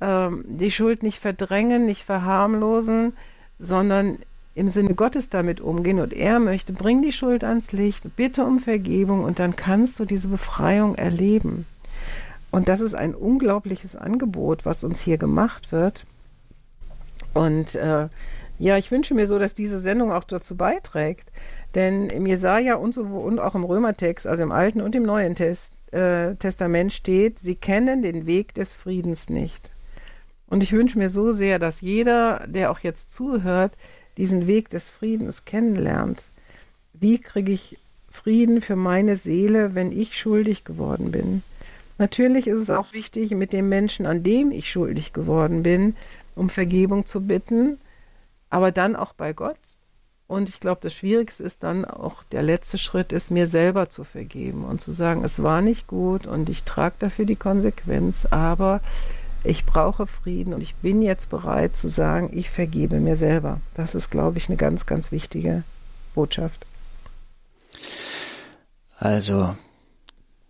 ähm, 0.00 0.44
die 0.46 0.70
Schuld 0.70 1.02
nicht 1.02 1.18
verdrängen, 1.18 1.86
nicht 1.86 2.04
verharmlosen, 2.04 3.16
sondern 3.58 4.18
im 4.56 4.70
Sinne 4.70 4.94
Gottes 4.94 5.28
damit 5.28 5.60
umgehen 5.60 6.00
und 6.00 6.14
er 6.14 6.40
möchte, 6.40 6.72
bring 6.72 7.02
die 7.02 7.12
Schuld 7.12 7.44
ans 7.44 7.72
Licht, 7.72 8.16
bitte 8.16 8.42
um 8.44 8.58
Vergebung 8.58 9.22
und 9.22 9.38
dann 9.38 9.54
kannst 9.54 10.00
du 10.00 10.06
diese 10.06 10.28
Befreiung 10.28 10.94
erleben. 10.94 11.66
Und 12.50 12.70
das 12.70 12.80
ist 12.80 12.94
ein 12.94 13.14
unglaubliches 13.14 13.96
Angebot, 13.96 14.64
was 14.64 14.82
uns 14.82 14.98
hier 14.98 15.18
gemacht 15.18 15.72
wird. 15.72 16.06
Und 17.34 17.74
äh, 17.74 18.08
ja, 18.58 18.78
ich 18.78 18.90
wünsche 18.90 19.12
mir 19.12 19.26
so, 19.26 19.38
dass 19.38 19.52
diese 19.52 19.78
Sendung 19.80 20.10
auch 20.10 20.24
dazu 20.24 20.56
beiträgt. 20.56 21.30
Denn 21.74 22.08
im 22.08 22.24
Jesaja 22.24 22.76
und, 22.76 22.94
so, 22.94 23.02
und 23.02 23.38
auch 23.38 23.54
im 23.54 23.64
Römertext, 23.64 24.26
also 24.26 24.42
im 24.42 24.52
Alten 24.52 24.80
und 24.80 24.94
im 24.94 25.02
Neuen 25.02 25.34
Test, 25.34 25.74
äh, 25.92 26.34
Testament 26.36 26.94
steht, 26.94 27.40
sie 27.40 27.56
kennen 27.56 28.00
den 28.00 28.24
Weg 28.24 28.54
des 28.54 28.74
Friedens 28.74 29.28
nicht. 29.28 29.70
Und 30.46 30.62
ich 30.62 30.72
wünsche 30.72 30.96
mir 30.96 31.10
so 31.10 31.32
sehr, 31.32 31.58
dass 31.58 31.82
jeder, 31.82 32.46
der 32.46 32.70
auch 32.70 32.78
jetzt 32.78 33.12
zuhört, 33.12 33.76
diesen 34.16 34.46
Weg 34.46 34.70
des 34.70 34.88
Friedens 34.88 35.44
kennenlernt. 35.44 36.26
Wie 36.92 37.18
kriege 37.18 37.52
ich 37.52 37.78
Frieden 38.10 38.60
für 38.60 38.76
meine 38.76 39.16
Seele, 39.16 39.74
wenn 39.74 39.92
ich 39.92 40.18
schuldig 40.18 40.64
geworden 40.64 41.10
bin? 41.10 41.42
Natürlich 41.98 42.46
ist 42.46 42.60
es 42.60 42.70
auch 42.70 42.92
wichtig, 42.92 43.30
mit 43.32 43.52
dem 43.52 43.68
Menschen, 43.68 44.06
an 44.06 44.22
dem 44.22 44.50
ich 44.50 44.70
schuldig 44.70 45.12
geworden 45.12 45.62
bin, 45.62 45.96
um 46.34 46.50
Vergebung 46.50 47.06
zu 47.06 47.22
bitten, 47.26 47.78
aber 48.50 48.70
dann 48.70 48.96
auch 48.96 49.12
bei 49.14 49.32
Gott. 49.32 49.58
Und 50.28 50.48
ich 50.48 50.60
glaube, 50.60 50.80
das 50.82 50.92
Schwierigste 50.92 51.44
ist 51.44 51.62
dann 51.62 51.84
auch 51.84 52.24
der 52.24 52.42
letzte 52.42 52.78
Schritt, 52.78 53.12
ist 53.12 53.30
mir 53.30 53.46
selber 53.46 53.88
zu 53.88 54.02
vergeben 54.02 54.64
und 54.64 54.80
zu 54.80 54.92
sagen, 54.92 55.24
es 55.24 55.42
war 55.42 55.62
nicht 55.62 55.86
gut 55.86 56.26
und 56.26 56.48
ich 56.48 56.64
trage 56.64 56.96
dafür 56.98 57.26
die 57.26 57.36
Konsequenz, 57.36 58.26
aber 58.30 58.80
ich 59.46 59.64
brauche 59.64 60.06
Frieden 60.06 60.54
und 60.54 60.60
ich 60.60 60.74
bin 60.76 61.02
jetzt 61.02 61.30
bereit 61.30 61.76
zu 61.76 61.88
sagen, 61.88 62.30
ich 62.32 62.50
vergebe 62.50 63.00
mir 63.00 63.16
selber. 63.16 63.60
Das 63.74 63.94
ist, 63.94 64.10
glaube 64.10 64.38
ich, 64.38 64.48
eine 64.48 64.56
ganz, 64.56 64.86
ganz 64.86 65.12
wichtige 65.12 65.62
Botschaft. 66.14 66.66
Also 68.98 69.54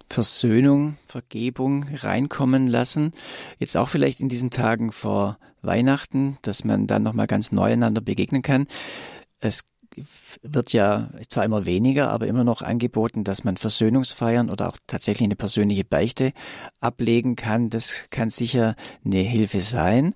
Versöhnung, 0.08 0.96
Vergebung 1.06 1.84
reinkommen 1.94 2.66
lassen. 2.66 3.12
Jetzt 3.58 3.76
auch 3.76 3.88
vielleicht 3.88 4.20
in 4.20 4.28
diesen 4.28 4.50
Tagen 4.50 4.92
vor 4.92 5.38
Weihnachten, 5.62 6.38
dass 6.42 6.64
man 6.64 6.86
dann 6.86 7.02
nochmal 7.02 7.26
ganz 7.26 7.52
neu 7.52 7.72
einander 7.72 8.00
begegnen 8.00 8.42
kann. 8.42 8.66
Es 9.40 9.62
wird 10.42 10.72
ja 10.72 11.10
zwar 11.28 11.44
immer 11.44 11.64
weniger, 11.64 12.10
aber 12.10 12.26
immer 12.26 12.44
noch 12.44 12.62
angeboten, 12.62 13.24
dass 13.24 13.44
man 13.44 13.56
Versöhnungsfeiern 13.56 14.50
oder 14.50 14.68
auch 14.68 14.76
tatsächlich 14.86 15.26
eine 15.26 15.36
persönliche 15.36 15.84
Beichte 15.84 16.32
ablegen 16.80 17.36
kann. 17.36 17.70
Das 17.70 18.08
kann 18.10 18.30
sicher 18.30 18.76
eine 19.04 19.18
Hilfe 19.18 19.60
sein, 19.60 20.14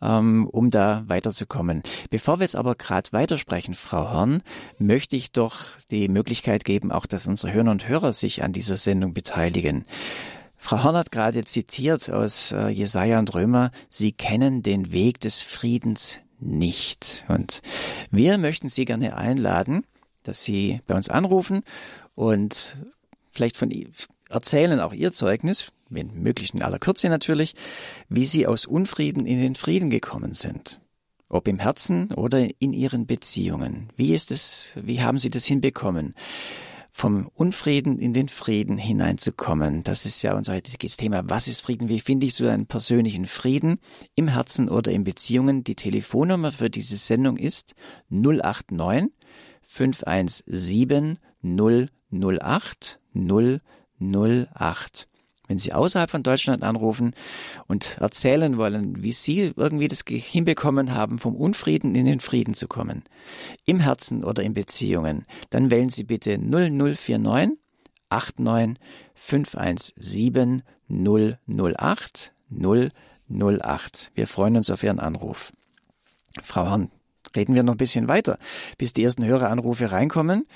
ähm, 0.00 0.46
um 0.50 0.70
da 0.70 1.04
weiterzukommen. 1.06 1.82
Bevor 2.10 2.38
wir 2.38 2.44
jetzt 2.44 2.56
aber 2.56 2.74
gerade 2.74 3.12
weitersprechen, 3.12 3.74
Frau 3.74 4.12
Horn, 4.12 4.42
möchte 4.78 5.16
ich 5.16 5.32
doch 5.32 5.60
die 5.90 6.08
Möglichkeit 6.08 6.64
geben, 6.64 6.92
auch 6.92 7.06
dass 7.06 7.26
unsere 7.26 7.52
Hörer 7.52 7.70
und 7.70 7.88
Hörer 7.88 8.12
sich 8.12 8.42
an 8.42 8.52
dieser 8.52 8.76
Sendung 8.76 9.14
beteiligen. 9.14 9.84
Frau 10.56 10.84
Horn 10.84 10.96
hat 10.96 11.10
gerade 11.10 11.42
zitiert 11.44 12.08
aus 12.10 12.52
äh, 12.52 12.68
Jesaja 12.68 13.18
und 13.18 13.34
Römer, 13.34 13.72
Sie 13.88 14.12
kennen 14.12 14.62
den 14.62 14.92
Weg 14.92 15.18
des 15.18 15.42
Friedens 15.42 16.20
nicht. 16.42 17.24
Und 17.28 17.62
wir 18.10 18.38
möchten 18.38 18.68
Sie 18.68 18.84
gerne 18.84 19.16
einladen, 19.16 19.84
dass 20.22 20.44
Sie 20.44 20.80
bei 20.86 20.94
uns 20.94 21.08
anrufen 21.08 21.62
und 22.14 22.76
vielleicht 23.30 23.56
von 23.56 23.70
erzählen 24.28 24.80
auch 24.80 24.92
Ihr 24.92 25.12
Zeugnis, 25.12 25.72
wenn 25.88 26.22
möglich 26.22 26.54
in 26.54 26.62
aller 26.62 26.78
Kürze 26.78 27.08
natürlich, 27.08 27.54
wie 28.08 28.26
Sie 28.26 28.46
aus 28.46 28.66
Unfrieden 28.66 29.26
in 29.26 29.40
den 29.40 29.54
Frieden 29.54 29.90
gekommen 29.90 30.34
sind. 30.34 30.80
Ob 31.28 31.48
im 31.48 31.58
Herzen 31.58 32.12
oder 32.12 32.48
in 32.58 32.72
Ihren 32.72 33.06
Beziehungen. 33.06 33.88
Wie 33.96 34.14
ist 34.14 34.30
es, 34.30 34.74
wie 34.76 35.00
haben 35.00 35.18
Sie 35.18 35.30
das 35.30 35.46
hinbekommen? 35.46 36.14
Vom 36.94 37.26
Unfrieden 37.34 37.98
in 37.98 38.12
den 38.12 38.28
Frieden 38.28 38.76
hineinzukommen. 38.76 39.82
Das 39.82 40.04
ist 40.04 40.20
ja 40.22 40.36
unser 40.36 40.52
heutiges 40.52 40.98
Thema. 40.98 41.22
Was 41.24 41.48
ist 41.48 41.62
Frieden? 41.62 41.88
Wie 41.88 42.00
finde 42.00 42.26
ich 42.26 42.34
so 42.34 42.46
einen 42.46 42.66
persönlichen 42.66 43.26
Frieden 43.26 43.80
im 44.14 44.28
Herzen 44.28 44.68
oder 44.68 44.92
in 44.92 45.02
Beziehungen? 45.02 45.64
Die 45.64 45.74
Telefonnummer 45.74 46.52
für 46.52 46.68
diese 46.68 46.98
Sendung 46.98 47.38
ist 47.38 47.74
089 48.10 49.10
517 49.62 51.18
008 51.42 53.00
008. 53.14 55.08
Wenn 55.52 55.58
Sie 55.58 55.74
außerhalb 55.74 56.10
von 56.10 56.22
Deutschland 56.22 56.62
anrufen 56.62 57.12
und 57.68 57.98
erzählen 58.00 58.56
wollen, 58.56 59.02
wie 59.02 59.12
Sie 59.12 59.52
irgendwie 59.54 59.86
das 59.86 60.02
hinbekommen 60.08 60.94
haben, 60.94 61.18
vom 61.18 61.36
Unfrieden 61.36 61.94
in 61.94 62.06
den 62.06 62.20
Frieden 62.20 62.54
zu 62.54 62.68
kommen, 62.68 63.04
im 63.66 63.78
Herzen 63.78 64.24
oder 64.24 64.42
in 64.42 64.54
Beziehungen, 64.54 65.26
dann 65.50 65.70
wählen 65.70 65.90
Sie 65.90 66.04
bitte 66.04 66.38
0049 66.38 67.58
89 68.08 68.82
517 69.14 70.62
008 70.88 72.32
008. 73.28 74.12
Wir 74.14 74.26
freuen 74.26 74.56
uns 74.56 74.70
auf 74.70 74.82
Ihren 74.82 75.00
Anruf. 75.00 75.52
Frau 76.42 76.70
Horn, 76.70 76.90
reden 77.36 77.54
wir 77.54 77.62
noch 77.62 77.74
ein 77.74 77.76
bisschen 77.76 78.08
weiter, 78.08 78.38
bis 78.78 78.94
die 78.94 79.04
ersten 79.04 79.26
Höreranrufe 79.26 79.92
reinkommen. 79.92 80.46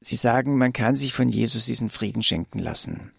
Sie 0.00 0.16
sagen, 0.16 0.56
man 0.56 0.72
kann 0.72 0.96
sich 0.96 1.12
von 1.12 1.28
Jesus 1.28 1.66
diesen 1.66 1.90
Frieden 1.90 2.22
schenken 2.22 2.58
lassen. 2.58 3.12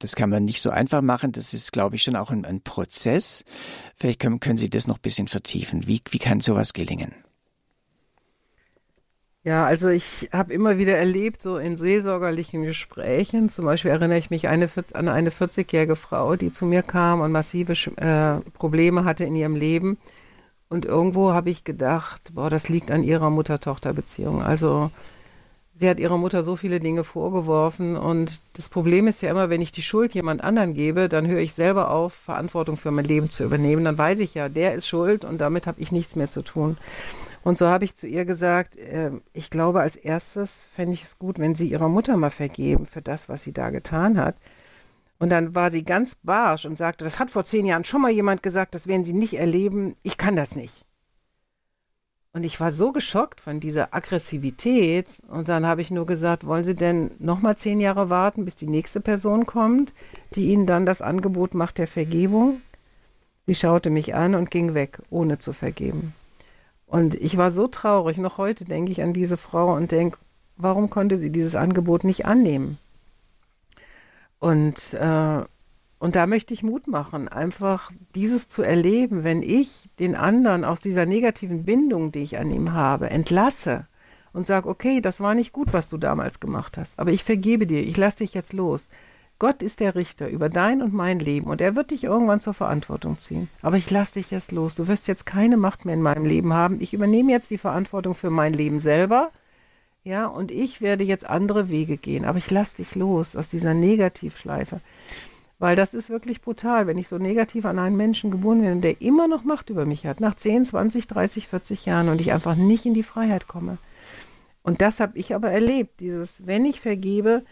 Das 0.00 0.14
kann 0.14 0.28
man 0.28 0.44
nicht 0.44 0.60
so 0.60 0.70
einfach 0.70 1.00
machen. 1.00 1.32
Das 1.32 1.54
ist, 1.54 1.72
glaube 1.72 1.96
ich, 1.96 2.02
schon 2.02 2.16
auch 2.16 2.30
ein, 2.30 2.44
ein 2.44 2.60
Prozess. 2.60 3.44
Vielleicht 3.94 4.20
können, 4.20 4.40
können, 4.40 4.58
Sie 4.58 4.68
das 4.68 4.86
noch 4.86 4.98
ein 4.98 5.02
bisschen 5.02 5.28
vertiefen. 5.28 5.86
Wie, 5.86 6.02
wie 6.10 6.18
kann 6.18 6.40
sowas 6.40 6.72
gelingen? 6.72 7.14
Ja, 9.42 9.64
also 9.64 9.88
ich 9.88 10.28
habe 10.32 10.52
immer 10.52 10.76
wieder 10.76 10.98
erlebt, 10.98 11.40
so 11.40 11.56
in 11.56 11.76
seelsorgerlichen 11.76 12.64
Gesprächen, 12.64 13.48
zum 13.48 13.64
Beispiel 13.64 13.92
erinnere 13.92 14.18
ich 14.18 14.28
mich 14.28 14.48
eine, 14.48 14.68
an 14.92 15.08
eine 15.08 15.30
40-jährige 15.30 15.94
Frau, 15.94 16.34
die 16.34 16.50
zu 16.50 16.66
mir 16.66 16.82
kam 16.82 17.20
und 17.20 17.30
massive 17.30 17.74
äh, 17.96 18.40
Probleme 18.50 19.04
hatte 19.04 19.22
in 19.22 19.36
ihrem 19.36 19.54
Leben. 19.54 19.98
Und 20.68 20.84
irgendwo 20.84 21.32
habe 21.32 21.50
ich 21.50 21.62
gedacht, 21.62 22.34
boah, 22.34 22.50
das 22.50 22.68
liegt 22.68 22.90
an 22.90 23.04
ihrer 23.04 23.30
Mutter-Tochter-Beziehung. 23.30 24.42
Also 24.42 24.90
sie 25.78 25.88
hat 25.90 25.98
ihrer 25.98 26.16
Mutter 26.16 26.42
so 26.42 26.56
viele 26.56 26.80
Dinge 26.80 27.04
vorgeworfen 27.04 27.96
und 27.96 28.40
das 28.54 28.68
Problem 28.68 29.06
ist 29.08 29.22
ja 29.22 29.30
immer, 29.30 29.50
wenn 29.50 29.60
ich 29.60 29.72
die 29.72 29.82
Schuld 29.82 30.14
jemand 30.14 30.42
anderen 30.42 30.74
gebe, 30.74 31.08
dann 31.08 31.26
höre 31.26 31.40
ich 31.40 31.52
selber 31.52 31.90
auf, 31.90 32.14
Verantwortung 32.14 32.76
für 32.76 32.90
mein 32.90 33.04
Leben 33.04 33.28
zu 33.28 33.44
übernehmen. 33.44 33.84
Dann 33.84 33.98
weiß 33.98 34.20
ich 34.20 34.34
ja, 34.34 34.48
der 34.48 34.74
ist 34.74 34.88
schuld 34.88 35.24
und 35.24 35.38
damit 35.38 35.66
habe 35.66 35.80
ich 35.80 35.92
nichts 35.92 36.16
mehr 36.16 36.30
zu 36.30 36.42
tun. 36.42 36.76
Und 37.42 37.58
so 37.58 37.68
habe 37.68 37.84
ich 37.84 37.94
zu 37.94 38.08
ihr 38.08 38.24
gesagt, 38.24 38.76
äh, 38.76 39.10
ich 39.32 39.50
glaube, 39.50 39.80
als 39.80 39.96
erstes 39.96 40.66
fände 40.74 40.94
ich 40.94 41.04
es 41.04 41.18
gut, 41.18 41.38
wenn 41.38 41.54
sie 41.54 41.68
ihrer 41.68 41.88
Mutter 41.88 42.16
mal 42.16 42.30
vergeben 42.30 42.86
für 42.86 43.02
das, 43.02 43.28
was 43.28 43.42
sie 43.42 43.52
da 43.52 43.70
getan 43.70 44.18
hat. 44.18 44.36
Und 45.18 45.30
dann 45.30 45.54
war 45.54 45.70
sie 45.70 45.84
ganz 45.84 46.14
barsch 46.16 46.66
und 46.66 46.76
sagte, 46.76 47.04
das 47.04 47.18
hat 47.18 47.30
vor 47.30 47.44
zehn 47.44 47.64
Jahren 47.64 47.84
schon 47.84 48.02
mal 48.02 48.10
jemand 48.10 48.42
gesagt, 48.42 48.74
das 48.74 48.86
werden 48.86 49.04
Sie 49.04 49.14
nicht 49.14 49.34
erleben, 49.34 49.96
ich 50.02 50.18
kann 50.18 50.36
das 50.36 50.56
nicht. 50.56 50.85
Und 52.36 52.44
ich 52.44 52.60
war 52.60 52.70
so 52.70 52.92
geschockt 52.92 53.40
von 53.40 53.60
dieser 53.60 53.94
Aggressivität. 53.94 55.22
Und 55.26 55.48
dann 55.48 55.64
habe 55.64 55.80
ich 55.80 55.90
nur 55.90 56.04
gesagt, 56.04 56.46
wollen 56.46 56.64
Sie 56.64 56.74
denn 56.74 57.12
nochmal 57.18 57.56
zehn 57.56 57.80
Jahre 57.80 58.10
warten, 58.10 58.44
bis 58.44 58.56
die 58.56 58.66
nächste 58.66 59.00
Person 59.00 59.46
kommt, 59.46 59.94
die 60.34 60.48
Ihnen 60.48 60.66
dann 60.66 60.84
das 60.84 61.00
Angebot 61.00 61.54
macht 61.54 61.78
der 61.78 61.86
Vergebung? 61.86 62.60
Sie 63.46 63.54
schaute 63.54 63.88
mich 63.88 64.14
an 64.14 64.34
und 64.34 64.50
ging 64.50 64.74
weg, 64.74 64.98
ohne 65.08 65.38
zu 65.38 65.54
vergeben. 65.54 66.12
Und 66.84 67.14
ich 67.14 67.38
war 67.38 67.50
so 67.50 67.68
traurig. 67.68 68.18
Noch 68.18 68.36
heute 68.36 68.66
denke 68.66 68.92
ich 68.92 69.00
an 69.00 69.14
diese 69.14 69.38
Frau 69.38 69.74
und 69.74 69.90
denke, 69.90 70.18
warum 70.58 70.90
konnte 70.90 71.16
sie 71.16 71.30
dieses 71.30 71.54
Angebot 71.54 72.04
nicht 72.04 72.26
annehmen? 72.26 72.76
Und 74.40 74.92
äh, 74.92 75.40
und 75.98 76.16
da 76.16 76.26
möchte 76.26 76.52
ich 76.52 76.62
Mut 76.62 76.86
machen, 76.88 77.28
einfach 77.28 77.90
dieses 78.14 78.48
zu 78.48 78.62
erleben, 78.62 79.24
wenn 79.24 79.42
ich 79.42 79.88
den 79.98 80.14
anderen 80.14 80.64
aus 80.64 80.80
dieser 80.80 81.06
negativen 81.06 81.64
Bindung, 81.64 82.12
die 82.12 82.22
ich 82.22 82.38
an 82.38 82.50
ihm 82.50 82.72
habe, 82.72 83.08
entlasse 83.10 83.86
und 84.32 84.46
sage, 84.46 84.68
okay, 84.68 85.00
das 85.00 85.20
war 85.20 85.34
nicht 85.34 85.52
gut, 85.52 85.72
was 85.72 85.88
du 85.88 85.96
damals 85.96 86.40
gemacht 86.40 86.76
hast, 86.76 86.98
aber 86.98 87.12
ich 87.12 87.24
vergebe 87.24 87.66
dir, 87.66 87.82
ich 87.82 87.96
lasse 87.96 88.18
dich 88.18 88.34
jetzt 88.34 88.52
los. 88.52 88.88
Gott 89.38 89.62
ist 89.62 89.80
der 89.80 89.94
Richter 89.94 90.28
über 90.28 90.48
dein 90.48 90.80
und 90.80 90.94
mein 90.94 91.18
Leben 91.18 91.48
und 91.48 91.60
er 91.60 91.76
wird 91.76 91.90
dich 91.90 92.04
irgendwann 92.04 92.40
zur 92.40 92.54
Verantwortung 92.54 93.18
ziehen. 93.18 93.50
Aber 93.60 93.76
ich 93.76 93.90
lasse 93.90 94.14
dich 94.14 94.30
jetzt 94.30 94.50
los. 94.50 94.76
Du 94.76 94.88
wirst 94.88 95.08
jetzt 95.08 95.26
keine 95.26 95.58
Macht 95.58 95.84
mehr 95.84 95.94
in 95.94 96.00
meinem 96.00 96.24
Leben 96.24 96.54
haben. 96.54 96.80
Ich 96.80 96.94
übernehme 96.94 97.32
jetzt 97.32 97.50
die 97.50 97.58
Verantwortung 97.58 98.14
für 98.14 98.30
mein 98.30 98.54
Leben 98.54 98.80
selber. 98.80 99.30
Ja, 100.04 100.26
und 100.26 100.50
ich 100.50 100.80
werde 100.80 101.04
jetzt 101.04 101.28
andere 101.28 101.68
Wege 101.68 101.98
gehen. 101.98 102.24
Aber 102.24 102.38
ich 102.38 102.50
lasse 102.50 102.76
dich 102.76 102.94
los 102.94 103.36
aus 103.36 103.50
dieser 103.50 103.74
Negativschleife. 103.74 104.80
Weil 105.58 105.74
das 105.74 105.94
ist 105.94 106.10
wirklich 106.10 106.42
brutal, 106.42 106.86
wenn 106.86 106.98
ich 106.98 107.08
so 107.08 107.16
negativ 107.16 107.64
an 107.64 107.78
einen 107.78 107.96
Menschen 107.96 108.30
gebunden 108.30 108.64
bin, 108.64 108.80
der 108.82 109.00
immer 109.00 109.26
noch 109.26 109.44
Macht 109.44 109.70
über 109.70 109.86
mich 109.86 110.06
hat, 110.06 110.20
nach 110.20 110.36
10, 110.36 110.66
20, 110.66 111.08
30, 111.08 111.48
40 111.48 111.86
Jahren 111.86 112.10
und 112.10 112.20
ich 112.20 112.32
einfach 112.32 112.56
nicht 112.56 112.84
in 112.84 112.92
die 112.92 113.02
Freiheit 113.02 113.48
komme. 113.48 113.78
Und 114.62 114.82
das 114.82 115.00
habe 115.00 115.16
ich 115.16 115.34
aber 115.34 115.50
erlebt, 115.50 116.00
dieses, 116.00 116.46
wenn 116.46 116.64
ich 116.66 116.80
vergebe, 116.80 117.42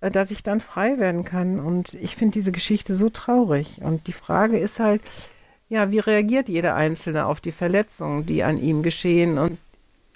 äh, 0.00 0.10
dass 0.10 0.30
ich 0.30 0.42
dann 0.42 0.60
frei 0.60 0.98
werden 0.98 1.24
kann. 1.24 1.60
Und 1.60 1.94
ich 1.94 2.16
finde 2.16 2.32
diese 2.34 2.52
Geschichte 2.52 2.94
so 2.94 3.08
traurig. 3.08 3.80
Und 3.82 4.06
die 4.06 4.12
Frage 4.12 4.58
ist 4.58 4.80
halt, 4.80 5.00
ja, 5.68 5.90
wie 5.90 5.98
reagiert 5.98 6.48
jeder 6.48 6.74
Einzelne 6.74 7.26
auf 7.26 7.40
die 7.40 7.52
Verletzungen, 7.52 8.26
die 8.26 8.42
an 8.42 8.60
ihm 8.60 8.82
geschehen? 8.82 9.38
Und 9.38 9.58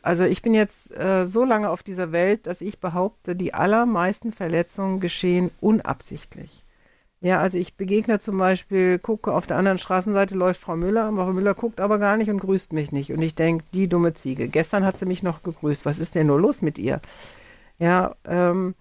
also 0.02 0.24
ich 0.24 0.42
bin 0.42 0.54
jetzt 0.54 0.90
äh, 0.92 1.26
so 1.26 1.44
lange 1.44 1.70
auf 1.70 1.82
dieser 1.82 2.12
Welt, 2.12 2.46
dass 2.46 2.60
ich 2.60 2.78
behaupte, 2.80 3.36
die 3.36 3.54
allermeisten 3.54 4.32
Verletzungen 4.32 5.00
geschehen 5.00 5.50
unabsichtlich. 5.60 6.64
Ja, 7.22 7.38
also 7.40 7.58
ich 7.58 7.76
begegne 7.76 8.18
zum 8.18 8.38
Beispiel, 8.38 8.98
gucke 8.98 9.32
auf 9.34 9.46
der 9.46 9.58
anderen 9.58 9.78
Straßenseite 9.78 10.34
läuft 10.34 10.60
Frau 10.62 10.74
Müller, 10.76 11.12
Frau 11.12 11.32
Müller 11.32 11.54
guckt 11.54 11.78
aber 11.80 11.98
gar 11.98 12.16
nicht 12.16 12.30
und 12.30 12.40
grüßt 12.40 12.72
mich 12.72 12.92
nicht. 12.92 13.12
Und 13.12 13.20
ich 13.20 13.34
denke, 13.34 13.64
die 13.74 13.88
dumme 13.88 14.14
Ziege. 14.14 14.48
Gestern 14.48 14.84
hat 14.86 14.96
sie 14.96 15.04
mich 15.04 15.22
noch 15.22 15.42
gegrüßt. 15.42 15.84
Was 15.84 15.98
ist 15.98 16.14
denn 16.14 16.28
nur 16.28 16.40
los 16.40 16.62
mit 16.62 16.78
ihr? 16.78 17.00
Ja, 17.78 18.16
ähm, 18.24 18.74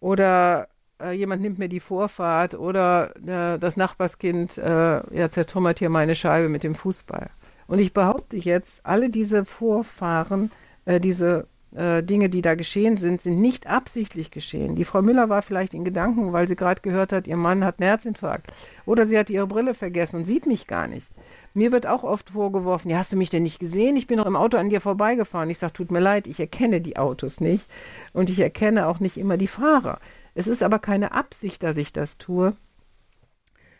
oder 0.00 0.68
äh, 1.00 1.12
jemand 1.12 1.42
nimmt 1.42 1.58
mir 1.58 1.68
die 1.68 1.80
Vorfahrt 1.80 2.54
oder 2.54 3.16
äh, 3.26 3.58
das 3.58 3.76
Nachbarskind 3.78 4.58
äh, 4.58 5.16
ja, 5.16 5.30
zertrümmert 5.30 5.78
hier 5.78 5.90
meine 5.90 6.14
Scheibe 6.16 6.48
mit 6.50 6.64
dem 6.64 6.74
Fußball. 6.74 7.30
Und 7.68 7.78
ich 7.78 7.92
behaupte 7.94 8.36
jetzt, 8.36 8.84
alle 8.84 9.10
diese 9.10 9.44
Vorfahren, 9.46 10.50
äh, 10.84 11.00
diese 11.00 11.46
äh, 11.74 12.02
Dinge, 12.02 12.28
die 12.28 12.42
da 12.42 12.54
geschehen 12.54 12.96
sind, 12.96 13.20
sind 13.20 13.40
nicht 13.40 13.66
absichtlich 13.66 14.30
geschehen. 14.30 14.74
Die 14.74 14.84
Frau 14.84 15.02
Müller 15.02 15.28
war 15.28 15.42
vielleicht 15.42 15.74
in 15.74 15.84
Gedanken, 15.84 16.32
weil 16.32 16.48
sie 16.48 16.56
gerade 16.56 16.80
gehört 16.80 17.12
hat, 17.12 17.26
ihr 17.26 17.36
Mann 17.36 17.64
hat 17.64 17.80
einen 17.80 17.88
Herzinfarkt. 17.88 18.50
Oder 18.86 19.06
sie 19.06 19.18
hat 19.18 19.30
ihre 19.30 19.46
Brille 19.46 19.74
vergessen 19.74 20.16
und 20.16 20.24
sieht 20.24 20.46
mich 20.46 20.66
gar 20.66 20.86
nicht. 20.86 21.06
Mir 21.54 21.72
wird 21.72 21.86
auch 21.86 22.04
oft 22.04 22.30
vorgeworfen, 22.30 22.90
ja, 22.90 22.98
hast 22.98 23.12
du 23.12 23.16
mich 23.16 23.30
denn 23.30 23.42
nicht 23.42 23.58
gesehen? 23.58 23.96
Ich 23.96 24.06
bin 24.06 24.18
noch 24.18 24.26
im 24.26 24.36
Auto 24.36 24.56
an 24.56 24.70
dir 24.70 24.80
vorbeigefahren. 24.80 25.50
Ich 25.50 25.58
sage, 25.58 25.72
tut 25.72 25.90
mir 25.90 26.00
leid, 26.00 26.26
ich 26.26 26.40
erkenne 26.40 26.80
die 26.80 26.96
Autos 26.96 27.40
nicht 27.40 27.66
und 28.12 28.30
ich 28.30 28.40
erkenne 28.40 28.86
auch 28.86 29.00
nicht 29.00 29.16
immer 29.16 29.36
die 29.36 29.48
Fahrer. 29.48 29.98
Es 30.34 30.46
ist 30.46 30.62
aber 30.62 30.78
keine 30.78 31.12
Absicht, 31.12 31.62
dass 31.62 31.76
ich 31.76 31.92
das 31.92 32.16
tue. 32.16 32.54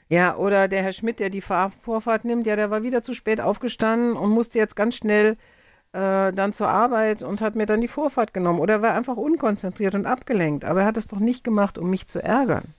Ja, 0.09 0.37
oder 0.37 0.69
der 0.69 0.83
Herr 0.83 0.93
Schmidt, 0.93 1.21
der 1.21 1.31
die 1.31 1.43
Fahr 1.43 1.71
Vorfahrt 1.71 2.25
nimmt, 2.25 2.47
ja, 2.47 2.57
der 2.57 2.71
war 2.71 2.83
wieder 2.83 3.03
zu 3.03 3.15
spät 3.15 3.41
aufgestanden 3.41 4.15
und 4.15 4.31
musste 4.31 4.59
jetzt 4.59 4.75
ganz 4.75 4.97
schnell 4.97 5.37
äh, 5.93 6.33
dann 6.33 6.53
zur 6.53 6.69
Arbeit 6.69 7.23
und 7.23 7.41
hat 7.41 7.55
mir 7.55 7.67
dann 7.67 7.81
die 7.81 7.89
Vorfahrt 7.89 8.35
genommen 8.35 8.61
oder 8.61 8.83
war 8.83 8.95
einfach 8.95 9.17
unkonzentriert 9.17 9.95
und 9.95 10.07
abgelenkt. 10.07 10.65
Aber 10.65 10.81
er 10.81 10.87
hat 10.87 10.97
es 10.97 11.07
doch 11.07 11.19
nicht 11.19 11.45
gemacht, 11.45 11.79
um 11.79 11.91
mich 11.91 12.07
zu 12.07 12.23
ärgern. 12.23 12.75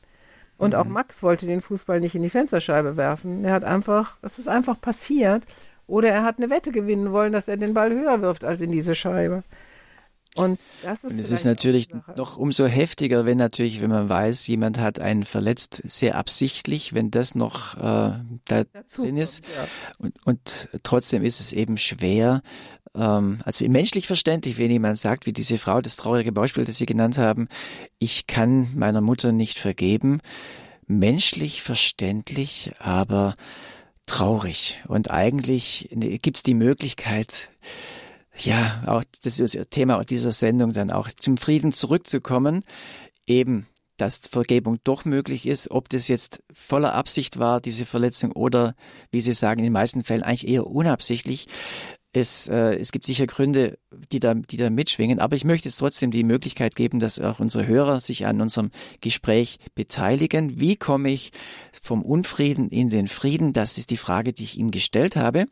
Und 0.58 0.74
mhm. 0.74 0.80
auch 0.80 0.86
Max 0.86 1.24
wollte 1.24 1.48
den 1.48 1.62
Fußball 1.62 2.00
nicht 2.00 2.16
in 2.16 2.22
die 2.22 2.30
Fensterscheibe 2.30 2.98
werfen. 2.98 3.46
Er 3.46 3.54
hat 3.54 3.64
einfach, 3.64 4.18
es 4.22 4.38
ist 4.40 4.48
einfach 4.48 4.80
passiert. 4.80 5.44
Oder 5.88 6.10
er 6.10 6.24
hat 6.24 6.38
eine 6.38 6.52
Wette 6.52 6.72
gewinnen 6.72 7.12
wollen, 7.12 7.34
dass 7.34 7.48
er 7.48 7.58
den 7.58 7.74
Ball 7.74 7.92
höher 7.92 8.22
wirft 8.22 8.44
als 8.44 8.62
in 8.62 8.72
diese 8.72 8.94
Scheibe. 8.94 9.44
Und 10.36 10.60
das 10.84 11.04
ist 11.04 11.14
und 11.14 11.20
es 11.20 11.32
ist 11.32 11.44
natürlich 11.44 11.90
noch 12.16 12.38
umso 12.38 12.68
heftiger, 12.68 13.26
wenn 13.26 13.40
natürlich, 13.40 13.82
wenn 13.82 13.90
man 13.90 14.10
weiß, 14.10 14.46
jemand 14.46 14.78
hat 14.78 15.00
einen 15.00 15.24
verletzt, 15.24 15.82
sehr 15.86 16.16
absichtlich, 16.16 16.94
wenn 16.94 17.10
das 17.10 17.34
noch 17.34 17.76
äh, 17.78 17.80
da 17.80 18.64
Dazu 18.72 19.04
drin 19.04 19.18
ist. 19.18 19.44
ja. 19.46 19.68
und, 19.98 20.16
und 20.26 20.70
trotzdem 20.84 21.24
ist 21.24 21.40
es 21.40 21.52
eben 21.52 21.78
schwer, 21.78 22.44
ähm, 23.00 23.40
also 23.46 23.68
menschlich 23.68 24.08
verständlich, 24.08 24.58
wenn 24.58 24.70
jemand 24.70 25.00
sagt, 25.00 25.26
wie 25.26 25.34
diese 25.34 25.58
Frau, 25.58 25.82
das 25.82 25.96
traurige 25.96 26.32
Beispiel, 26.32 26.66
das 26.66 26.78
Sie 26.78 26.86
genannt 26.86 27.18
haben, 27.18 27.48
ich 27.98 28.28
kann 28.28 28.70
meiner 28.76 29.02
Mutter 29.02 29.32
nicht 29.32 29.58
vergeben. 29.58 30.20
Menschlich 30.86 31.62
verständlich, 31.62 32.72
aber 32.80 33.36
traurig. 34.06 34.84
Und 34.88 35.12
eigentlich 35.12 35.90
gibt 35.92 36.38
es 36.38 36.44
die 36.44 36.56
Möglichkeit, 36.56 37.52
ja, 38.38 38.84
auch 38.86 39.04
das 39.22 39.40
ist 39.40 39.56
das 39.56 39.70
Thema 39.70 40.04
dieser 40.04 40.32
Sendung 40.32 40.74
dann 40.74 40.92
auch 40.92 41.10
zum 41.12 41.38
Frieden 41.38 41.72
zurückzukommen, 41.72 42.64
eben 43.28 43.68
dass 44.00 44.28
Vergebung 44.28 44.80
doch 44.84 45.06
möglich 45.06 45.46
ist, 45.46 45.72
ob 45.72 45.90
das 45.90 46.08
jetzt 46.08 46.42
voller 46.54 46.94
Absicht 46.96 47.38
war, 47.38 47.60
diese 47.60 47.86
Verletzung, 47.86 48.32
oder 48.32 48.76
wie 49.12 49.20
Sie 49.20 49.34
sagen, 49.34 49.60
in 49.60 49.66
den 49.66 49.74
meisten 49.74 50.04
Fällen 50.04 50.24
eigentlich 50.24 50.48
eher 50.48 50.68
unabsichtlich. 50.68 51.48
Es, 52.12 52.48
äh, 52.48 52.76
es 52.76 52.92
gibt 52.92 53.06
sicher 53.06 53.28
Gründe, 53.28 53.78
die 54.12 54.20
da, 54.20 54.34
die 54.34 54.58
da 54.58 54.72
mitschwingen, 54.72 55.20
aber 55.20 55.36
ich 55.36 55.46
möchte 55.46 55.70
jetzt 55.70 55.78
trotzdem 55.78 56.10
die 56.10 56.24
Möglichkeit 56.24 56.76
geben, 56.76 57.00
dass 57.00 57.20
auch 57.20 57.40
unsere 57.40 57.68
Hörer 57.68 58.00
sich 58.00 58.26
an 58.26 58.42
unserem 58.42 58.72
Gespräch 59.02 59.60
beteiligen. 59.76 60.60
Wie 60.60 60.76
komme 60.76 61.12
ich 61.12 61.32
vom 61.72 62.04
Unfrieden 62.04 62.70
in 62.70 62.90
den 62.90 63.08
Frieden? 63.08 63.54
Das 63.54 63.78
ist 63.78 63.92
die 63.92 63.98
Frage, 63.98 64.34
die 64.34 64.44
ich 64.44 64.58
Ihnen 64.58 64.72
gestellt 64.72 65.16
habe. 65.16 65.46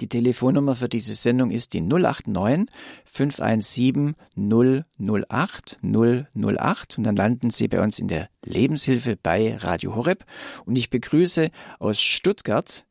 Die 0.00 0.08
Telefonnummer 0.08 0.76
für 0.76 0.88
diese 0.88 1.14
Sendung 1.14 1.50
ist 1.50 1.74
die 1.74 1.80
089 1.80 2.72
517 3.04 4.14
008 4.36 5.80
008 5.82 6.98
und 6.98 7.04
dann 7.04 7.16
landen 7.16 7.50
Sie 7.50 7.66
bei 7.66 7.82
uns 7.82 7.98
in 7.98 8.06
der 8.06 8.28
Lebenshilfe 8.44 9.16
bei 9.20 9.56
Radio 9.56 9.96
Horeb 9.96 10.24
und 10.64 10.76
ich 10.76 10.90
begrüße 10.90 11.50
aus 11.80 12.00
Stuttgart 12.00 12.86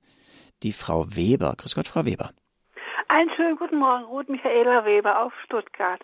die 0.63 0.73
Frau 0.73 1.15
Weber. 1.15 1.55
Grüß 1.57 1.75
Gott, 1.75 1.87
Frau 1.87 2.05
Weber. 2.05 2.33
Einen 3.13 3.29
schönen 3.31 3.57
guten 3.57 3.75
Morgen, 3.75 4.05
Ruth 4.05 4.29
Michaela 4.29 4.85
Weber 4.85 5.19
aus 5.19 5.33
Stuttgart. 5.43 6.01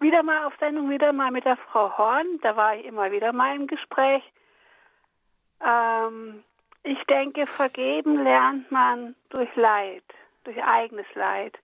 Wieder 0.00 0.22
mal 0.22 0.44
auf 0.44 0.52
Sendung, 0.60 0.90
wieder 0.90 1.10
mal 1.10 1.30
mit 1.30 1.46
der 1.46 1.56
Frau 1.56 1.96
Horn. 1.96 2.26
Da 2.42 2.54
war 2.54 2.76
ich 2.76 2.84
immer 2.84 3.10
wieder 3.10 3.32
mal 3.32 3.56
im 3.56 3.66
Gespräch. 3.66 4.22
Ähm, 5.66 6.44
ich 6.82 7.02
denke, 7.04 7.46
vergeben 7.46 8.22
lernt 8.22 8.70
man 8.70 9.14
durch 9.30 9.48
Leid, 9.56 10.04
durch 10.44 10.62
eigenes 10.62 11.06
Leid, 11.14 11.58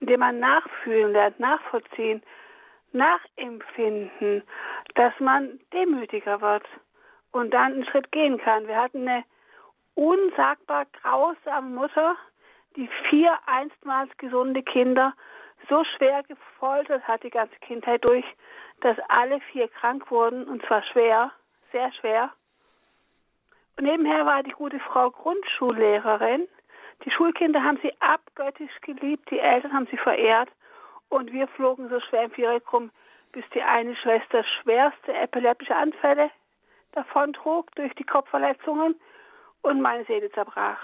indem 0.00 0.18
man 0.18 0.40
nachfühlen 0.40 1.12
lernt, 1.12 1.38
nachvollziehen, 1.38 2.20
nachempfinden, 2.90 4.42
dass 4.96 5.12
man 5.20 5.60
demütiger 5.72 6.40
wird 6.40 6.66
und 7.30 7.54
dann 7.54 7.74
einen 7.74 7.86
Schritt 7.86 8.10
gehen 8.10 8.38
kann. 8.38 8.66
Wir 8.66 8.76
hatten 8.76 9.06
eine 9.06 9.22
unsagbar 9.94 10.86
grausame 11.00 11.68
Mutter, 11.68 12.16
die 12.76 12.88
vier 13.08 13.38
einstmals 13.46 14.10
gesunde 14.18 14.62
Kinder 14.62 15.14
so 15.68 15.84
schwer 15.96 16.22
gefoltert 16.24 17.06
hat 17.06 17.22
die 17.22 17.30
ganze 17.30 17.56
Kindheit 17.60 18.04
durch, 18.04 18.24
dass 18.80 18.96
alle 19.08 19.40
vier 19.52 19.68
krank 19.68 20.10
wurden 20.10 20.44
und 20.44 20.64
zwar 20.66 20.82
schwer, 20.82 21.30
sehr 21.70 21.92
schwer. 21.92 22.30
Und 23.78 23.84
nebenher 23.84 24.26
war 24.26 24.42
die 24.42 24.50
gute 24.50 24.80
Frau 24.80 25.10
Grundschullehrerin. 25.10 26.48
Die 27.04 27.10
Schulkinder 27.10 27.62
haben 27.62 27.78
sie 27.82 27.92
abgöttisch 28.00 28.80
geliebt, 28.82 29.30
die 29.30 29.38
Eltern 29.38 29.72
haben 29.72 29.88
sie 29.90 29.96
verehrt 29.96 30.50
und 31.08 31.32
wir 31.32 31.48
flogen 31.48 31.88
so 31.88 32.00
schwer 32.00 32.24
im 32.24 32.30
Viereck 32.30 32.72
rum, 32.72 32.90
bis 33.32 33.44
die 33.54 33.62
eine 33.62 33.96
Schwester 33.96 34.44
schwerste 34.44 35.12
epileptische 35.14 35.74
Anfälle 35.74 36.30
davontrug 36.92 37.74
durch 37.74 37.94
die 37.94 38.04
Kopfverletzungen 38.04 38.94
und 39.62 39.80
meine 39.80 40.04
Seele 40.04 40.30
zerbrach. 40.32 40.78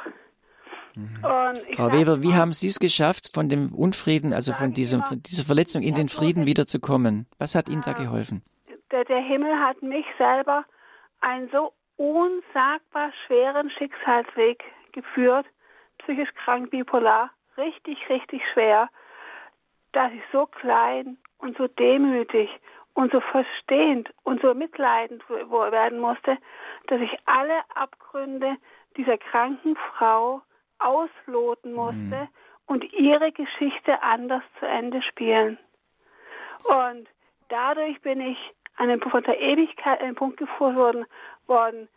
Frau 1.74 1.92
Weber, 1.92 2.22
wie 2.22 2.34
haben 2.34 2.52
Sie 2.52 2.68
es 2.68 2.78
geschafft, 2.78 3.30
von 3.34 3.48
dem 3.48 3.74
Unfrieden, 3.74 4.32
also 4.32 4.52
von, 4.52 4.72
diesem, 4.72 5.02
von 5.02 5.22
dieser 5.22 5.44
Verletzung 5.44 5.82
in 5.82 5.94
den 5.94 6.08
Frieden 6.08 6.46
wiederzukommen? 6.46 7.26
Was 7.38 7.54
hat 7.54 7.68
Ihnen 7.68 7.82
da 7.82 7.92
geholfen? 7.92 8.42
Der, 8.90 9.04
der 9.04 9.20
Himmel 9.20 9.54
hat 9.60 9.82
mich 9.82 10.06
selber 10.16 10.64
einen 11.20 11.48
so 11.50 11.72
unsagbar 11.96 13.12
schweren 13.26 13.70
Schicksalsweg 13.70 14.62
geführt, 14.92 15.46
psychisch 15.98 16.32
krank, 16.44 16.70
bipolar, 16.70 17.30
richtig, 17.56 17.98
richtig 18.08 18.42
schwer, 18.52 18.88
dass 19.92 20.12
ich 20.12 20.22
so 20.32 20.46
klein 20.46 21.18
und 21.38 21.56
so 21.56 21.66
demütig 21.66 22.48
und 22.94 23.12
so 23.12 23.20
verstehend 23.20 24.10
und 24.24 24.40
so 24.42 24.54
mitleidend 24.54 25.22
werden 25.28 26.00
musste, 26.00 26.38
dass 26.88 27.00
ich 27.00 27.16
alle 27.26 27.60
Abgründe 27.74 28.56
dieser 28.96 29.18
kranken 29.18 29.76
Frau 29.76 30.42
ausloten 30.78 31.72
musste 31.72 31.96
mhm. 31.96 32.28
und 32.66 32.92
ihre 32.92 33.32
Geschichte 33.32 34.02
anders 34.02 34.42
zu 34.58 34.66
Ende 34.66 35.02
spielen. 35.02 35.58
Und 36.64 37.08
dadurch 37.48 38.00
bin 38.02 38.20
ich 38.20 38.38
an 38.76 38.88
den 38.88 39.00
von 39.00 39.22
der 39.24 39.40
Ewigkeit 39.40 40.00
an 40.00 40.06
den 40.06 40.14
Punkt 40.14 40.36
geführt 40.36 40.76
worden, 40.76 41.06
worden, 41.46 41.88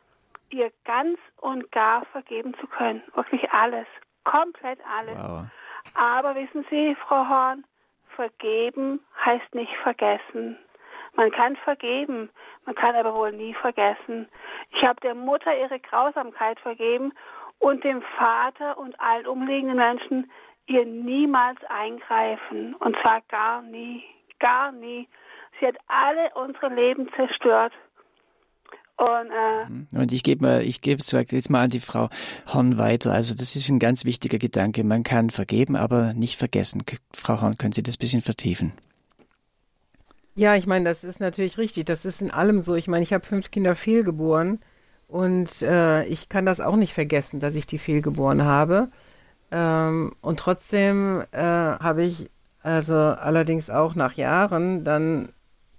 ihr 0.49 0.71
ganz 0.85 1.17
und 1.37 1.71
gar 1.71 2.05
vergeben 2.05 2.53
zu 2.59 2.67
können. 2.67 3.01
Wirklich 3.13 3.49
alles. 3.51 3.87
Komplett 4.23 4.79
alles. 4.85 5.17
Wow. 5.17 5.45
Aber 5.95 6.35
wissen 6.35 6.65
Sie, 6.69 6.95
Frau 7.07 7.27
Horn, 7.27 7.63
vergeben 8.15 8.99
heißt 9.23 9.55
nicht 9.55 9.75
vergessen. 9.77 10.57
Man 11.15 11.31
kann 11.31 11.55
vergeben, 11.57 12.29
man 12.65 12.75
kann 12.75 12.95
aber 12.95 13.13
wohl 13.13 13.31
nie 13.31 13.53
vergessen. 13.53 14.29
Ich 14.71 14.83
habe 14.83 14.99
der 15.01 15.15
Mutter 15.15 15.57
ihre 15.57 15.79
Grausamkeit 15.79 16.59
vergeben 16.59 17.13
und 17.61 17.83
dem 17.83 18.01
Vater 18.17 18.77
und 18.77 18.99
allen 18.99 19.27
umliegenden 19.27 19.77
Menschen 19.77 20.31
ihr 20.67 20.85
niemals 20.85 21.59
eingreifen. 21.69 22.75
Und 22.75 22.95
zwar 23.01 23.21
gar 23.29 23.61
nie, 23.61 24.03
gar 24.39 24.71
nie. 24.71 25.07
Sie 25.59 25.67
hat 25.67 25.75
alle 25.87 26.31
unsere 26.33 26.73
Leben 26.73 27.07
zerstört. 27.15 27.71
Und, 28.97 29.31
äh, 29.31 29.69
mhm. 29.69 29.87
und 29.93 30.11
ich 30.11 30.23
gebe 30.23 30.43
mal, 30.43 30.61
ich 30.61 30.81
gebe 30.81 31.01
es 31.01 31.11
jetzt 31.11 31.49
mal 31.49 31.63
an 31.63 31.69
die 31.69 31.79
Frau 31.79 32.09
Horn 32.51 32.79
weiter. 32.79 33.11
Also 33.13 33.35
das 33.35 33.55
ist 33.55 33.69
ein 33.69 33.79
ganz 33.79 34.05
wichtiger 34.05 34.39
Gedanke. 34.39 34.83
Man 34.83 35.03
kann 35.03 35.29
vergeben, 35.29 35.75
aber 35.75 36.13
nicht 36.13 36.37
vergessen. 36.37 36.83
Frau 37.13 37.41
Horn, 37.41 37.57
können 37.57 37.73
Sie 37.73 37.83
das 37.83 37.95
ein 37.95 37.99
bisschen 37.99 38.21
vertiefen? 38.21 38.73
Ja, 40.33 40.55
ich 40.55 40.65
meine, 40.65 40.85
das 40.85 41.03
ist 41.03 41.19
natürlich 41.19 41.57
richtig. 41.57 41.85
Das 41.85 42.05
ist 42.05 42.21
in 42.21 42.31
allem 42.31 42.61
so. 42.61 42.75
Ich 42.75 42.87
meine, 42.87 43.03
ich 43.03 43.13
habe 43.13 43.25
fünf 43.25 43.51
Kinder 43.51 43.75
fehlgeboren 43.75 44.59
und 45.11 45.61
äh, 45.61 46.05
ich 46.05 46.29
kann 46.29 46.45
das 46.45 46.61
auch 46.61 46.77
nicht 46.77 46.93
vergessen, 46.93 47.41
dass 47.41 47.55
ich 47.55 47.67
die 47.67 47.77
fehlgeboren 47.77 48.45
habe. 48.45 48.87
Ähm, 49.51 50.13
und 50.21 50.39
trotzdem 50.39 51.21
äh, 51.31 51.41
habe 51.41 52.03
ich 52.03 52.29
also 52.63 52.95
allerdings 52.95 53.69
auch 53.69 53.93
nach 53.95 54.13
Jahren 54.13 54.85
dann 54.85 55.29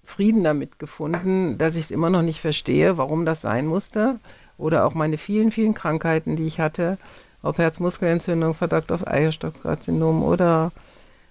Frieden 0.05 0.45
damit 0.45 0.79
gefunden, 0.79 1.57
dass 1.57 1.77
ich 1.77 1.85
es 1.85 1.91
immer 1.91 2.11
noch 2.11 2.21
nicht 2.21 2.41
verstehe, 2.43 2.99
warum 2.99 3.25
das 3.25 3.41
sein 3.41 3.67
musste. 3.67 4.21
Oder 4.59 4.85
auch 4.85 4.93
meine 4.93 5.17
vielen, 5.17 5.51
vielen 5.51 5.73
Krankheiten, 5.73 6.37
die 6.37 6.47
ich 6.47 6.61
hatte, 6.61 6.99
ob 7.43 7.57
Herzmuskelentzündung, 7.57 8.53
Verdacht 8.53 8.93
auf 8.93 9.07
Eierstockkarzinom 9.07 10.23
oder 10.23 10.73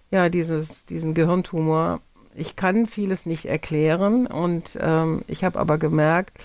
ja, 0.10 0.30
dieses, 0.30 0.86
diesen 0.86 1.14
Gehirntumor. 1.14 2.00
Ich 2.34 2.56
kann 2.56 2.88
vieles 2.88 3.28
nicht 3.28 3.46
erklären 3.46 4.26
und 4.26 4.80
ähm, 4.82 5.22
ich 5.28 5.44
habe 5.44 5.60
aber 5.60 5.78
gemerkt, 5.78 6.40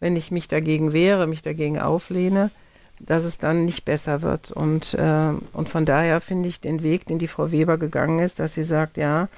wenn 0.00 0.16
ich 0.16 0.30
mich 0.30 0.48
dagegen 0.48 0.92
wehre, 0.92 1.26
mich 1.26 1.42
dagegen 1.42 1.78
auflehne, 1.78 2.50
dass 2.98 3.24
es 3.24 3.38
dann 3.38 3.64
nicht 3.64 3.84
besser 3.84 4.22
wird. 4.22 4.50
Und, 4.50 4.94
äh, 4.94 5.32
und 5.52 5.68
von 5.68 5.84
daher 5.84 6.20
finde 6.20 6.48
ich 6.48 6.60
den 6.60 6.82
Weg, 6.82 7.06
den 7.06 7.18
die 7.18 7.28
Frau 7.28 7.50
Weber 7.52 7.78
gegangen 7.78 8.18
ist, 8.18 8.38
dass 8.38 8.54
sie 8.54 8.64
sagt, 8.64 8.96
ja, 8.96 9.28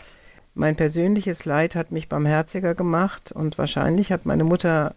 mein 0.54 0.76
persönliches 0.76 1.44
Leid 1.44 1.74
hat 1.74 1.92
mich 1.92 2.08
barmherziger 2.08 2.74
gemacht 2.74 3.32
und 3.32 3.58
wahrscheinlich 3.58 4.12
hat 4.12 4.26
meine 4.26 4.44
Mutter 4.44 4.94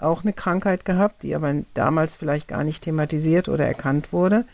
auch 0.00 0.22
eine 0.22 0.32
Krankheit 0.32 0.84
gehabt, 0.84 1.22
die 1.22 1.34
aber 1.34 1.54
damals 1.74 2.16
vielleicht 2.16 2.48
gar 2.48 2.64
nicht 2.64 2.82
thematisiert 2.82 3.48
oder 3.48 3.66
erkannt 3.66 4.12
wurde. 4.12 4.44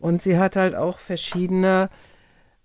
Und 0.00 0.22
sie 0.22 0.38
hat 0.38 0.56
halt 0.56 0.74
auch 0.74 0.98
verschiedene 0.98 1.90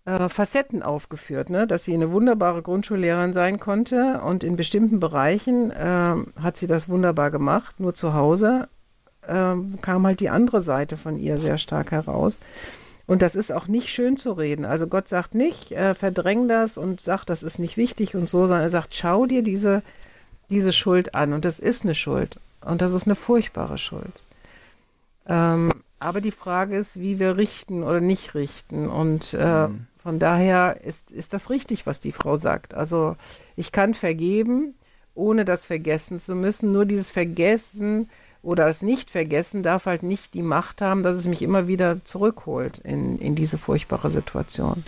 äh, 0.05 0.29
Facetten 0.29 0.83
aufgeführt, 0.83 1.49
ne? 1.49 1.67
dass 1.67 1.85
sie 1.85 1.93
eine 1.93 2.11
wunderbare 2.11 2.61
Grundschullehrerin 2.61 3.33
sein 3.33 3.59
konnte 3.59 4.21
und 4.21 4.43
in 4.43 4.55
bestimmten 4.55 4.99
Bereichen 4.99 5.71
äh, 5.71 6.15
hat 6.41 6.57
sie 6.57 6.67
das 6.67 6.89
wunderbar 6.89 7.31
gemacht. 7.31 7.79
Nur 7.79 7.93
zu 7.95 8.13
Hause 8.13 8.67
äh, 9.27 9.55
kam 9.81 10.05
halt 10.05 10.19
die 10.19 10.29
andere 10.29 10.61
Seite 10.61 10.97
von 10.97 11.17
ihr 11.17 11.39
sehr 11.39 11.57
stark 11.57 11.91
heraus. 11.91 12.39
Und 13.05 13.21
das 13.21 13.35
ist 13.35 13.51
auch 13.51 13.67
nicht 13.67 13.89
schön 13.89 14.17
zu 14.17 14.31
reden. 14.31 14.65
Also 14.65 14.87
Gott 14.87 15.07
sagt 15.07 15.35
nicht, 15.35 15.71
äh, 15.71 15.93
verdräng 15.93 16.47
das 16.47 16.77
und 16.77 17.01
sagt, 17.01 17.29
das 17.29 17.43
ist 17.43 17.59
nicht 17.59 17.75
wichtig 17.75 18.15
und 18.15 18.29
so, 18.29 18.47
sondern 18.47 18.61
er 18.61 18.69
sagt, 18.69 18.95
schau 18.95 19.25
dir 19.25 19.43
diese, 19.43 19.81
diese 20.49 20.71
Schuld 20.71 21.13
an. 21.13 21.33
Und 21.33 21.43
das 21.43 21.59
ist 21.59 21.83
eine 21.83 21.95
Schuld. 21.95 22.37
Und 22.61 22.81
das 22.81 22.93
ist 22.93 23.05
eine 23.05 23.15
furchtbare 23.15 23.77
Schuld. 23.77 24.13
Ähm, 25.27 25.73
aber 26.03 26.21
die 26.21 26.31
Frage 26.31 26.77
ist, 26.77 26.99
wie 26.99 27.19
wir 27.19 27.37
richten 27.37 27.83
oder 27.83 28.01
nicht 28.01 28.35
richten. 28.35 28.89
Und 28.89 29.33
äh, 29.33 29.67
mhm. 29.67 29.87
von 30.01 30.19
daher 30.19 30.81
ist, 30.83 31.11
ist 31.11 31.33
das 31.33 31.49
richtig, 31.49 31.85
was 31.85 31.99
die 31.99 32.11
Frau 32.11 32.35
sagt. 32.35 32.73
Also 32.73 33.15
ich 33.55 33.71
kann 33.71 33.93
vergeben, 33.93 34.75
ohne 35.15 35.45
das 35.45 35.65
vergessen 35.65 36.19
zu 36.19 36.35
müssen. 36.35 36.71
Nur 36.73 36.85
dieses 36.85 37.09
Vergessen 37.09 38.09
oder 38.41 38.65
das 38.65 38.81
Nicht-Vergessen 38.81 39.63
darf 39.63 39.85
halt 39.85 40.03
nicht 40.03 40.33
die 40.33 40.41
Macht 40.41 40.81
haben, 40.81 41.03
dass 41.03 41.15
es 41.15 41.25
mich 41.25 41.41
immer 41.41 41.67
wieder 41.67 42.03
zurückholt 42.03 42.79
in, 42.79 43.17
in 43.19 43.35
diese 43.35 43.57
furchtbare 43.57 44.09
Situation. 44.09 44.83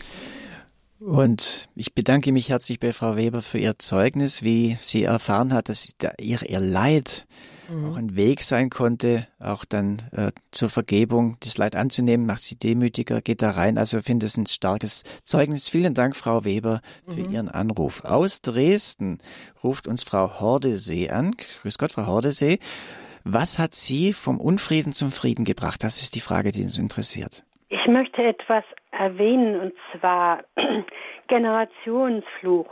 Und 0.99 1.69
ich 1.75 1.93
bedanke 1.93 2.31
mich 2.31 2.49
herzlich 2.49 2.79
bei 2.79 2.91
Frau 2.91 3.15
Weber 3.15 3.41
für 3.41 3.59
ihr 3.59 3.77
Zeugnis, 3.77 4.43
wie 4.43 4.77
sie 4.81 5.03
erfahren 5.03 5.53
hat, 5.53 5.69
dass 5.69 5.95
ihr, 6.19 6.41
ihr 6.41 6.59
Leid 6.59 7.27
mhm. 7.69 7.89
auch 7.89 7.97
ein 7.97 8.15
Weg 8.15 8.43
sein 8.43 8.69
konnte, 8.69 9.27
auch 9.39 9.65
dann 9.65 10.03
äh, 10.11 10.31
zur 10.51 10.69
Vergebung, 10.69 11.37
das 11.41 11.57
Leid 11.57 11.75
anzunehmen, 11.75 12.25
macht 12.25 12.43
sie 12.43 12.57
demütiger, 12.57 13.21
geht 13.21 13.41
da 13.41 13.51
rein. 13.51 13.77
Also 13.77 13.97
ich 13.97 14.05
finde 14.05 14.25
es 14.25 14.37
ein 14.37 14.45
starkes 14.45 15.03
Zeugnis. 15.23 15.69
Vielen 15.69 15.93
Dank, 15.93 16.15
Frau 16.15 16.45
Weber, 16.45 16.81
für 17.07 17.21
mhm. 17.21 17.31
Ihren 17.31 17.49
Anruf. 17.49 18.03
Aus 18.03 18.41
Dresden 18.41 19.19
ruft 19.63 19.87
uns 19.87 20.03
Frau 20.03 20.39
Hordesee 20.39 21.09
an. 21.09 21.35
Grüß 21.61 21.77
Gott, 21.77 21.91
Frau 21.91 22.05
Hordesee. 22.07 22.59
Was 23.23 23.57
hat 23.57 23.73
Sie 23.73 24.13
vom 24.13 24.39
Unfrieden 24.39 24.93
zum 24.93 25.09
Frieden 25.09 25.45
gebracht? 25.45 25.83
Das 25.83 26.01
ist 26.01 26.13
die 26.13 26.19
Frage, 26.19 26.51
die 26.51 26.61
uns 26.61 26.77
interessiert. 26.77 27.43
Ich 27.69 27.87
möchte 27.87 28.21
etwas 28.21 28.63
erwähnen, 28.91 29.59
und 29.59 29.73
zwar 29.91 30.43
Generationsfluch. 31.27 32.67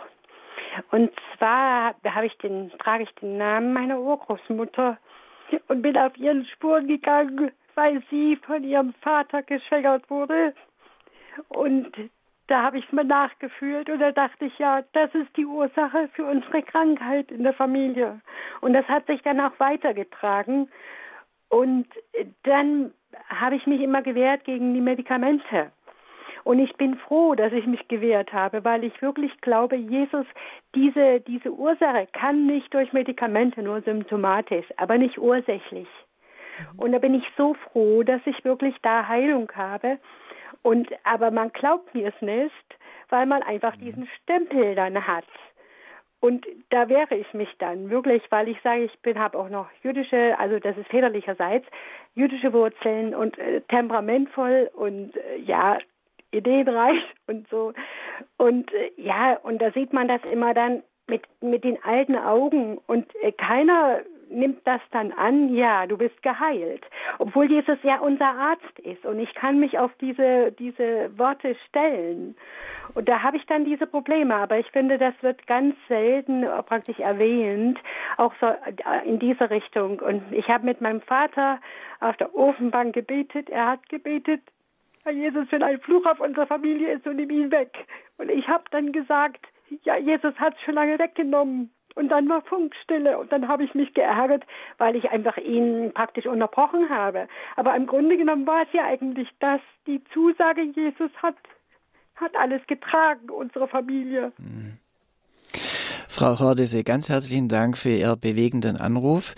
Und 0.91 1.11
zwar 1.37 1.95
habe 2.05 2.25
ich 2.25 2.37
den, 2.37 2.71
trage 2.79 3.03
ich 3.03 3.15
den 3.15 3.37
Namen 3.37 3.73
meiner 3.73 3.99
Urgroßmutter 3.99 4.97
und 5.67 5.81
bin 5.81 5.97
auf 5.97 6.17
ihren 6.17 6.45
Spuren 6.45 6.87
gegangen, 6.87 7.51
weil 7.75 8.01
sie 8.09 8.37
von 8.37 8.63
ihrem 8.63 8.93
Vater 9.01 9.43
geschwängert 9.43 10.09
wurde. 10.09 10.53
Und 11.49 11.91
da 12.47 12.63
habe 12.63 12.77
ich 12.77 12.85
es 12.85 12.91
mal 12.91 13.05
nachgefühlt 13.05 13.89
und 13.89 13.99
da 13.99 14.11
dachte 14.11 14.45
ich, 14.45 14.57
ja, 14.59 14.83
das 14.93 15.13
ist 15.15 15.35
die 15.37 15.45
Ursache 15.45 16.09
für 16.13 16.25
unsere 16.25 16.61
Krankheit 16.61 17.31
in 17.31 17.43
der 17.43 17.53
Familie. 17.53 18.19
Und 18.61 18.73
das 18.73 18.87
hat 18.87 19.07
sich 19.07 19.21
dann 19.21 19.39
auch 19.39 19.57
weitergetragen. 19.59 20.69
Und 21.49 21.87
dann 22.43 22.93
habe 23.29 23.55
ich 23.55 23.65
mich 23.65 23.81
immer 23.81 24.01
gewehrt 24.01 24.43
gegen 24.43 24.73
die 24.73 24.81
Medikamente. 24.81 25.71
Und 26.43 26.59
ich 26.59 26.75
bin 26.75 26.95
froh, 26.95 27.35
dass 27.35 27.53
ich 27.53 27.65
mich 27.65 27.87
gewehrt 27.87 28.33
habe, 28.33 28.63
weil 28.65 28.83
ich 28.83 29.01
wirklich 29.01 29.39
glaube, 29.41 29.75
Jesus, 29.75 30.25
diese, 30.75 31.21
diese 31.21 31.51
Ursache 31.51 32.07
kann 32.11 32.45
nicht 32.45 32.73
durch 32.73 32.91
Medikamente, 32.93 33.61
nur 33.63 33.81
symptomatisch, 33.81 34.65
aber 34.77 34.97
nicht 34.97 35.17
ursächlich. 35.17 35.87
Und 36.77 36.91
da 36.91 36.99
bin 36.99 37.15
ich 37.15 37.23
so 37.37 37.55
froh, 37.55 38.03
dass 38.03 38.21
ich 38.25 38.43
wirklich 38.45 38.75
da 38.81 39.07
Heilung 39.07 39.49
habe. 39.55 39.97
Und, 40.61 40.87
aber 41.03 41.31
man 41.31 41.51
glaubt 41.51 41.93
mir 41.93 42.09
es 42.09 42.21
nicht, 42.21 42.77
weil 43.09 43.25
man 43.25 43.43
einfach 43.43 43.75
diesen 43.77 44.07
Stempel 44.21 44.75
dann 44.75 45.07
hat. 45.07 45.25
Und 46.19 46.45
da 46.69 46.87
wehre 46.87 47.15
ich 47.15 47.33
mich 47.33 47.49
dann 47.59 47.89
wirklich, 47.89 48.23
weil 48.29 48.47
ich 48.47 48.57
sage, 48.61 48.85
ich 48.85 48.99
bin, 49.01 49.19
habe 49.19 49.37
auch 49.37 49.49
noch 49.49 49.67
jüdische, 49.83 50.39
also 50.39 50.57
das 50.57 50.77
ist 50.77 50.87
väterlicherseits, 50.87 51.67
jüdische 52.15 52.53
Wurzeln 52.53 53.13
und 53.13 53.37
äh, 53.37 53.59
temperamentvoll 53.67 54.71
und 54.73 55.17
äh, 55.17 55.39
ja, 55.39 55.79
ideenreich 56.33 57.03
und 57.27 57.47
so. 57.49 57.73
Und 58.37 58.71
äh, 58.73 58.91
ja, 58.97 59.37
und 59.43 59.61
da 59.61 59.71
sieht 59.71 59.93
man 59.93 60.07
das 60.07 60.21
immer 60.31 60.53
dann 60.53 60.83
mit, 61.07 61.23
mit 61.41 61.63
den 61.63 61.83
alten 61.83 62.15
Augen 62.15 62.77
und 62.87 63.05
äh, 63.21 63.31
keiner 63.31 64.01
nimmt 64.33 64.65
das 64.65 64.81
dann 64.91 65.11
an, 65.11 65.53
ja, 65.53 65.85
du 65.85 65.97
bist 65.97 66.21
geheilt. 66.23 66.83
Obwohl 67.19 67.49
Jesus 67.49 67.77
ja 67.83 67.99
unser 67.99 68.25
Arzt 68.25 68.79
ist 68.79 69.05
und 69.05 69.19
ich 69.19 69.33
kann 69.35 69.59
mich 69.59 69.77
auf 69.77 69.91
diese, 70.01 70.51
diese 70.53 71.17
Worte 71.17 71.55
stellen. 71.67 72.35
Und 72.95 73.07
da 73.07 73.21
habe 73.21 73.37
ich 73.37 73.45
dann 73.45 73.65
diese 73.65 73.87
Probleme, 73.87 74.35
aber 74.35 74.57
ich 74.57 74.69
finde, 74.71 74.97
das 74.97 75.13
wird 75.21 75.45
ganz 75.47 75.75
selten 75.87 76.45
praktisch 76.65 76.99
erwähnt, 76.99 77.79
auch 78.17 78.33
so 78.39 78.47
äh, 78.47 79.07
in 79.07 79.19
diese 79.19 79.49
Richtung. 79.49 79.99
Und 79.99 80.23
ich 80.31 80.47
habe 80.47 80.65
mit 80.65 80.81
meinem 80.81 81.01
Vater 81.01 81.59
auf 81.99 82.17
der 82.17 82.35
Ofenbank 82.35 82.93
gebetet, 82.93 83.49
er 83.49 83.67
hat 83.67 83.89
gebetet, 83.89 84.41
Herr 85.03 85.13
Jesus, 85.13 85.47
wenn 85.51 85.63
ein 85.63 85.79
Fluch 85.81 86.05
auf 86.05 86.19
unserer 86.19 86.47
Familie 86.47 86.93
ist, 86.93 87.03
so 87.03 87.11
nimm 87.11 87.29
ihn 87.29 87.51
weg. 87.51 87.73
Und 88.17 88.29
ich 88.29 88.47
habe 88.47 88.63
dann 88.71 88.91
gesagt, 88.91 89.45
ja, 89.83 89.97
Jesus 89.97 90.35
hat 90.35 90.55
es 90.55 90.61
schon 90.61 90.75
lange 90.75 90.97
weggenommen. 90.99 91.71
Und 91.95 92.09
dann 92.09 92.27
war 92.27 92.41
Funkstille 92.41 93.19
und 93.19 93.31
dann 93.31 93.47
habe 93.47 93.63
ich 93.63 93.75
mich 93.75 93.93
geärgert, 93.93 94.43
weil 94.79 94.95
ich 94.95 95.11
einfach 95.11 95.37
ihn 95.37 95.91
praktisch 95.93 96.25
unterbrochen 96.25 96.89
habe. 96.89 97.27
Aber 97.55 97.75
im 97.75 97.85
Grunde 97.85 98.17
genommen 98.17 98.47
war 98.47 98.63
es 98.63 98.69
ja 98.73 98.85
eigentlich 98.85 99.29
das, 99.39 99.61
die 99.85 100.03
Zusage, 100.11 100.63
Jesus 100.63 101.11
hat, 101.21 101.35
hat 102.15 102.35
alles 102.35 102.65
getragen, 102.65 103.29
unsere 103.29 103.67
Familie. 103.67 104.31
Mhm. 104.39 104.79
Frau 106.09 106.39
Hordese, 106.39 106.83
ganz 106.83 107.09
herzlichen 107.09 107.47
Dank 107.47 107.77
für 107.77 107.89
Ihren 107.89 108.19
bewegenden 108.19 108.77
Anruf. 108.77 109.35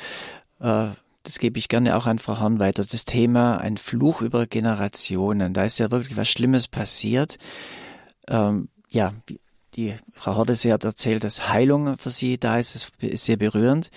Äh, 0.62 0.92
das 1.26 1.40
gebe 1.40 1.58
ich 1.60 1.68
gerne 1.68 1.96
auch 1.96 2.06
an 2.06 2.20
Frau 2.20 2.40
Horn 2.40 2.60
weiter, 2.60 2.86
das 2.86 3.06
Thema 3.06 3.58
ein 3.58 3.78
Fluch 3.78 4.22
über 4.22 4.46
Generationen. 4.46 5.54
Da 5.54 5.66
ist 5.66 5.80
ja 5.80 5.92
wirklich 5.92 6.18
was 6.18 6.30
Schlimmes 6.30 6.68
passiert. 6.68 7.38
Ähm, 8.28 8.70
ja, 8.90 9.14
die 9.76 9.96
Frau 10.14 10.36
Hordese 10.36 10.72
hat 10.72 10.84
erzählt, 10.84 11.24
dass 11.24 11.50
Heilung 11.50 11.98
für 11.98 12.12
sie 12.12 12.40
da 12.40 12.58
ist. 12.60 12.76
Das 12.76 12.92
ist 13.00 13.26
sehr 13.26 13.38
berührend. 13.38 13.90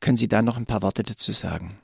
Können 0.00 0.16
Sie 0.16 0.28
da 0.28 0.42
noch 0.42 0.56
ein 0.56 0.66
paar 0.66 0.82
Worte 0.82 1.02
dazu 1.02 1.32
sagen? 1.32 1.78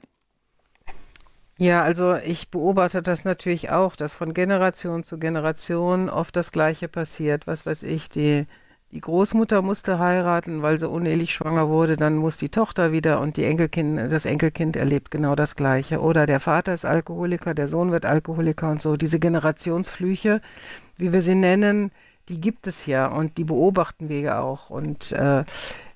Ja, 1.59 1.83
also 1.83 2.17
ich 2.17 2.51
beobachte 2.51 3.03
das 3.03 3.25
natürlich 3.25 3.71
auch, 3.71 3.95
dass 3.95 4.15
von 4.15 4.35
Generation 4.35 5.05
zu 5.05 5.19
Generation 5.19 6.09
oft 6.09 6.35
das 6.37 6.51
Gleiche 6.51 6.89
passiert. 6.89 7.47
Was 7.47 7.67
weiß 7.67 7.85
ich, 7.85 8.11
die 8.11 8.47
die 8.93 9.01
Großmutter 9.01 9.63
musste 9.63 9.99
heiraten, 9.99 10.61
weil 10.61 10.79
sie 10.79 10.87
unehelich 10.87 11.33
schwanger 11.33 11.71
wurde, 11.71 11.97
dann 11.97 12.15
muss 12.17 12.37
die 12.37 12.51
Tochter 12.51 12.93
wieder 12.93 13.21
und 13.21 13.39
die 13.39 13.45
Enkelkind, 13.45 14.13
das 14.13 14.27
Enkelkind 14.27 14.77
erlebt 14.77 15.11
genau 15.11 15.35
das 15.35 15.57
Gleiche. 15.57 16.01
Oder 16.01 16.27
der 16.27 16.41
Vater 16.41 16.75
ist 16.75 16.85
Alkoholiker, 16.85 17.55
der 17.55 17.69
Sohn 17.69 17.91
wird 17.91 18.05
Alkoholiker 18.05 18.71
und 18.71 18.83
so. 18.83 18.97
Diese 18.97 19.19
Generationsflüche, 19.19 20.43
wie 20.99 21.13
wir 21.15 21.23
sie 21.23 21.35
nennen, 21.35 21.91
die 22.29 22.39
gibt 22.39 22.67
es 22.67 22.85
ja 22.85 23.07
und 23.07 23.39
die 23.39 23.45
beobachten 23.45 24.11
wir 24.11 24.21
ja 24.21 24.41
auch. 24.41 24.69
Und 24.69 25.13
äh, 25.13 25.45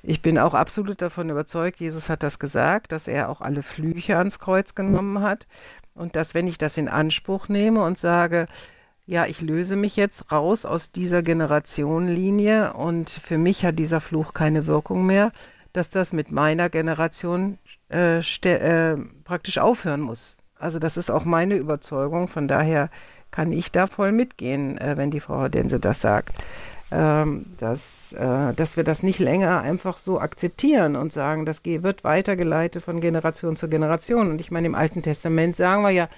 ich 0.03 0.23
bin 0.23 0.39
auch 0.39 0.55
absolut 0.55 1.03
davon 1.03 1.29
überzeugt, 1.29 1.81
Jesus 1.81 2.09
hat 2.09 2.23
das 2.23 2.39
gesagt, 2.39 2.93
dass 2.93 3.09
er 3.09 3.29
auch 3.29 3.43
alle 3.43 3.63
Flüche 3.63 4.17
ans 4.17 4.39
Kreuz 4.39 4.75
genommen 4.75 5.21
hat. 5.21 5.47
Und 5.95 6.17
dass, 6.17 6.33
wenn 6.33 6.47
ich 6.47 6.57
das 6.57 6.79
in 6.79 6.89
Anspruch 6.89 7.49
nehme 7.49 7.83
und 7.83 7.99
sage, 7.99 8.47
ja, 9.07 9.27
ich 9.27 9.41
löse 9.41 9.77
mich 9.77 9.97
jetzt 9.97 10.33
raus 10.33 10.65
aus 10.65 10.91
dieser 10.91 11.23
Generationenlinie 11.23 12.73
und 12.73 13.09
für 13.09 13.39
mich 13.39 13.65
hat 13.65 13.79
dieser 13.79 14.01
Fluch 14.01 14.35
keine 14.35 14.67
Wirkung 14.67 15.07
mehr, 15.07 15.33
dass 15.73 15.91
das 15.91 16.13
mit 16.13 16.33
meiner 16.33 16.69
Generation 16.69 17.59
äh, 17.89 18.19
äh, 18.19 18.97
praktisch 19.25 19.59
aufhören 19.59 20.01
muss. 20.01 20.37
Also 20.59 20.79
das 20.79 20.97
ist 20.97 21.11
auch 21.11 21.25
meine 21.25 21.55
Überzeugung. 21.55 22.27
Von 22.27 22.49
daher 22.49 22.91
kann 23.31 23.53
ich 23.53 23.71
da 23.71 23.87
voll 23.87 24.11
mitgehen, 24.11 24.79
äh, 24.79 24.97
wenn 24.97 25.11
die 25.11 25.21
Frau 25.21 25.49
Dense 25.49 25.79
das 25.79 26.01
sagt. 26.01 26.35
Ähm, 26.91 27.47
dass, 27.59 28.13
äh, 28.13 28.55
dass 28.55 28.77
wir 28.77 28.85
das 28.85 29.03
nicht 29.03 29.19
länger 29.19 29.61
einfach 29.61 29.99
so 29.99 30.21
akzeptieren 30.21 30.95
und 30.95 31.13
sagen, 31.13 31.45
das 31.45 31.65
wird 31.65 32.05
weitergeleitet 32.05 32.83
von 32.85 33.01
Generation 33.01 33.57
zu 33.57 33.69
Generation. 33.69 34.31
Und 34.31 34.41
ich 34.41 34.51
meine, 34.51 34.69
im 34.69 34.77
Alten 34.77 35.03
Testament 35.03 35.57
sagen 35.57 35.83
wir 35.83 35.91
ja, 35.91 36.09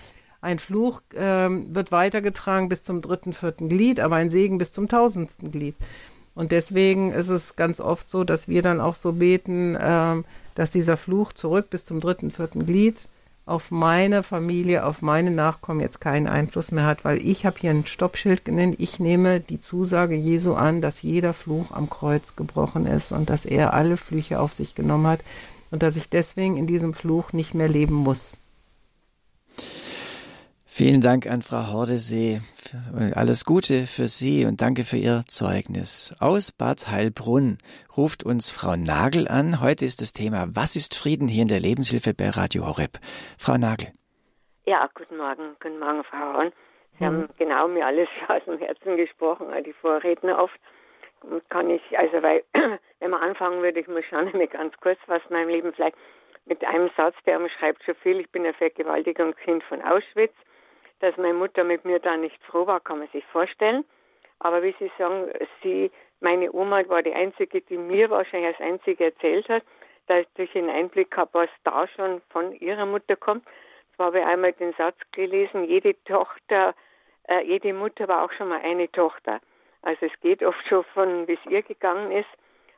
ein 0.40 0.58
Fluch 0.58 1.00
ähm, 1.14 1.74
wird 1.74 1.90
weitergetragen 1.90 2.68
bis 2.68 2.84
zum 2.84 3.02
dritten, 3.02 3.32
vierten 3.32 3.68
Glied, 3.68 4.00
aber 4.00 4.16
ein 4.16 4.30
Segen 4.30 4.58
bis 4.58 4.70
zum 4.70 4.88
tausendsten 4.88 5.50
Glied. 5.50 5.74
Und 6.34 6.52
deswegen 6.52 7.12
ist 7.12 7.28
es 7.28 7.56
ganz 7.56 7.80
oft 7.80 8.08
so, 8.08 8.22
dass 8.22 8.46
wir 8.46 8.62
dann 8.62 8.80
auch 8.80 8.94
so 8.94 9.12
beten, 9.14 9.76
ähm, 9.80 10.24
dass 10.54 10.70
dieser 10.70 10.96
Fluch 10.96 11.32
zurück 11.32 11.70
bis 11.70 11.84
zum 11.84 12.00
dritten, 12.00 12.30
vierten 12.30 12.66
Glied 12.66 13.08
auf 13.48 13.70
meine 13.70 14.22
Familie, 14.22 14.84
auf 14.84 15.00
meine 15.00 15.30
Nachkommen 15.30 15.80
jetzt 15.80 16.00
keinen 16.00 16.28
Einfluss 16.28 16.70
mehr 16.70 16.84
hat, 16.84 17.04
weil 17.04 17.18
ich 17.18 17.46
habe 17.46 17.58
hier 17.58 17.70
ein 17.70 17.86
Stoppschild 17.86 18.44
genannt. 18.44 18.76
Ich 18.78 19.00
nehme 19.00 19.40
die 19.40 19.60
Zusage 19.60 20.14
Jesu 20.14 20.54
an, 20.54 20.82
dass 20.82 21.00
jeder 21.02 21.32
Fluch 21.32 21.72
am 21.72 21.88
Kreuz 21.88 22.36
gebrochen 22.36 22.86
ist 22.86 23.10
und 23.10 23.30
dass 23.30 23.46
er 23.46 23.72
alle 23.72 23.96
Flüche 23.96 24.38
auf 24.38 24.52
sich 24.52 24.74
genommen 24.74 25.06
hat 25.06 25.20
und 25.70 25.82
dass 25.82 25.96
ich 25.96 26.10
deswegen 26.10 26.58
in 26.58 26.66
diesem 26.66 26.92
Fluch 26.92 27.32
nicht 27.32 27.54
mehr 27.54 27.68
leben 27.68 27.94
muss. 27.94 28.36
Vielen 30.78 31.00
Dank 31.00 31.26
an 31.26 31.42
Frau 31.42 31.72
Hordesee. 31.72 32.38
Alles 33.16 33.44
Gute 33.44 33.86
für 33.86 34.06
Sie 34.06 34.44
und 34.44 34.62
danke 34.62 34.84
für 34.84 34.96
Ihr 34.96 35.22
Zeugnis. 35.26 36.14
Aus 36.20 36.52
Bad 36.52 36.86
Heilbrunn 36.86 37.58
ruft 37.96 38.22
uns 38.22 38.52
Frau 38.52 38.76
Nagel 38.76 39.26
an. 39.26 39.60
Heute 39.60 39.84
ist 39.84 40.00
das 40.00 40.12
Thema 40.12 40.46
Was 40.54 40.76
ist 40.76 40.94
Frieden 40.94 41.26
hier 41.26 41.42
in 41.42 41.48
der 41.48 41.58
Lebenshilfe 41.58 42.14
bei 42.14 42.30
Radio 42.30 42.64
Horeb. 42.64 43.02
Frau 43.40 43.58
Nagel. 43.58 43.88
Ja, 44.66 44.88
guten 44.94 45.16
Morgen. 45.16 45.56
Guten 45.60 45.80
Morgen, 45.80 46.04
Frau 46.04 46.34
Horn. 46.34 46.52
Sie 46.96 47.02
mhm. 47.02 47.06
haben 47.06 47.28
genau 47.38 47.66
mir 47.66 47.84
alles 47.84 48.08
aus 48.28 48.44
dem 48.44 48.58
Herzen 48.58 48.96
gesprochen, 48.96 49.48
die 49.66 49.72
Vorredner 49.72 50.40
oft. 50.40 50.60
Und 51.22 51.42
kann 51.50 51.70
ich, 51.70 51.82
also 51.98 52.22
weil, 52.22 52.44
wenn 53.00 53.10
man 53.10 53.20
anfangen 53.20 53.62
würde, 53.62 53.80
ich 53.80 53.88
muss 53.88 54.04
schauen, 54.08 54.30
mir 54.38 54.46
ganz 54.46 54.76
kurz 54.80 55.00
was 55.08 55.22
in 55.28 55.34
meinem 55.34 55.48
Leben 55.48 55.72
vielleicht 55.72 55.96
mit 56.46 56.64
einem 56.64 56.88
Satz, 56.96 57.16
der 57.26 57.40
umschreibt 57.40 57.82
schon 57.82 57.96
viel. 57.96 58.20
Ich 58.20 58.30
bin 58.30 58.46
ein 58.46 58.54
Vergewaltigungskind 58.54 59.64
von 59.64 59.82
Auschwitz. 59.82 60.34
Dass 61.00 61.16
meine 61.16 61.34
Mutter 61.34 61.64
mit 61.64 61.84
mir 61.84 62.00
da 62.00 62.16
nicht 62.16 62.42
froh 62.44 62.66
war, 62.66 62.80
kann 62.80 62.98
man 62.98 63.08
sich 63.08 63.24
vorstellen. 63.26 63.84
Aber 64.40 64.62
wie 64.62 64.74
Sie 64.78 64.90
sagen, 64.98 65.30
sie, 65.62 65.90
meine 66.20 66.52
Oma 66.52 66.88
war 66.88 67.02
die 67.02 67.12
einzige, 67.12 67.60
die 67.60 67.76
mir 67.76 68.10
wahrscheinlich 68.10 68.56
als 68.56 68.60
einzige 68.60 69.06
erzählt 69.06 69.48
hat, 69.48 69.62
dass 70.06 70.26
ich 70.36 70.54
einen 70.56 70.70
Einblick 70.70 71.16
habe, 71.16 71.30
was 71.34 71.50
da 71.64 71.86
schon 71.88 72.20
von 72.30 72.52
ihrer 72.52 72.86
Mutter 72.86 73.16
kommt. 73.16 73.44
Zwar 73.96 74.06
habe 74.06 74.20
ich 74.20 74.24
einmal 74.24 74.52
den 74.52 74.72
Satz 74.74 74.96
gelesen, 75.12 75.64
jede 75.64 75.94
Tochter, 76.04 76.74
äh, 77.28 77.42
jede 77.44 77.72
Mutter 77.72 78.08
war 78.08 78.24
auch 78.24 78.32
schon 78.32 78.48
mal 78.48 78.60
eine 78.60 78.90
Tochter. 78.90 79.40
Also 79.82 80.06
es 80.06 80.20
geht 80.20 80.42
oft 80.42 80.66
schon 80.68 80.84
von, 80.94 81.28
wie 81.28 81.34
es 81.34 81.50
ihr 81.50 81.62
gegangen 81.62 82.12
ist. 82.12 82.28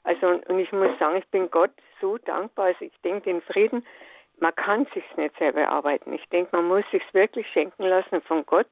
Also 0.02 0.28
und 0.28 0.58
ich 0.58 0.72
muss 0.72 0.98
sagen, 0.98 1.16
ich 1.16 1.26
bin 1.28 1.50
Gott 1.50 1.72
so 2.00 2.18
dankbar. 2.18 2.66
Also 2.66 2.84
ich 2.84 3.00
denke, 3.02 3.22
den 3.22 3.42
Frieden, 3.42 3.86
man 4.40 4.54
kann 4.56 4.86
sich's 4.94 5.16
nicht 5.16 5.36
selber 5.38 5.60
erarbeiten. 5.60 6.12
Ich 6.12 6.26
denke, 6.30 6.56
man 6.56 6.66
muss 6.66 6.84
sich's 6.90 7.12
wirklich 7.12 7.46
schenken 7.48 7.84
lassen 7.84 8.20
von 8.22 8.44
Gott. 8.46 8.68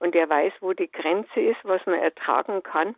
Und 0.00 0.14
er 0.14 0.28
weiß, 0.28 0.52
wo 0.60 0.72
die 0.72 0.90
Grenze 0.90 1.40
ist, 1.40 1.58
was 1.64 1.84
man 1.86 1.98
ertragen 1.98 2.62
kann. 2.62 2.94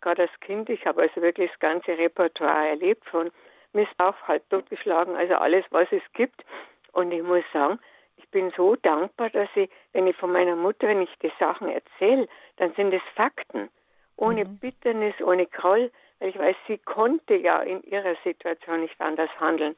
Gerade 0.00 0.22
als 0.22 0.40
Kind, 0.40 0.68
ich 0.68 0.84
habe 0.86 1.02
also 1.02 1.22
wirklich 1.22 1.50
das 1.50 1.60
ganze 1.60 1.96
Repertoire 1.96 2.68
erlebt 2.68 3.06
von 3.08 3.30
Missbrauch, 3.72 4.16
halb 4.26 4.48
totgeschlagen, 4.50 5.16
also 5.16 5.34
alles, 5.36 5.64
was 5.70 5.90
es 5.92 6.02
gibt. 6.12 6.44
Und 6.92 7.10
ich 7.12 7.22
muss 7.22 7.44
sagen, 7.52 7.78
ich 8.16 8.28
bin 8.30 8.52
so 8.56 8.76
dankbar, 8.76 9.30
dass 9.30 9.48
ich, 9.54 9.70
wenn 9.92 10.06
ich 10.06 10.16
von 10.16 10.32
meiner 10.32 10.56
Mutter, 10.56 10.88
wenn 10.88 11.02
ich 11.02 11.14
die 11.22 11.32
Sachen 11.38 11.68
erzähle, 11.68 12.28
dann 12.56 12.74
sind 12.74 12.92
es 12.92 13.02
Fakten. 13.14 13.70
Ohne 14.16 14.44
mhm. 14.44 14.58
Bitternis, 14.58 15.14
ohne 15.22 15.46
Groll, 15.46 15.90
weil 16.18 16.28
ich 16.28 16.38
weiß, 16.38 16.56
sie 16.66 16.78
konnte 16.78 17.34
ja 17.36 17.60
in 17.62 17.82
ihrer 17.84 18.14
Situation 18.24 18.82
nicht 18.82 19.00
anders 19.00 19.30
handeln. 19.40 19.74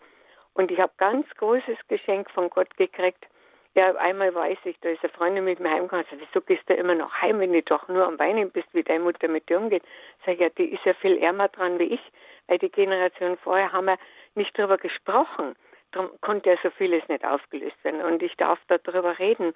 Und 0.55 0.71
ich 0.71 0.79
habe 0.79 0.93
ganz 0.99 1.27
großes 1.37 1.79
Geschenk 1.89 2.31
von 2.31 2.49
Gott 2.49 2.77
gekriegt. 2.77 3.27
Ja, 3.75 3.93
einmal 3.97 4.33
weiß 4.33 4.59
ich, 4.65 4.79
da 4.81 4.91
ist 4.91 5.03
eine 5.03 5.13
Freundin 5.13 5.45
mit 5.45 5.59
mir 5.59 5.71
heimgekommen. 5.71 6.07
Also, 6.09 6.25
wieso 6.25 6.41
gehst 6.41 6.63
du 6.71 6.75
immer 6.75 6.95
noch 6.95 7.13
heim, 7.21 7.41
wenn 7.41 7.53
du 7.53 7.61
doch 7.63 7.89
nur 7.89 8.07
am 8.07 8.19
Weinen 8.21 8.51
bist, 8.51 8.69
wie 8.73 8.85
deine 8.85 9.03
Mutter 9.03 9.27
mit 9.27 9.49
dir 9.49 9.59
umgeht? 9.59 9.83
Sag 10.25 10.35
ich, 10.35 10.41
ja, 10.41 10.49
die 10.51 10.67
ist 10.67 10.85
ja 10.85 10.95
viel 10.95 11.19
ärmer 11.19 11.49
dran 11.49 11.81
wie 11.81 11.95
ich, 11.95 12.01
weil 12.47 12.59
die 12.59 12.71
Generation 12.71 13.37
vorher 13.39 13.73
haben 13.73 13.87
wir 13.87 13.99
nicht 14.37 14.57
darüber 14.57 14.79
gesprochen. 14.79 15.57
Darum 15.91 16.11
konnte 16.21 16.51
ja 16.51 16.57
so 16.63 16.71
vieles 16.71 17.07
nicht 17.09 17.25
aufgelöst 17.25 17.77
werden. 17.83 18.01
Und 18.03 18.23
ich 18.23 18.37
darf 18.37 18.61
darüber 18.69 19.19
reden. 19.19 19.55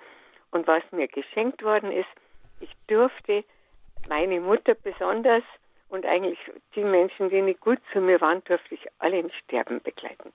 Und 0.51 0.67
was 0.67 0.83
mir 0.91 1.07
geschenkt 1.07 1.63
worden 1.63 1.93
ist, 1.93 2.09
ich 2.61 2.71
durfte 2.89 3.45
meine 4.09 4.41
Mutter 4.41 4.75
besonders 4.75 5.45
und 5.89 6.05
eigentlich 6.05 6.39
die 6.75 6.85
Menschen, 6.85 7.31
die 7.31 7.43
nicht 7.43 7.61
gut 7.61 7.79
zu 7.93 8.01
mir 8.01 8.21
waren, 8.21 8.43
durfte 8.45 8.75
ich 8.75 8.87
alle 8.99 9.19
im 9.19 9.31
Sterben 9.31 9.81
begleiten. 9.83 10.33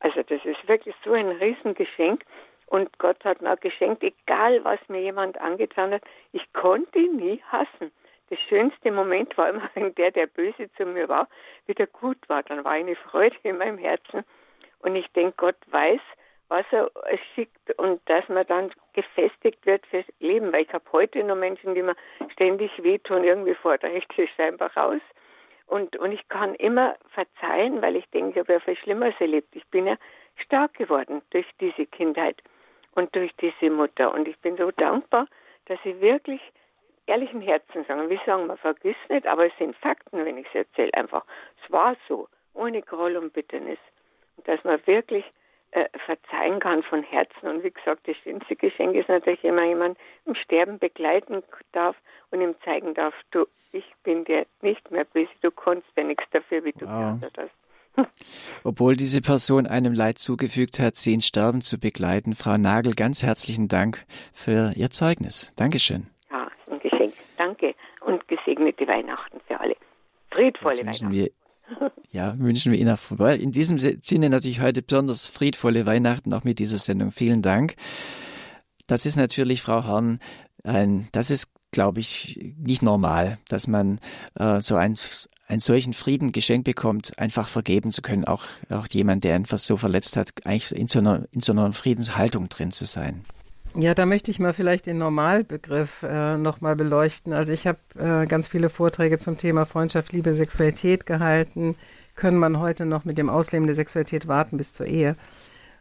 Also 0.00 0.22
das 0.22 0.44
ist 0.44 0.68
wirklich 0.68 0.94
so 1.04 1.12
ein 1.12 1.28
Riesengeschenk. 1.28 2.24
Und 2.66 2.98
Gott 2.98 3.24
hat 3.24 3.40
mir 3.40 3.56
geschenkt, 3.56 4.02
egal 4.02 4.62
was 4.62 4.78
mir 4.88 5.00
jemand 5.00 5.40
angetan 5.40 5.94
hat, 5.94 6.02
ich 6.32 6.52
konnte 6.52 6.98
ihn 6.98 7.16
nie 7.16 7.42
hassen. 7.50 7.90
Das 8.30 8.38
schönste 8.48 8.92
Moment 8.92 9.36
war 9.38 9.48
immer, 9.48 9.70
wenn 9.74 9.94
der, 9.94 10.10
der 10.10 10.26
böse 10.26 10.70
zu 10.76 10.84
mir 10.84 11.08
war, 11.08 11.28
wieder 11.66 11.86
gut 11.86 12.18
war. 12.28 12.42
Dann 12.42 12.64
war 12.64 12.72
eine 12.72 12.96
Freude 12.96 13.36
in 13.42 13.58
meinem 13.58 13.78
Herzen. 13.78 14.24
Und 14.80 14.94
ich 14.96 15.08
denke, 15.12 15.34
Gott 15.36 15.56
weiß, 15.70 16.00
was 16.48 16.64
er 16.70 16.90
schickt 17.34 17.78
und 17.78 18.00
dass 18.08 18.26
man 18.28 18.46
dann 18.46 18.70
gefestigt 18.94 19.64
wird 19.66 19.86
fürs 19.86 20.06
Leben. 20.18 20.52
Weil 20.52 20.62
ich 20.62 20.72
habe 20.72 20.84
heute 20.92 21.22
noch 21.24 21.36
Menschen, 21.36 21.74
die 21.74 21.82
mir 21.82 21.96
ständig 22.32 22.70
wehtun, 22.82 23.24
irgendwie 23.24 23.54
fordere 23.54 23.92
ich 23.92 24.06
das 24.16 24.28
scheinbar 24.36 24.74
raus. 24.76 25.00
Und, 25.68 25.96
und 25.96 26.12
ich 26.12 26.26
kann 26.28 26.54
immer 26.54 26.96
verzeihen, 27.10 27.82
weil 27.82 27.96
ich 27.96 28.08
denke, 28.10 28.30
ich 28.30 28.38
habe 28.38 28.54
ja 28.54 28.60
viel 28.60 28.76
Schlimmeres 28.76 29.14
erlebt. 29.20 29.54
Ich 29.54 29.66
bin 29.66 29.86
ja 29.86 29.96
stark 30.36 30.74
geworden 30.74 31.22
durch 31.30 31.46
diese 31.60 31.86
Kindheit 31.86 32.42
und 32.94 33.14
durch 33.14 33.30
diese 33.36 33.70
Mutter. 33.70 34.12
Und 34.12 34.26
ich 34.26 34.38
bin 34.38 34.56
so 34.56 34.70
dankbar, 34.70 35.26
dass 35.66 35.78
sie 35.84 36.00
wirklich 36.00 36.40
ehrlichen 37.06 37.42
Herzen 37.42 37.84
sagen. 37.84 38.08
Wir 38.08 38.20
sagen, 38.24 38.46
man 38.46 38.56
vergisst 38.56 39.08
nicht, 39.08 39.26
aber 39.26 39.46
es 39.46 39.52
sind 39.58 39.76
Fakten, 39.76 40.24
wenn 40.24 40.38
ich 40.38 40.46
es 40.48 40.54
erzähle. 40.54 40.94
Einfach, 40.94 41.24
es 41.62 41.70
war 41.70 41.96
so, 42.08 42.28
ohne 42.54 42.80
Groll 42.80 43.16
und 43.16 43.34
Bitternis. 43.34 43.78
Und 44.36 44.48
dass 44.48 44.62
man 44.64 44.84
wirklich 44.86 45.24
äh, 45.72 45.88
verzeihen 46.04 46.60
kann 46.60 46.82
von 46.82 47.02
Herzen. 47.02 47.48
Und 47.48 47.64
wie 47.64 47.70
gesagt, 47.70 48.06
das 48.08 48.16
schönste 48.18 48.56
Geschenk 48.56 48.94
ist 48.94 49.08
natürlich, 49.08 49.42
wenn 49.42 49.54
man 49.54 49.68
jemanden 49.68 49.98
im 50.26 50.34
Sterben 50.34 50.78
begleiten 50.78 51.42
darf 51.72 51.96
und 52.30 52.40
ihm 52.40 52.54
zeigen 52.64 52.94
darf, 52.94 53.14
du, 53.30 53.46
ich 53.72 53.84
bin 54.02 54.24
dir 54.24 54.46
nicht 54.62 54.90
mehr 54.90 55.04
böse, 55.04 55.30
du 55.42 55.50
konntest 55.50 55.90
ja 55.96 56.04
nichts 56.04 56.24
dafür, 56.30 56.64
wie 56.64 56.72
du 56.72 56.86
wow. 56.86 56.98
gehandelt 56.98 57.34
hast. 57.36 57.50
Obwohl 58.64 58.96
diese 58.96 59.20
Person 59.20 59.66
einem 59.66 59.92
Leid 59.92 60.18
zugefügt 60.18 60.78
hat, 60.78 60.96
sie 60.96 61.14
ins 61.14 61.26
Sterben 61.26 61.60
zu 61.60 61.78
begleiten. 61.78 62.34
Frau 62.34 62.56
Nagel, 62.56 62.94
ganz 62.94 63.22
herzlichen 63.22 63.68
Dank 63.68 64.04
für 64.32 64.72
Ihr 64.76 64.90
Zeugnis. 64.90 65.54
Dankeschön. 65.56 66.08
Ja, 66.30 66.48
ein 66.70 66.80
Geschenk. 66.80 67.14
Danke 67.36 67.74
und 68.00 68.26
gesegnete 68.28 68.86
Weihnachten 68.86 69.40
für 69.46 69.58
alle. 69.60 69.76
Friedvolle 70.30 70.78
Weihnachten. 70.78 71.28
Ja, 72.10 72.38
wünschen 72.38 72.72
wir 72.72 72.78
Ihnen 72.78 72.96
weil 73.10 73.40
in 73.40 73.52
diesem 73.52 73.78
Sinne 73.78 74.30
natürlich 74.30 74.60
heute 74.60 74.82
besonders 74.82 75.26
friedvolle 75.26 75.86
Weihnachten 75.86 76.32
auch 76.32 76.44
mit 76.44 76.58
dieser 76.58 76.78
Sendung. 76.78 77.10
Vielen 77.10 77.42
Dank. 77.42 77.74
Das 78.86 79.04
ist 79.04 79.16
natürlich, 79.16 79.62
Frau 79.62 79.84
Horn, 79.84 80.18
ein, 80.64 81.08
das 81.12 81.30
ist, 81.30 81.50
glaube 81.70 82.00
ich, 82.00 82.54
nicht 82.56 82.82
normal, 82.82 83.38
dass 83.48 83.66
man 83.66 84.00
äh, 84.34 84.60
so 84.60 84.76
ein, 84.76 84.96
einen 85.46 85.60
solchen 85.60 85.92
Frieden 85.92 86.32
geschenkt 86.32 86.64
bekommt, 86.64 87.18
einfach 87.18 87.48
vergeben 87.48 87.90
zu 87.90 88.02
können, 88.02 88.24
auch, 88.24 88.44
auch 88.70 88.86
jemand, 88.90 89.24
der 89.24 89.34
einfach 89.34 89.58
so 89.58 89.76
verletzt 89.76 90.16
hat, 90.16 90.30
eigentlich 90.44 90.74
in 90.74 90.88
so 90.88 90.98
einer, 91.00 91.26
in 91.30 91.40
so 91.40 91.52
einer 91.52 91.72
Friedenshaltung 91.72 92.48
drin 92.48 92.70
zu 92.70 92.86
sein. 92.86 93.24
Ja, 93.80 93.94
da 93.94 94.06
möchte 94.06 94.32
ich 94.32 94.40
mal 94.40 94.52
vielleicht 94.52 94.86
den 94.86 94.98
Normalbegriff 94.98 96.02
äh, 96.02 96.36
nochmal 96.36 96.74
beleuchten. 96.74 97.32
Also 97.32 97.52
ich 97.52 97.64
habe 97.64 97.78
äh, 97.96 98.26
ganz 98.26 98.48
viele 98.48 98.70
Vorträge 98.70 99.18
zum 99.18 99.38
Thema 99.38 99.66
Freundschaft, 99.66 100.12
Liebe, 100.12 100.34
Sexualität 100.34 101.06
gehalten. 101.06 101.76
Können 102.16 102.38
man 102.38 102.58
heute 102.58 102.86
noch 102.86 103.04
mit 103.04 103.18
dem 103.18 103.30
Ausleben 103.30 103.66
der 103.68 103.76
Sexualität 103.76 104.26
warten 104.26 104.56
bis 104.56 104.74
zur 104.74 104.86
Ehe? 104.86 105.14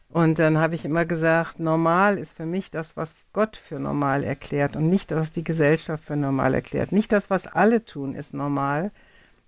Und 0.09 0.37
dann 0.37 0.59
habe 0.59 0.75
ich 0.75 0.85
immer 0.85 1.05
gesagt, 1.05 1.59
normal 1.59 2.19
ist 2.19 2.37
für 2.37 2.45
mich 2.45 2.69
das, 2.69 2.95
was 2.95 3.15
Gott 3.33 3.57
für 3.57 3.79
normal 3.79 4.23
erklärt 4.23 4.75
und 4.75 4.91
nicht, 4.91 5.09
was 5.15 5.31
die 5.31 5.43
Gesellschaft 5.43 6.03
für 6.03 6.15
normal 6.15 6.53
erklärt. 6.53 6.91
Nicht 6.91 7.11
das, 7.11 7.31
was 7.31 7.47
alle 7.47 7.83
tun, 7.83 8.13
ist 8.13 8.31
normal, 8.31 8.91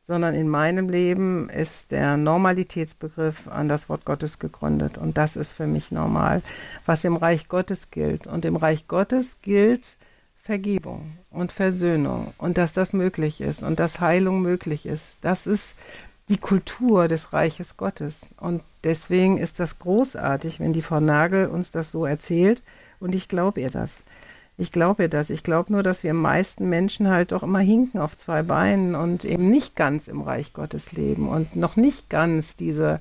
sondern 0.10 0.34
in 0.34 0.50
meinem 0.50 0.90
Leben 0.90 1.52
ist 1.52 1.92
der 1.92 2.18
Normalitätsbegriff 2.18 3.48
an 3.48 3.70
das 3.70 3.90
Wort 3.90 4.06
Gottes 4.06 4.40
gegründet. 4.40 4.98
Und 4.98 5.20
das 5.20 5.36
ist 5.36 5.52
für 5.52 5.68
mich 5.68 5.92
normal, 5.92 6.42
was 6.88 7.04
im 7.04 7.16
Reich 7.16 7.48
Gottes 7.48 7.92
gilt. 7.92 8.26
Und 8.26 8.44
im 8.44 8.56
Reich 8.56 8.88
Gottes 8.88 9.38
gilt 9.44 9.86
Vergebung 10.42 11.12
und 11.30 11.52
Versöhnung 11.52 12.34
und 12.40 12.58
dass 12.58 12.74
das 12.74 12.92
möglich 12.92 13.40
ist 13.40 13.62
und 13.62 13.80
dass 13.80 14.00
Heilung 14.00 14.42
möglich 14.42 14.88
ist. 14.88 15.20
Das 15.22 15.46
ist 15.46 15.76
die 16.28 16.38
Kultur 16.38 17.08
des 17.08 17.32
Reiches 17.32 17.78
Gottes. 17.78 18.22
Und 18.40 18.64
deswegen 18.84 19.38
ist 19.38 19.60
das 19.60 19.78
großartig, 19.78 20.60
wenn 20.60 20.74
die 20.74 20.82
Frau 20.82 21.00
Nagel 21.00 21.46
uns 21.46 21.70
das 21.70 21.92
so 21.92 22.08
erzählt. 22.08 22.64
Und 23.00 23.14
ich 23.14 23.28
glaube 23.28 23.62
ihr 23.62 23.70
das. 23.70 24.02
Ich 24.60 24.74
glaube 24.74 25.08
das. 25.08 25.30
Ich 25.30 25.42
glaube 25.42 25.72
nur, 25.72 25.84
dass 25.84 26.04
wir 26.04 26.14
meisten 26.14 26.68
Menschen 26.68 27.08
halt 27.08 27.32
doch 27.32 27.44
immer 27.44 27.60
hinken 27.60 27.98
auf 27.98 28.18
zwei 28.18 28.44
Beinen 28.44 28.94
und 28.94 29.24
eben 29.24 29.50
nicht 29.50 29.78
ganz 29.78 30.10
im 30.10 30.20
Reich 30.20 30.52
Gottes 30.52 30.92
leben 30.92 31.30
und 31.30 31.56
noch 31.56 31.78
nicht 31.78 32.10
ganz 32.10 32.58
diese 32.58 33.00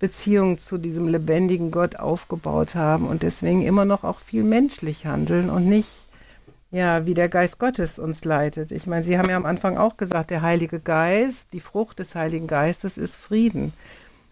Beziehung 0.00 0.58
zu 0.58 0.78
diesem 0.78 1.06
lebendigen 1.06 1.70
Gott 1.70 1.94
aufgebaut 1.94 2.74
haben 2.74 3.06
und 3.06 3.22
deswegen 3.22 3.62
immer 3.62 3.84
noch 3.84 4.02
auch 4.02 4.18
viel 4.18 4.42
menschlich 4.42 5.06
handeln 5.06 5.48
und 5.48 5.64
nicht 5.64 5.90
ja, 6.72 7.06
wie 7.06 7.14
der 7.14 7.28
Geist 7.28 7.60
Gottes 7.60 8.00
uns 8.00 8.24
leitet. 8.24 8.72
Ich 8.72 8.88
meine, 8.88 9.04
Sie 9.04 9.16
haben 9.16 9.30
ja 9.30 9.36
am 9.36 9.46
Anfang 9.46 9.78
auch 9.78 9.96
gesagt, 9.96 10.30
der 10.30 10.42
Heilige 10.42 10.80
Geist, 10.80 11.52
die 11.52 11.60
Frucht 11.60 12.00
des 12.00 12.16
Heiligen 12.16 12.48
Geistes 12.48 12.98
ist 12.98 13.14
Frieden. 13.14 13.72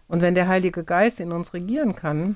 Und 0.09 0.21
wenn 0.21 0.35
der 0.35 0.49
Heilige 0.49 0.83
Geist 0.83 1.21
in 1.21 1.31
uns 1.31 1.53
regieren 1.53 1.95
kann, 1.95 2.35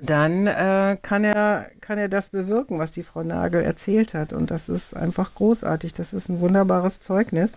dann 0.00 0.46
äh, 0.46 0.96
kann, 1.02 1.24
er, 1.24 1.70
kann 1.80 1.98
er 1.98 2.08
das 2.08 2.30
bewirken, 2.30 2.78
was 2.78 2.92
die 2.92 3.02
Frau 3.02 3.22
Nagel 3.22 3.62
erzählt 3.62 4.14
hat. 4.14 4.32
Und 4.32 4.50
das 4.50 4.68
ist 4.68 4.94
einfach 4.94 5.34
großartig. 5.34 5.94
Das 5.94 6.12
ist 6.12 6.28
ein 6.28 6.40
wunderbares 6.40 7.00
Zeugnis. 7.00 7.52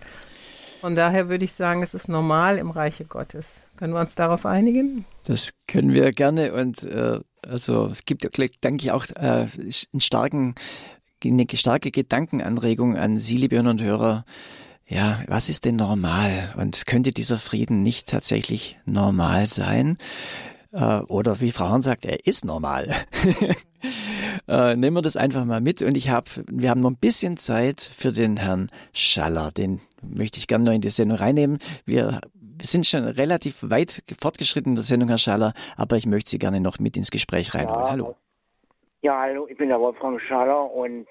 Von 0.80 0.96
daher 0.96 1.28
würde 1.28 1.44
ich 1.44 1.52
sagen, 1.52 1.82
es 1.82 1.94
ist 1.94 2.08
normal 2.08 2.58
im 2.58 2.70
Reiche 2.70 3.04
Gottes. 3.04 3.46
Können 3.76 3.94
wir 3.94 4.00
uns 4.00 4.16
darauf 4.16 4.44
einigen? 4.44 5.04
Das 5.24 5.52
können 5.68 5.92
wir 5.92 6.10
gerne. 6.10 6.52
Und 6.52 6.82
äh, 6.82 7.20
also 7.46 7.86
es 7.86 8.04
gibt, 8.04 8.24
denke 8.24 8.84
ich, 8.84 8.90
auch 8.90 9.06
äh, 9.14 9.46
einen 9.46 10.00
starken, 10.00 10.56
eine 11.24 11.46
starke 11.54 11.92
Gedankenanregung 11.92 12.96
an 12.96 13.18
Sie, 13.18 13.36
liebe 13.36 13.56
Hörer 13.56 13.70
und 13.70 13.82
Hörer. 13.82 14.24
Ja, 14.88 15.20
was 15.28 15.48
ist 15.48 15.64
denn 15.64 15.76
normal? 15.76 16.52
Und 16.56 16.84
könnte 16.86 17.12
dieser 17.12 17.38
Frieden 17.38 17.82
nicht 17.82 18.08
tatsächlich 18.08 18.78
normal 18.84 19.46
sein? 19.46 19.96
Äh, 20.72 21.00
oder 21.08 21.40
wie 21.40 21.52
Frau 21.52 21.68
Hahn 21.68 21.82
sagt, 21.82 22.04
er 22.04 22.26
ist 22.26 22.44
normal. 22.44 22.94
äh, 24.48 24.76
nehmen 24.76 24.96
wir 24.96 25.02
das 25.02 25.16
einfach 25.16 25.44
mal 25.44 25.60
mit. 25.60 25.82
Und 25.82 25.96
ich 25.96 26.10
habe, 26.10 26.30
wir 26.50 26.70
haben 26.70 26.80
noch 26.80 26.90
ein 26.90 26.96
bisschen 26.96 27.36
Zeit 27.36 27.80
für 27.80 28.12
den 28.12 28.36
Herrn 28.38 28.70
Schaller. 28.92 29.50
Den 29.50 29.80
möchte 30.02 30.38
ich 30.38 30.48
gerne 30.48 30.64
noch 30.64 30.72
in 30.72 30.80
die 30.80 30.90
Sendung 30.90 31.18
reinnehmen. 31.18 31.58
Wir 31.84 32.20
wir 32.62 32.66
sind 32.66 32.86
schon 32.86 33.02
relativ 33.04 33.58
weit 33.70 34.04
fortgeschritten 34.20 34.72
in 34.72 34.74
der 34.76 34.84
Sendung, 34.84 35.08
Herr 35.08 35.18
Schaller, 35.18 35.52
aber 35.76 35.96
ich 35.96 36.06
möchte 36.06 36.30
Sie 36.30 36.38
gerne 36.38 36.60
noch 36.60 36.78
mit 36.78 36.96
ins 36.96 37.10
Gespräch 37.10 37.54
reinholen. 37.56 37.80
Ja, 37.80 37.90
hallo. 37.90 38.16
Ja, 39.00 39.20
hallo, 39.20 39.48
ich 39.48 39.56
bin 39.56 39.68
der 39.68 39.80
Wolfgang 39.80 40.20
Schaller 40.20 40.70
und 40.70 41.08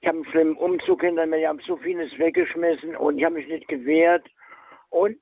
ich 0.00 0.08
habe 0.08 0.18
einen 0.18 0.26
schlimmen 0.26 0.56
Umzug 0.56 1.02
hinter 1.02 1.24
mir. 1.26 1.38
Ich 1.38 1.46
habe 1.46 1.60
so 1.64 1.76
vieles 1.76 2.10
weggeschmissen 2.18 2.96
und 2.96 3.16
ich 3.18 3.24
habe 3.24 3.36
mich 3.36 3.46
nicht 3.46 3.68
gewehrt. 3.68 4.26
Und 4.90 5.18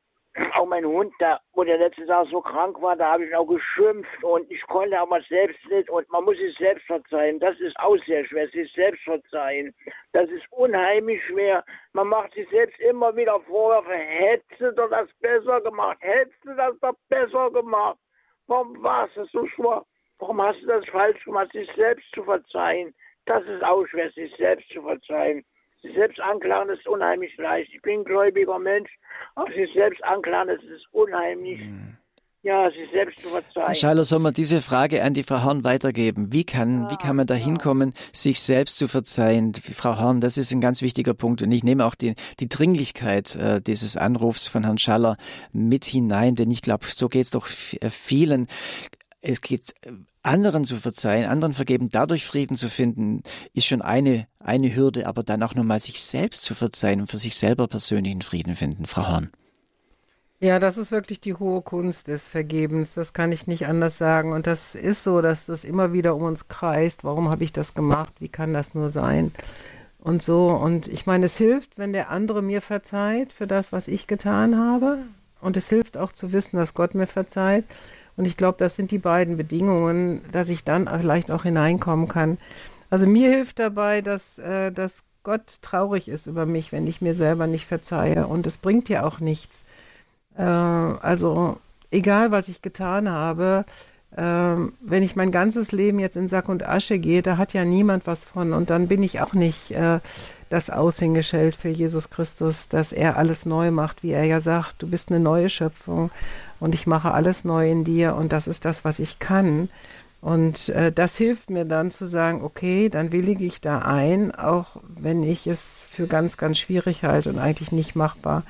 auch 0.54 0.66
mein 0.66 0.84
Hund, 0.84 1.12
da, 1.18 1.40
wo 1.52 1.64
der 1.64 1.78
letzte 1.78 2.06
Tag 2.06 2.26
so 2.30 2.40
krank 2.40 2.80
war, 2.80 2.96
da 2.96 3.12
habe 3.12 3.24
ich 3.24 3.34
auch 3.34 3.46
geschimpft 3.46 4.22
und 4.22 4.50
ich 4.50 4.62
konnte 4.66 4.98
aber 4.98 5.20
selbst 5.22 5.58
nicht 5.70 5.88
und 5.88 6.08
man 6.10 6.24
muss 6.24 6.36
sich 6.36 6.56
selbst 6.58 6.84
verzeihen. 6.86 7.38
Das 7.40 7.58
ist 7.60 7.78
auch 7.78 7.96
sehr 8.06 8.24
schwer, 8.26 8.48
sich 8.48 8.70
selbst 8.72 9.02
verzeihen. 9.04 9.74
Das 10.12 10.28
ist 10.30 10.44
unheimlich 10.50 11.22
schwer. 11.24 11.64
Man 11.92 12.08
macht 12.08 12.34
sich 12.34 12.48
selbst 12.50 12.78
immer 12.80 13.14
wieder 13.16 13.40
Vorwürfe, 13.40 13.94
hättest 13.94 14.60
du 14.60 14.88
das 14.88 15.08
besser 15.20 15.60
gemacht, 15.62 15.98
hättest 16.00 16.44
du 16.44 16.54
das 16.54 16.78
doch 16.80 16.94
besser 17.08 17.50
gemacht. 17.50 17.98
Warum 18.46 18.82
war 18.82 19.08
es 19.14 19.30
so 19.32 19.46
schwer? 19.46 19.84
Warum 20.18 20.40
hast 20.40 20.62
du 20.62 20.66
das 20.66 20.86
falsch 20.86 21.22
gemacht, 21.24 21.52
sich 21.52 21.70
selbst 21.76 22.06
zu 22.14 22.22
verzeihen? 22.24 22.94
Das 23.26 23.44
ist 23.44 23.62
auch 23.64 23.86
schwer, 23.86 24.10
sich 24.12 24.34
selbst 24.36 24.68
zu 24.70 24.82
verzeihen. 24.82 25.44
Sich 25.82 25.94
selbst 25.94 26.20
anklagen 26.20 26.70
ist 26.70 26.86
unheimlich 26.86 27.36
leicht. 27.36 27.72
Ich 27.74 27.82
bin 27.82 28.00
ein 28.00 28.04
gläubiger 28.04 28.58
Mensch, 28.58 28.90
aber 29.34 29.52
sich 29.52 29.72
selbst 29.74 30.02
anklagen, 30.04 30.54
das 30.54 30.64
ist 30.64 30.86
unheimlich. 30.92 31.60
Mhm. 31.60 31.96
Ja, 32.46 32.70
sich 32.70 32.88
selbst 32.92 33.18
zu 33.18 33.28
verzeihen. 33.28 33.66
Herr 33.66 33.74
Scheiler, 33.74 34.04
soll 34.04 34.20
man 34.20 34.32
diese 34.32 34.60
Frage 34.60 35.02
an 35.02 35.14
die 35.14 35.24
Frau 35.24 35.42
Horn 35.42 35.64
weitergeben? 35.64 36.32
Wie 36.32 36.44
kann, 36.44 36.82
ja, 36.82 36.90
wie 36.92 36.96
kann 36.96 37.16
man 37.16 37.26
da 37.26 37.34
hinkommen, 37.34 37.92
ja. 37.92 38.00
sich 38.12 38.38
selbst 38.38 38.78
zu 38.78 38.86
verzeihen? 38.86 39.52
Frau 39.54 39.98
Horn, 39.98 40.20
das 40.20 40.38
ist 40.38 40.52
ein 40.52 40.60
ganz 40.60 40.80
wichtiger 40.80 41.12
Punkt. 41.12 41.42
Und 41.42 41.50
ich 41.50 41.64
nehme 41.64 41.84
auch 41.84 41.96
die, 41.96 42.14
die 42.38 42.48
Dringlichkeit 42.48 43.34
äh, 43.34 43.60
dieses 43.60 43.96
Anrufs 43.96 44.46
von 44.46 44.62
Herrn 44.62 44.78
Schaller 44.78 45.16
mit 45.52 45.84
hinein, 45.84 46.36
denn 46.36 46.52
ich 46.52 46.62
glaube, 46.62 46.86
so 46.86 47.08
geht 47.08 47.22
es 47.22 47.30
doch 47.32 47.48
äh, 47.80 47.90
vielen. 47.90 48.46
Es 49.28 49.40
geht 49.40 49.74
äh, 49.82 49.92
anderen 50.22 50.64
zu 50.64 50.76
verzeihen, 50.76 51.28
anderen 51.28 51.52
vergeben, 51.52 51.88
dadurch 51.90 52.24
Frieden 52.24 52.56
zu 52.56 52.68
finden, 52.68 53.22
ist 53.54 53.66
schon 53.66 53.82
eine, 53.82 54.26
eine 54.38 54.74
Hürde, 54.74 55.06
aber 55.06 55.22
dann 55.22 55.42
auch 55.42 55.54
nochmal 55.54 55.80
sich 55.80 56.02
selbst 56.02 56.44
zu 56.44 56.54
verzeihen 56.54 57.00
und 57.00 57.10
für 57.10 57.18
sich 57.18 57.36
selber 57.36 57.66
persönlichen 57.66 58.22
Frieden 58.22 58.54
finden. 58.54 58.86
Frau 58.86 59.08
Horn. 59.08 59.30
Ja, 60.38 60.58
das 60.58 60.76
ist 60.76 60.90
wirklich 60.90 61.20
die 61.20 61.34
hohe 61.34 61.62
Kunst 61.62 62.08
des 62.08 62.28
Vergebens. 62.28 62.92
Das 62.94 63.14
kann 63.14 63.32
ich 63.32 63.46
nicht 63.46 63.66
anders 63.66 63.96
sagen. 63.96 64.32
Und 64.32 64.46
das 64.46 64.74
ist 64.74 65.02
so, 65.02 65.22
dass 65.22 65.46
das 65.46 65.64
immer 65.64 65.92
wieder 65.92 66.14
um 66.14 66.22
uns 66.22 66.48
kreist. 66.48 67.04
Warum 67.04 67.30
habe 67.30 67.42
ich 67.42 67.52
das 67.52 67.74
gemacht? 67.74 68.12
Wie 68.20 68.28
kann 68.28 68.52
das 68.52 68.74
nur 68.74 68.90
sein? 68.90 69.32
Und 69.98 70.22
so. 70.22 70.50
Und 70.50 70.88
ich 70.88 71.06
meine, 71.06 71.26
es 71.26 71.38
hilft, 71.38 71.78
wenn 71.78 71.94
der 71.94 72.10
andere 72.10 72.42
mir 72.42 72.60
verzeiht 72.60 73.32
für 73.32 73.46
das, 73.46 73.72
was 73.72 73.88
ich 73.88 74.06
getan 74.06 74.58
habe. 74.58 74.98
Und 75.40 75.56
es 75.56 75.68
hilft 75.68 75.96
auch 75.96 76.12
zu 76.12 76.32
wissen, 76.32 76.56
dass 76.56 76.74
Gott 76.74 76.94
mir 76.94 77.06
verzeiht. 77.06 77.64
Und 78.16 78.26
ich 78.26 78.36
glaube, 78.36 78.58
das 78.58 78.76
sind 78.76 78.90
die 78.90 78.98
beiden 78.98 79.36
Bedingungen, 79.36 80.22
dass 80.32 80.48
ich 80.48 80.64
dann 80.64 80.88
vielleicht 80.88 81.30
auch 81.30 81.42
hineinkommen 81.42 82.08
kann. 82.08 82.38
Also 82.88 83.06
mir 83.06 83.30
hilft 83.30 83.58
dabei, 83.58 84.00
dass, 84.00 84.38
äh, 84.38 84.72
dass 84.72 85.02
Gott 85.22 85.58
traurig 85.60 86.08
ist 86.08 86.26
über 86.26 86.46
mich, 86.46 86.72
wenn 86.72 86.86
ich 86.86 87.00
mir 87.00 87.14
selber 87.14 87.46
nicht 87.46 87.66
verzeihe. 87.66 88.26
Und 88.26 88.46
es 88.46 88.58
bringt 88.58 88.88
ja 88.88 89.04
auch 89.04 89.20
nichts. 89.20 89.60
Äh, 90.36 90.42
also 90.42 91.58
egal, 91.90 92.30
was 92.30 92.48
ich 92.48 92.62
getan 92.62 93.10
habe, 93.10 93.64
äh, 94.16 94.22
wenn 94.22 95.02
ich 95.02 95.16
mein 95.16 95.32
ganzes 95.32 95.72
Leben 95.72 95.98
jetzt 95.98 96.16
in 96.16 96.28
Sack 96.28 96.48
und 96.48 96.66
Asche 96.66 96.98
gehe, 96.98 97.22
da 97.22 97.36
hat 97.36 97.52
ja 97.52 97.64
niemand 97.64 98.06
was 98.06 98.24
von. 98.24 98.52
Und 98.52 98.70
dann 98.70 98.88
bin 98.88 99.02
ich 99.02 99.20
auch 99.20 99.32
nicht 99.32 99.72
äh, 99.72 99.98
das 100.48 100.70
Aushängeschild 100.70 101.56
für 101.56 101.68
Jesus 101.68 102.08
Christus, 102.08 102.68
dass 102.68 102.92
er 102.92 103.16
alles 103.16 103.46
neu 103.46 103.70
macht, 103.72 104.02
wie 104.02 104.12
er 104.12 104.24
ja 104.24 104.40
sagt, 104.40 104.80
du 104.80 104.88
bist 104.88 105.10
eine 105.10 105.20
neue 105.20 105.50
Schöpfung 105.50 106.10
und 106.60 106.74
ich 106.74 106.86
mache 106.86 107.12
alles 107.12 107.44
neu 107.44 107.70
in 107.70 107.84
dir 107.84 108.14
und 108.14 108.32
das 108.32 108.46
ist 108.46 108.64
das, 108.64 108.84
was 108.84 108.98
ich 108.98 109.18
kann. 109.18 109.68
Und 110.20 110.70
äh, 110.70 110.90
das 110.90 111.16
hilft 111.16 111.50
mir 111.50 111.64
dann 111.64 111.90
zu 111.90 112.06
sagen, 112.06 112.42
okay, 112.42 112.88
dann 112.88 113.12
willige 113.12 113.44
ich 113.44 113.60
da 113.60 113.80
ein, 113.80 114.34
auch 114.34 114.78
wenn 114.88 115.22
ich 115.22 115.46
es 115.46 115.86
für 115.90 116.06
ganz, 116.06 116.36
ganz 116.36 116.58
schwierig 116.58 117.04
halte 117.04 117.30
und 117.30 117.38
eigentlich 117.38 117.70
nicht 117.70 117.94
machbar. 117.94 118.42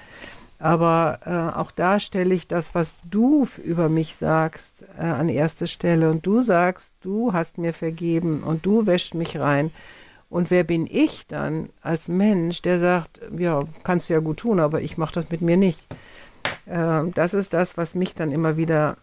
Aber 0.58 1.18
äh, 1.26 1.58
auch 1.58 1.70
da 1.70 2.00
stelle 2.00 2.34
ich 2.34 2.48
das, 2.48 2.74
was 2.74 2.94
du 3.04 3.46
über 3.62 3.88
mich 3.88 4.16
sagst, 4.16 4.72
äh, 4.98 5.02
an 5.02 5.28
erste 5.28 5.66
Stelle. 5.66 6.10
Und 6.10 6.24
du 6.24 6.42
sagst, 6.42 6.90
du 7.02 7.32
hast 7.32 7.58
mir 7.58 7.74
vergeben 7.74 8.42
und 8.42 8.64
du 8.64 8.86
wäscht 8.86 9.14
mich 9.14 9.38
rein. 9.38 9.70
Und 10.30 10.50
wer 10.50 10.64
bin 10.64 10.88
ich 10.90 11.26
dann 11.26 11.68
als 11.82 12.08
Mensch, 12.08 12.62
der 12.62 12.80
sagt, 12.80 13.20
ja, 13.36 13.64
kannst 13.84 14.08
du 14.08 14.14
ja 14.14 14.20
gut 14.20 14.38
tun, 14.38 14.60
aber 14.60 14.80
ich 14.80 14.96
mache 14.96 15.14
das 15.14 15.30
mit 15.30 15.40
mir 15.40 15.56
nicht. 15.56 15.78
Äh, 16.66 17.10
das 17.14 17.34
ist 17.34 17.52
das, 17.52 17.76
was 17.76 17.94
mich 17.94 18.14
dann 18.14 18.32
immer 18.32 18.56
wieder 18.56 18.96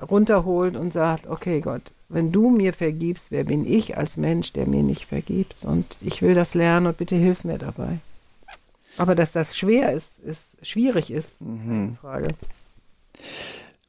runterholt 0.00 0.76
und 0.76 0.92
sagt, 0.92 1.26
okay 1.26 1.60
Gott, 1.60 1.92
wenn 2.08 2.32
du 2.32 2.50
mir 2.50 2.72
vergibst, 2.72 3.30
wer 3.30 3.44
bin 3.44 3.70
ich 3.70 3.96
als 3.96 4.16
Mensch, 4.16 4.52
der 4.52 4.66
mir 4.66 4.82
nicht 4.82 5.06
vergibt? 5.06 5.64
Und 5.64 5.86
ich 6.00 6.22
will 6.22 6.34
das 6.34 6.54
lernen 6.54 6.86
und 6.86 6.96
bitte 6.96 7.16
hilf 7.16 7.44
mir 7.44 7.58
dabei. 7.58 7.98
Aber 8.96 9.14
dass 9.14 9.32
das 9.32 9.56
schwer 9.56 9.92
ist, 9.92 10.18
ist 10.20 10.42
schwierig 10.62 11.10
ist, 11.10 11.40
mhm. 11.40 11.96
Frage. 12.00 12.34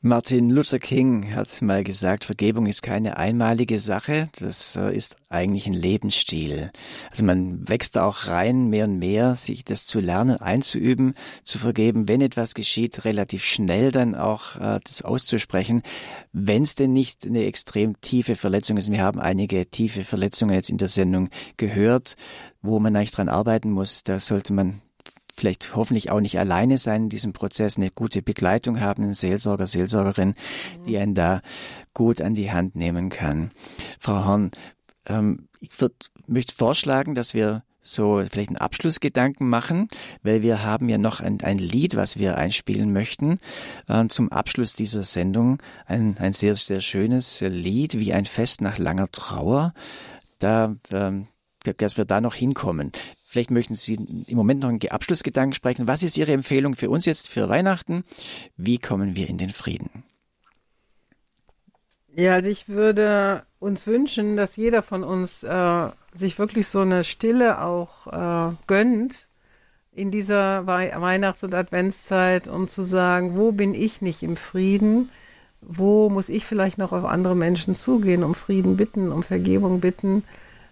Martin 0.03 0.49
Luther 0.49 0.79
King 0.79 1.35
hat 1.35 1.61
mal 1.61 1.83
gesagt, 1.83 2.25
Vergebung 2.25 2.65
ist 2.65 2.81
keine 2.81 3.17
einmalige 3.17 3.77
Sache, 3.77 4.29
das 4.39 4.75
äh, 4.75 4.95
ist 4.95 5.15
eigentlich 5.29 5.67
ein 5.67 5.73
Lebensstil. 5.73 6.71
Also 7.11 7.23
man 7.23 7.69
wächst 7.69 7.95
da 7.95 8.05
auch 8.05 8.25
rein, 8.25 8.65
mehr 8.69 8.85
und 8.85 8.97
mehr, 8.97 9.35
sich 9.35 9.63
das 9.63 9.85
zu 9.85 9.99
lernen, 9.99 10.37
einzuüben, 10.37 11.13
zu 11.43 11.59
vergeben, 11.59 12.07
wenn 12.07 12.21
etwas 12.21 12.55
geschieht, 12.55 13.05
relativ 13.05 13.43
schnell 13.43 13.91
dann 13.91 14.15
auch 14.15 14.55
äh, 14.55 14.79
das 14.83 15.03
auszusprechen, 15.03 15.83
wenn 16.33 16.63
es 16.63 16.73
denn 16.73 16.93
nicht 16.93 17.27
eine 17.27 17.45
extrem 17.45 18.01
tiefe 18.01 18.35
Verletzung 18.35 18.77
ist. 18.77 18.91
Wir 18.91 19.03
haben 19.03 19.19
einige 19.19 19.67
tiefe 19.67 20.03
Verletzungen 20.03 20.55
jetzt 20.55 20.71
in 20.71 20.79
der 20.79 20.87
Sendung 20.87 21.29
gehört, 21.57 22.15
wo 22.63 22.79
man 22.79 22.95
eigentlich 22.95 23.11
dran 23.11 23.29
arbeiten 23.29 23.69
muss. 23.69 24.03
Da 24.03 24.17
sollte 24.17 24.51
man 24.51 24.81
vielleicht 25.35 25.75
hoffentlich 25.75 26.11
auch 26.11 26.19
nicht 26.19 26.39
alleine 26.39 26.77
sein 26.77 27.03
in 27.03 27.09
diesem 27.09 27.33
Prozess, 27.33 27.77
eine 27.77 27.91
gute 27.91 28.21
Begleitung 28.21 28.79
haben, 28.79 29.03
einen 29.03 29.13
Seelsorger, 29.13 29.65
Seelsorgerin, 29.65 30.29
mhm. 30.29 30.83
die 30.83 30.97
einen 30.97 31.13
da 31.13 31.41
gut 31.93 32.21
an 32.21 32.33
die 32.33 32.51
Hand 32.51 32.75
nehmen 32.75 33.09
kann. 33.09 33.51
Frau 33.99 34.25
Horn, 34.25 34.51
ähm, 35.05 35.47
ich 35.59 35.79
würd, 35.79 35.93
möchte 36.27 36.55
vorschlagen, 36.55 37.15
dass 37.15 37.33
wir 37.33 37.63
so 37.81 38.23
vielleicht 38.29 38.49
einen 38.49 38.57
Abschlussgedanken 38.57 39.49
machen, 39.49 39.87
weil 40.21 40.43
wir 40.43 40.63
haben 40.63 40.87
ja 40.87 40.97
noch 40.97 41.19
ein, 41.19 41.41
ein 41.41 41.57
Lied, 41.57 41.95
was 41.95 42.17
wir 42.17 42.37
einspielen 42.37 42.93
möchten 42.93 43.39
äh, 43.87 44.07
zum 44.07 44.31
Abschluss 44.31 44.73
dieser 44.73 45.03
Sendung. 45.03 45.57
Ein, 45.87 46.15
ein 46.19 46.33
sehr, 46.33 46.53
sehr 46.55 46.81
schönes 46.81 47.41
Lied, 47.41 47.97
wie 47.97 48.13
ein 48.13 48.25
Fest 48.25 48.61
nach 48.61 48.77
langer 48.77 49.09
Trauer. 49.11 49.73
Da, 50.37 50.75
ähm, 50.91 51.27
dass 51.77 51.97
wir 51.97 52.05
da 52.05 52.21
noch 52.21 52.33
hinkommen. 52.33 52.91
Vielleicht 53.31 53.49
möchten 53.49 53.75
Sie 53.75 53.93
im 54.27 54.35
Moment 54.35 54.59
noch 54.59 54.67
einen 54.67 54.81
Abschlussgedanken 54.89 55.53
sprechen. 55.53 55.87
Was 55.87 56.03
ist 56.03 56.17
Ihre 56.17 56.33
Empfehlung 56.33 56.75
für 56.75 56.89
uns 56.89 57.05
jetzt 57.05 57.29
für 57.29 57.47
Weihnachten? 57.47 58.03
Wie 58.57 58.77
kommen 58.77 59.15
wir 59.15 59.29
in 59.29 59.37
den 59.37 59.51
Frieden? 59.51 60.03
Ja, 62.13 62.33
also 62.33 62.49
ich 62.49 62.67
würde 62.67 63.43
uns 63.59 63.87
wünschen, 63.87 64.35
dass 64.35 64.57
jeder 64.57 64.83
von 64.83 65.05
uns 65.05 65.43
äh, 65.43 65.87
sich 66.13 66.39
wirklich 66.39 66.67
so 66.67 66.81
eine 66.81 67.05
Stille 67.05 67.61
auch 67.63 68.07
äh, 68.07 68.53
gönnt 68.67 69.27
in 69.93 70.11
dieser 70.11 70.67
Wei 70.67 70.91
Weihnachts- 70.97 71.45
und 71.45 71.55
Adventszeit, 71.55 72.49
um 72.49 72.67
zu 72.67 72.83
sagen, 72.83 73.37
wo 73.37 73.53
bin 73.53 73.73
ich 73.73 74.01
nicht 74.01 74.23
im 74.23 74.35
Frieden? 74.35 75.09
Wo 75.61 76.09
muss 76.09 76.27
ich 76.27 76.45
vielleicht 76.45 76.77
noch 76.77 76.91
auf 76.91 77.05
andere 77.05 77.37
Menschen 77.37 77.75
zugehen, 77.75 78.25
um 78.25 78.35
Frieden 78.35 78.75
bitten, 78.75 79.09
um 79.09 79.23
Vergebung 79.23 79.79
bitten? 79.79 80.23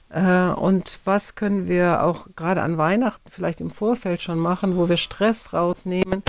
Äh, 0.10 0.49
und 0.49 0.99
was 1.05 1.36
können 1.36 1.68
wir 1.68 2.03
auch 2.03 2.28
gerade 2.36 2.62
an 2.62 2.78
Weihnachten 2.78 3.30
vielleicht 3.30 3.62
im 3.62 3.70
Vorfeld 3.70 4.22
schon 4.22 4.39
machen, 4.39 4.78
wo 4.78 4.89
wir 4.89 4.97
Stress 4.97 5.53
rausnehmen, 5.53 6.24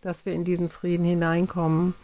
dass 0.00 0.24
wir 0.24 0.32
in 0.32 0.44
diesen 0.44 0.70
Frieden 0.70 1.04
hineinkommen. 1.04 1.94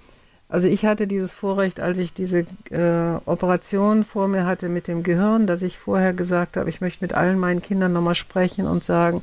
Also 0.49 0.69
ich 0.69 0.85
hatte 0.85 1.07
dieses 1.07 1.33
Vorrecht, 1.33 1.81
als 1.81 1.97
ich 1.97 2.13
diese 2.13 2.41
äh, 2.71 3.19
Operation 3.25 4.05
vor 4.05 4.29
mir 4.29 4.45
hatte 4.45 4.69
mit 4.69 4.87
dem 4.87 5.03
Gehirn, 5.03 5.47
dass 5.47 5.63
ich 5.63 5.79
vorher 5.79 6.13
gesagt 6.13 6.59
habe, 6.59 6.69
ich 6.69 6.83
möchte 6.83 7.03
mit 7.03 7.15
allen 7.15 7.39
meinen 7.39 7.63
Kindern 7.63 7.95
nochmal 7.95 8.15
sprechen 8.15 8.67
und 8.67 8.85
sagen, 8.85 9.23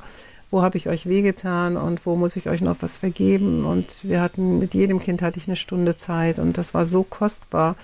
wo 0.49 0.63
habe 0.63 0.77
ich 0.77 0.89
euch 0.89 1.07
wehgetan 1.07 1.77
und 1.77 2.03
wo 2.07 2.15
muss 2.15 2.35
ich 2.35 2.49
euch 2.49 2.61
noch 2.61 2.77
was 2.79 2.97
vergeben. 2.97 3.65
Und 3.65 3.97
wir 4.01 4.21
hatten, 4.21 4.57
mit 4.57 4.73
jedem 4.73 4.99
Kind 4.99 5.21
hatte 5.21 5.37
ich 5.37 5.47
eine 5.47 5.55
Stunde 5.55 5.97
Zeit 5.97 6.39
und 6.39 6.57
das 6.57 6.73
war 6.73 6.87
so 6.87 7.03
kostbar. 7.03 7.75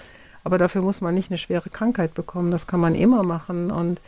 Aber 0.44 0.58
dafür 0.58 0.82
muss 0.82 1.02
man 1.02 1.14
nicht 1.14 1.30
eine 1.30 1.38
schwere 1.38 1.70
Krankheit 1.70 2.16
bekommen. 2.16 2.50
Das 2.50 2.66
kann 2.66 2.80
man 2.80 2.96
immer 2.96 3.22
machen. 3.22 3.70
Und 3.70 4.00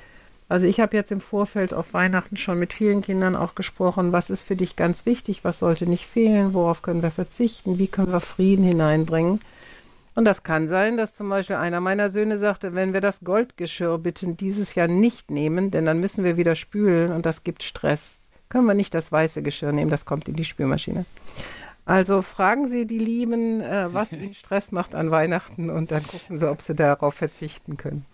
also 0.50 0.66
ich 0.66 0.80
habe 0.80 0.95
jetzt 0.95 1.12
im 1.12 1.20
Vorfeld 1.20 1.74
auf 1.74 1.93
Weihnachten 1.93 2.38
schon 2.38 2.58
mit 2.58 2.74
vielen 2.74 3.02
Kindern 3.02 3.36
auch 3.36 3.54
gesprochen, 3.54 4.14
was 4.14 4.30
ist 4.30 4.43
für 4.43 4.56
dich 4.56 4.76
ganz 4.76 5.06
wichtig, 5.06 5.43
was 5.43 5.60
sollte 5.60 5.88
nicht 5.88 6.06
fehlen, 6.06 6.54
worauf 6.54 6.82
können 6.82 7.02
wir 7.02 7.12
verzichten, 7.12 7.80
wie 7.80 7.88
können 7.88 8.12
wir 8.12 8.22
Frieden 8.22 8.64
hineinbringen. 8.64 9.41
Und 10.16 10.26
das 10.26 10.43
kann 10.43 10.68
sein, 10.68 10.98
dass 10.98 11.14
zum 11.14 11.30
Beispiel 11.30 11.58
einer 11.58 11.82
meiner 11.82 12.10
Söhne 12.10 12.39
sagte, 12.39 12.74
wenn 12.74 12.93
wir 12.93 13.02
das 13.02 13.20
Goldgeschirr 13.20 14.00
bitte 14.00 14.34
dieses 14.34 14.74
Jahr 14.74 14.88
nicht 14.88 15.30
nehmen, 15.30 15.70
denn 15.70 15.86
dann 15.86 16.00
müssen 16.00 16.24
wir 16.24 16.38
wieder 16.38 16.56
spülen 16.56 17.12
und 17.12 17.26
das 17.26 17.43
gibt 17.43 17.62
Stress. 17.62 18.20
Können 18.50 18.66
wir 18.66 18.74
nicht 18.74 18.93
das 18.93 19.12
weiße 19.12 19.43
Geschirr 19.43 19.74
nehmen, 19.74 19.91
das 19.91 20.06
kommt 20.06 20.30
in 20.30 20.36
die 20.36 20.45
Spülmaschine. 20.45 21.06
Also 21.86 22.22
fragen 22.22 22.68
Sie 22.68 22.88
die 22.88 22.98
Lieben, 22.98 23.62
äh, 23.62 23.93
was 23.93 24.12
ihnen 24.14 24.34
Stress 24.34 24.72
macht 24.72 24.95
an 24.95 25.12
Weihnachten 25.12 25.70
und 25.70 25.91
dann 25.91 26.04
gucken 26.04 26.38
Sie, 26.38 26.50
ob 26.50 26.62
Sie 26.62 26.74
darauf 26.74 27.14
verzichten 27.14 27.78
können. 27.78 28.06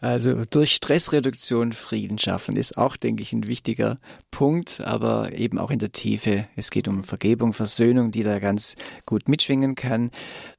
Also 0.00 0.44
durch 0.44 0.74
Stressreduktion 0.74 1.72
Frieden 1.72 2.18
schaffen 2.18 2.54
ist 2.54 2.78
auch, 2.78 2.96
denke 2.96 3.22
ich, 3.22 3.32
ein 3.32 3.48
wichtiger 3.48 3.96
Punkt, 4.30 4.80
aber 4.80 5.32
eben 5.32 5.58
auch 5.58 5.72
in 5.72 5.80
der 5.80 5.90
Tiefe. 5.90 6.46
Es 6.54 6.70
geht 6.70 6.86
um 6.86 7.02
Vergebung, 7.02 7.52
Versöhnung, 7.52 8.12
die 8.12 8.22
da 8.22 8.38
ganz 8.38 8.76
gut 9.06 9.28
mitschwingen 9.28 9.74
kann. 9.74 10.10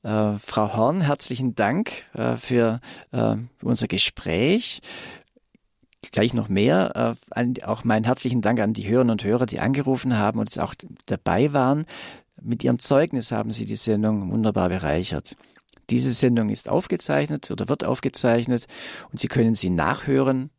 Äh, 0.04 0.34
Frau 0.40 0.76
Horn, 0.76 1.02
herzlichen 1.02 1.56
Dank 1.56 1.92
äh, 2.14 2.36
für 2.36 2.82
äh, 3.12 3.36
unser 3.62 3.88
Gespräch. 3.88 4.82
Gleich 6.12 6.34
noch 6.34 6.50
mehr. 6.50 7.18
Äh, 7.34 7.64
auch 7.64 7.86
meinen 7.86 8.04
herzlichen 8.04 8.42
Dank 8.42 8.60
an 8.60 8.74
die 8.74 8.90
Hörerinnen 8.90 9.12
und 9.12 9.24
Hörer, 9.24 9.46
die 9.46 9.62
angerufen 9.62 10.18
haben 10.18 10.40
und 10.40 10.58
auch 10.60 10.76
dabei 11.06 11.54
waren. 11.54 11.86
Mit 12.42 12.64
ihrem 12.66 12.80
Zeugnis 12.80 13.32
haben 13.32 13.52
sie 13.54 13.66
die 13.66 13.76
Sendung 13.76 14.32
wunderbar 14.32 14.68
bereichert. 14.68 15.36
Diese 15.90 16.14
Sendung 16.14 16.50
ist 16.50 16.70
aufgezeichnet 16.70 17.50
oder 17.52 17.70
wird 17.70 17.84
aufgezeichnet 17.84 18.68
und 19.12 19.20
Sie 19.20 19.28
können 19.28 19.56
sie 19.56 19.70
nachhören. 19.70 20.52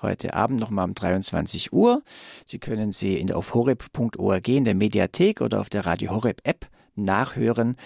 Heute 0.00 0.34
Abend 0.34 0.58
nochmal 0.58 0.86
um 0.86 0.94
23 0.94 1.72
Uhr. 1.72 2.02
Sie 2.44 2.58
können 2.58 2.90
sie 2.90 3.18
in, 3.18 3.30
auf 3.30 3.54
horeb.org 3.54 4.48
in 4.48 4.64
der 4.64 4.74
Mediathek 4.74 5.40
oder 5.40 5.60
auf 5.60 5.70
der 5.70 5.86
Radio 5.86 6.10
Horeb 6.10 6.40
App 6.42 6.66
nachhören 6.96 7.76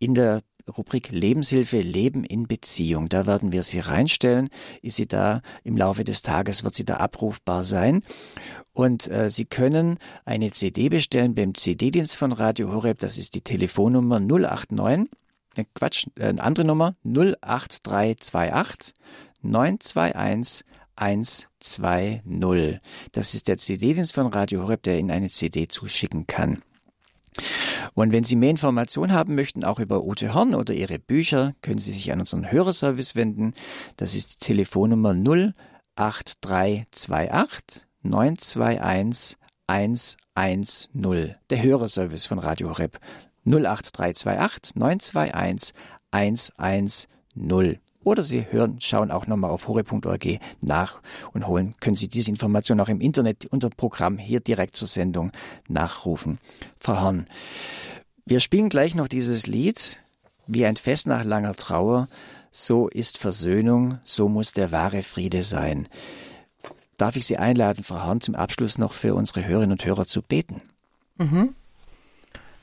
in 0.00 0.14
der 0.14 0.42
Rubrik 0.66 1.10
Lebenshilfe 1.10 1.80
Leben 1.80 2.24
in 2.24 2.46
Beziehung. 2.46 3.08
Da 3.08 3.26
werden 3.26 3.52
wir 3.52 3.62
sie 3.62 3.80
reinstellen. 3.80 4.48
Ist 4.82 4.96
sie 4.96 5.06
da 5.06 5.42
im 5.62 5.76
Laufe 5.76 6.02
des 6.04 6.22
Tages, 6.22 6.64
wird 6.64 6.74
sie 6.74 6.84
da 6.84 6.96
abrufbar 6.96 7.62
sein. 7.62 8.02
Und 8.72 9.08
äh, 9.10 9.30
Sie 9.30 9.44
können 9.44 9.98
eine 10.24 10.50
CD 10.52 10.88
bestellen 10.88 11.34
beim 11.34 11.54
CD-Dienst 11.54 12.16
von 12.16 12.32
Radio 12.32 12.72
Horeb. 12.72 12.98
Das 12.98 13.18
ist 13.18 13.34
die 13.34 13.42
Telefonnummer 13.42 14.20
089 14.20 15.08
äh, 15.60 15.66
Quatsch, 15.74 16.06
äh, 16.16 16.26
eine 16.26 16.42
andere 16.42 16.66
Nummer 16.66 16.96
08328 17.04 18.94
921 19.42 20.64
120. 20.96 22.80
Das 23.12 23.34
ist 23.34 23.48
der 23.48 23.56
CD-Dienst 23.56 24.14
von 24.14 24.26
Radio 24.26 24.62
Horeb, 24.62 24.82
der 24.82 24.98
Ihnen 24.98 25.10
eine 25.10 25.30
CD 25.30 25.66
zuschicken 25.66 26.26
kann. 26.26 26.62
Und 27.94 28.12
wenn 28.12 28.24
Sie 28.24 28.36
mehr 28.36 28.50
Informationen 28.50 29.12
haben 29.12 29.34
möchten, 29.34 29.64
auch 29.64 29.78
über 29.78 30.04
Ute 30.04 30.34
Horn 30.34 30.54
oder 30.54 30.74
ihre 30.74 30.98
Bücher, 30.98 31.54
können 31.62 31.78
Sie 31.78 31.92
sich 31.92 32.12
an 32.12 32.20
unseren 32.20 32.50
Hörerservice 32.50 33.14
wenden. 33.16 33.54
Das 33.96 34.14
ist 34.14 34.34
die 34.34 34.38
Telefonnummer 34.46 35.14
08328 35.96 37.86
921 38.02 39.38
110. 39.66 41.36
Der 41.50 41.62
Hörerservice 41.62 42.26
von 42.26 42.38
Radio 42.38 42.70
Horeb 42.70 42.98
08328 43.50 44.76
921 44.76 45.74
110. 46.10 47.80
Oder 48.02 48.22
Sie 48.22 48.46
hören, 48.50 48.80
schauen 48.80 49.10
auch 49.10 49.26
nochmal 49.26 49.50
auf 49.50 49.68
hore.org 49.68 50.38
nach 50.62 51.02
und 51.32 51.46
holen, 51.46 51.74
können 51.80 51.96
Sie 51.96 52.08
diese 52.08 52.30
Information 52.30 52.80
auch 52.80 52.88
im 52.88 53.00
Internet 53.00 53.46
unter 53.46 53.68
Programm 53.68 54.16
hier 54.16 54.40
direkt 54.40 54.74
zur 54.74 54.88
Sendung 54.88 55.32
nachrufen. 55.68 56.38
Frau 56.78 57.00
Horn, 57.00 57.26
wir 58.24 58.40
spielen 58.40 58.70
gleich 58.70 58.94
noch 58.94 59.08
dieses 59.08 59.46
Lied, 59.46 60.00
wie 60.46 60.64
ein 60.64 60.76
Fest 60.76 61.06
nach 61.06 61.24
langer 61.24 61.54
Trauer, 61.54 62.08
so 62.50 62.88
ist 62.88 63.18
Versöhnung, 63.18 63.98
so 64.02 64.28
muss 64.28 64.52
der 64.52 64.72
wahre 64.72 65.02
Friede 65.02 65.42
sein. 65.42 65.86
Darf 66.96 67.16
ich 67.16 67.26
Sie 67.26 67.36
einladen, 67.36 67.84
Frau 67.84 68.02
Horn, 68.02 68.20
zum 68.20 68.34
Abschluss 68.34 68.78
noch 68.78 68.94
für 68.94 69.14
unsere 69.14 69.44
Hörerinnen 69.44 69.72
und 69.72 69.84
Hörer 69.84 70.06
zu 70.06 70.22
beten? 70.22 70.62
Mhm. 71.18 71.54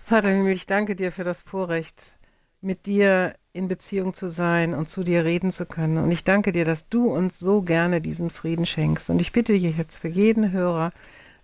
Vater 0.08 0.30
Himmel, 0.30 0.54
ich 0.54 0.66
danke 0.66 0.96
dir 0.96 1.12
für 1.12 1.26
das 1.26 1.42
Vorrecht, 1.42 2.14
mit 2.62 2.86
dir 2.86 3.36
in 3.52 3.68
Beziehung 3.68 4.14
zu 4.14 4.30
sein 4.30 4.74
und 4.74 4.88
zu 4.88 5.04
dir 5.04 5.26
reden 5.26 5.52
zu 5.52 5.66
können. 5.66 5.98
Und 5.98 6.12
ich 6.12 6.24
danke 6.24 6.54
dir, 6.54 6.64
dass 6.64 6.88
du 6.88 7.12
uns 7.14 7.38
so 7.38 7.62
gerne 7.62 8.00
diesen 8.00 8.30
Frieden 8.30 8.66
schenkst. 8.66 9.10
Und 9.10 9.20
ich 9.20 9.34
bitte 9.34 9.52
dich 9.52 9.76
jetzt 9.76 9.98
für 9.98 10.08
jeden 10.08 10.54
Hörer, 10.54 10.94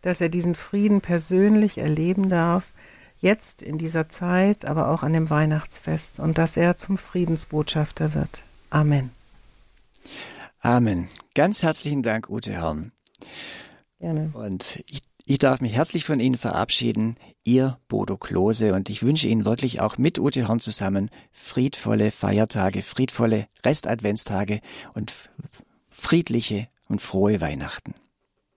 dass 0.02 0.22
er 0.22 0.30
diesen 0.30 0.56
Frieden 0.56 1.02
persönlich 1.02 1.78
erleben 1.78 2.30
darf, 2.30 2.72
jetzt 3.20 3.62
in 3.62 3.78
dieser 3.78 4.08
Zeit, 4.08 4.64
aber 4.64 4.88
auch 4.88 5.04
an 5.04 5.12
dem 5.12 5.30
Weihnachtsfest 5.30 6.22
und 6.22 6.38
dass 6.38 6.56
er 6.56 6.78
zum 6.78 6.98
Friedensbotschafter 6.98 8.14
wird. 8.14 8.44
Amen. 8.70 9.10
Amen. 10.62 11.10
Ganz 11.36 11.64
herzlichen 11.64 12.02
Dank, 12.02 12.30
Ute 12.30 12.54
Herrn. 12.54 12.94
Gerne. 14.00 14.32
Und 14.34 14.82
ich 14.88 15.02
ich 15.26 15.38
darf 15.38 15.62
mich 15.62 15.74
herzlich 15.74 16.04
von 16.04 16.20
Ihnen 16.20 16.38
verabschieden, 16.38 17.16
Ihr 17.44 17.80
Bodo 17.88 18.18
Klose, 18.18 18.74
und 18.74 18.90
ich 18.90 19.04
wünsche 19.04 19.28
Ihnen 19.28 19.46
wirklich 19.46 19.80
auch 19.80 19.98
mit 19.98 20.20
Ute 20.20 20.48
Horn 20.48 20.60
zusammen 20.60 21.10
friedvolle 21.32 22.12
Feiertage, 22.12 22.82
friedvolle 22.82 23.48
Restadventstage 23.66 24.60
und 24.94 25.14
friedliche 25.90 26.68
und 26.88 27.02
frohe 27.02 27.40
Weihnachten. 27.40 27.96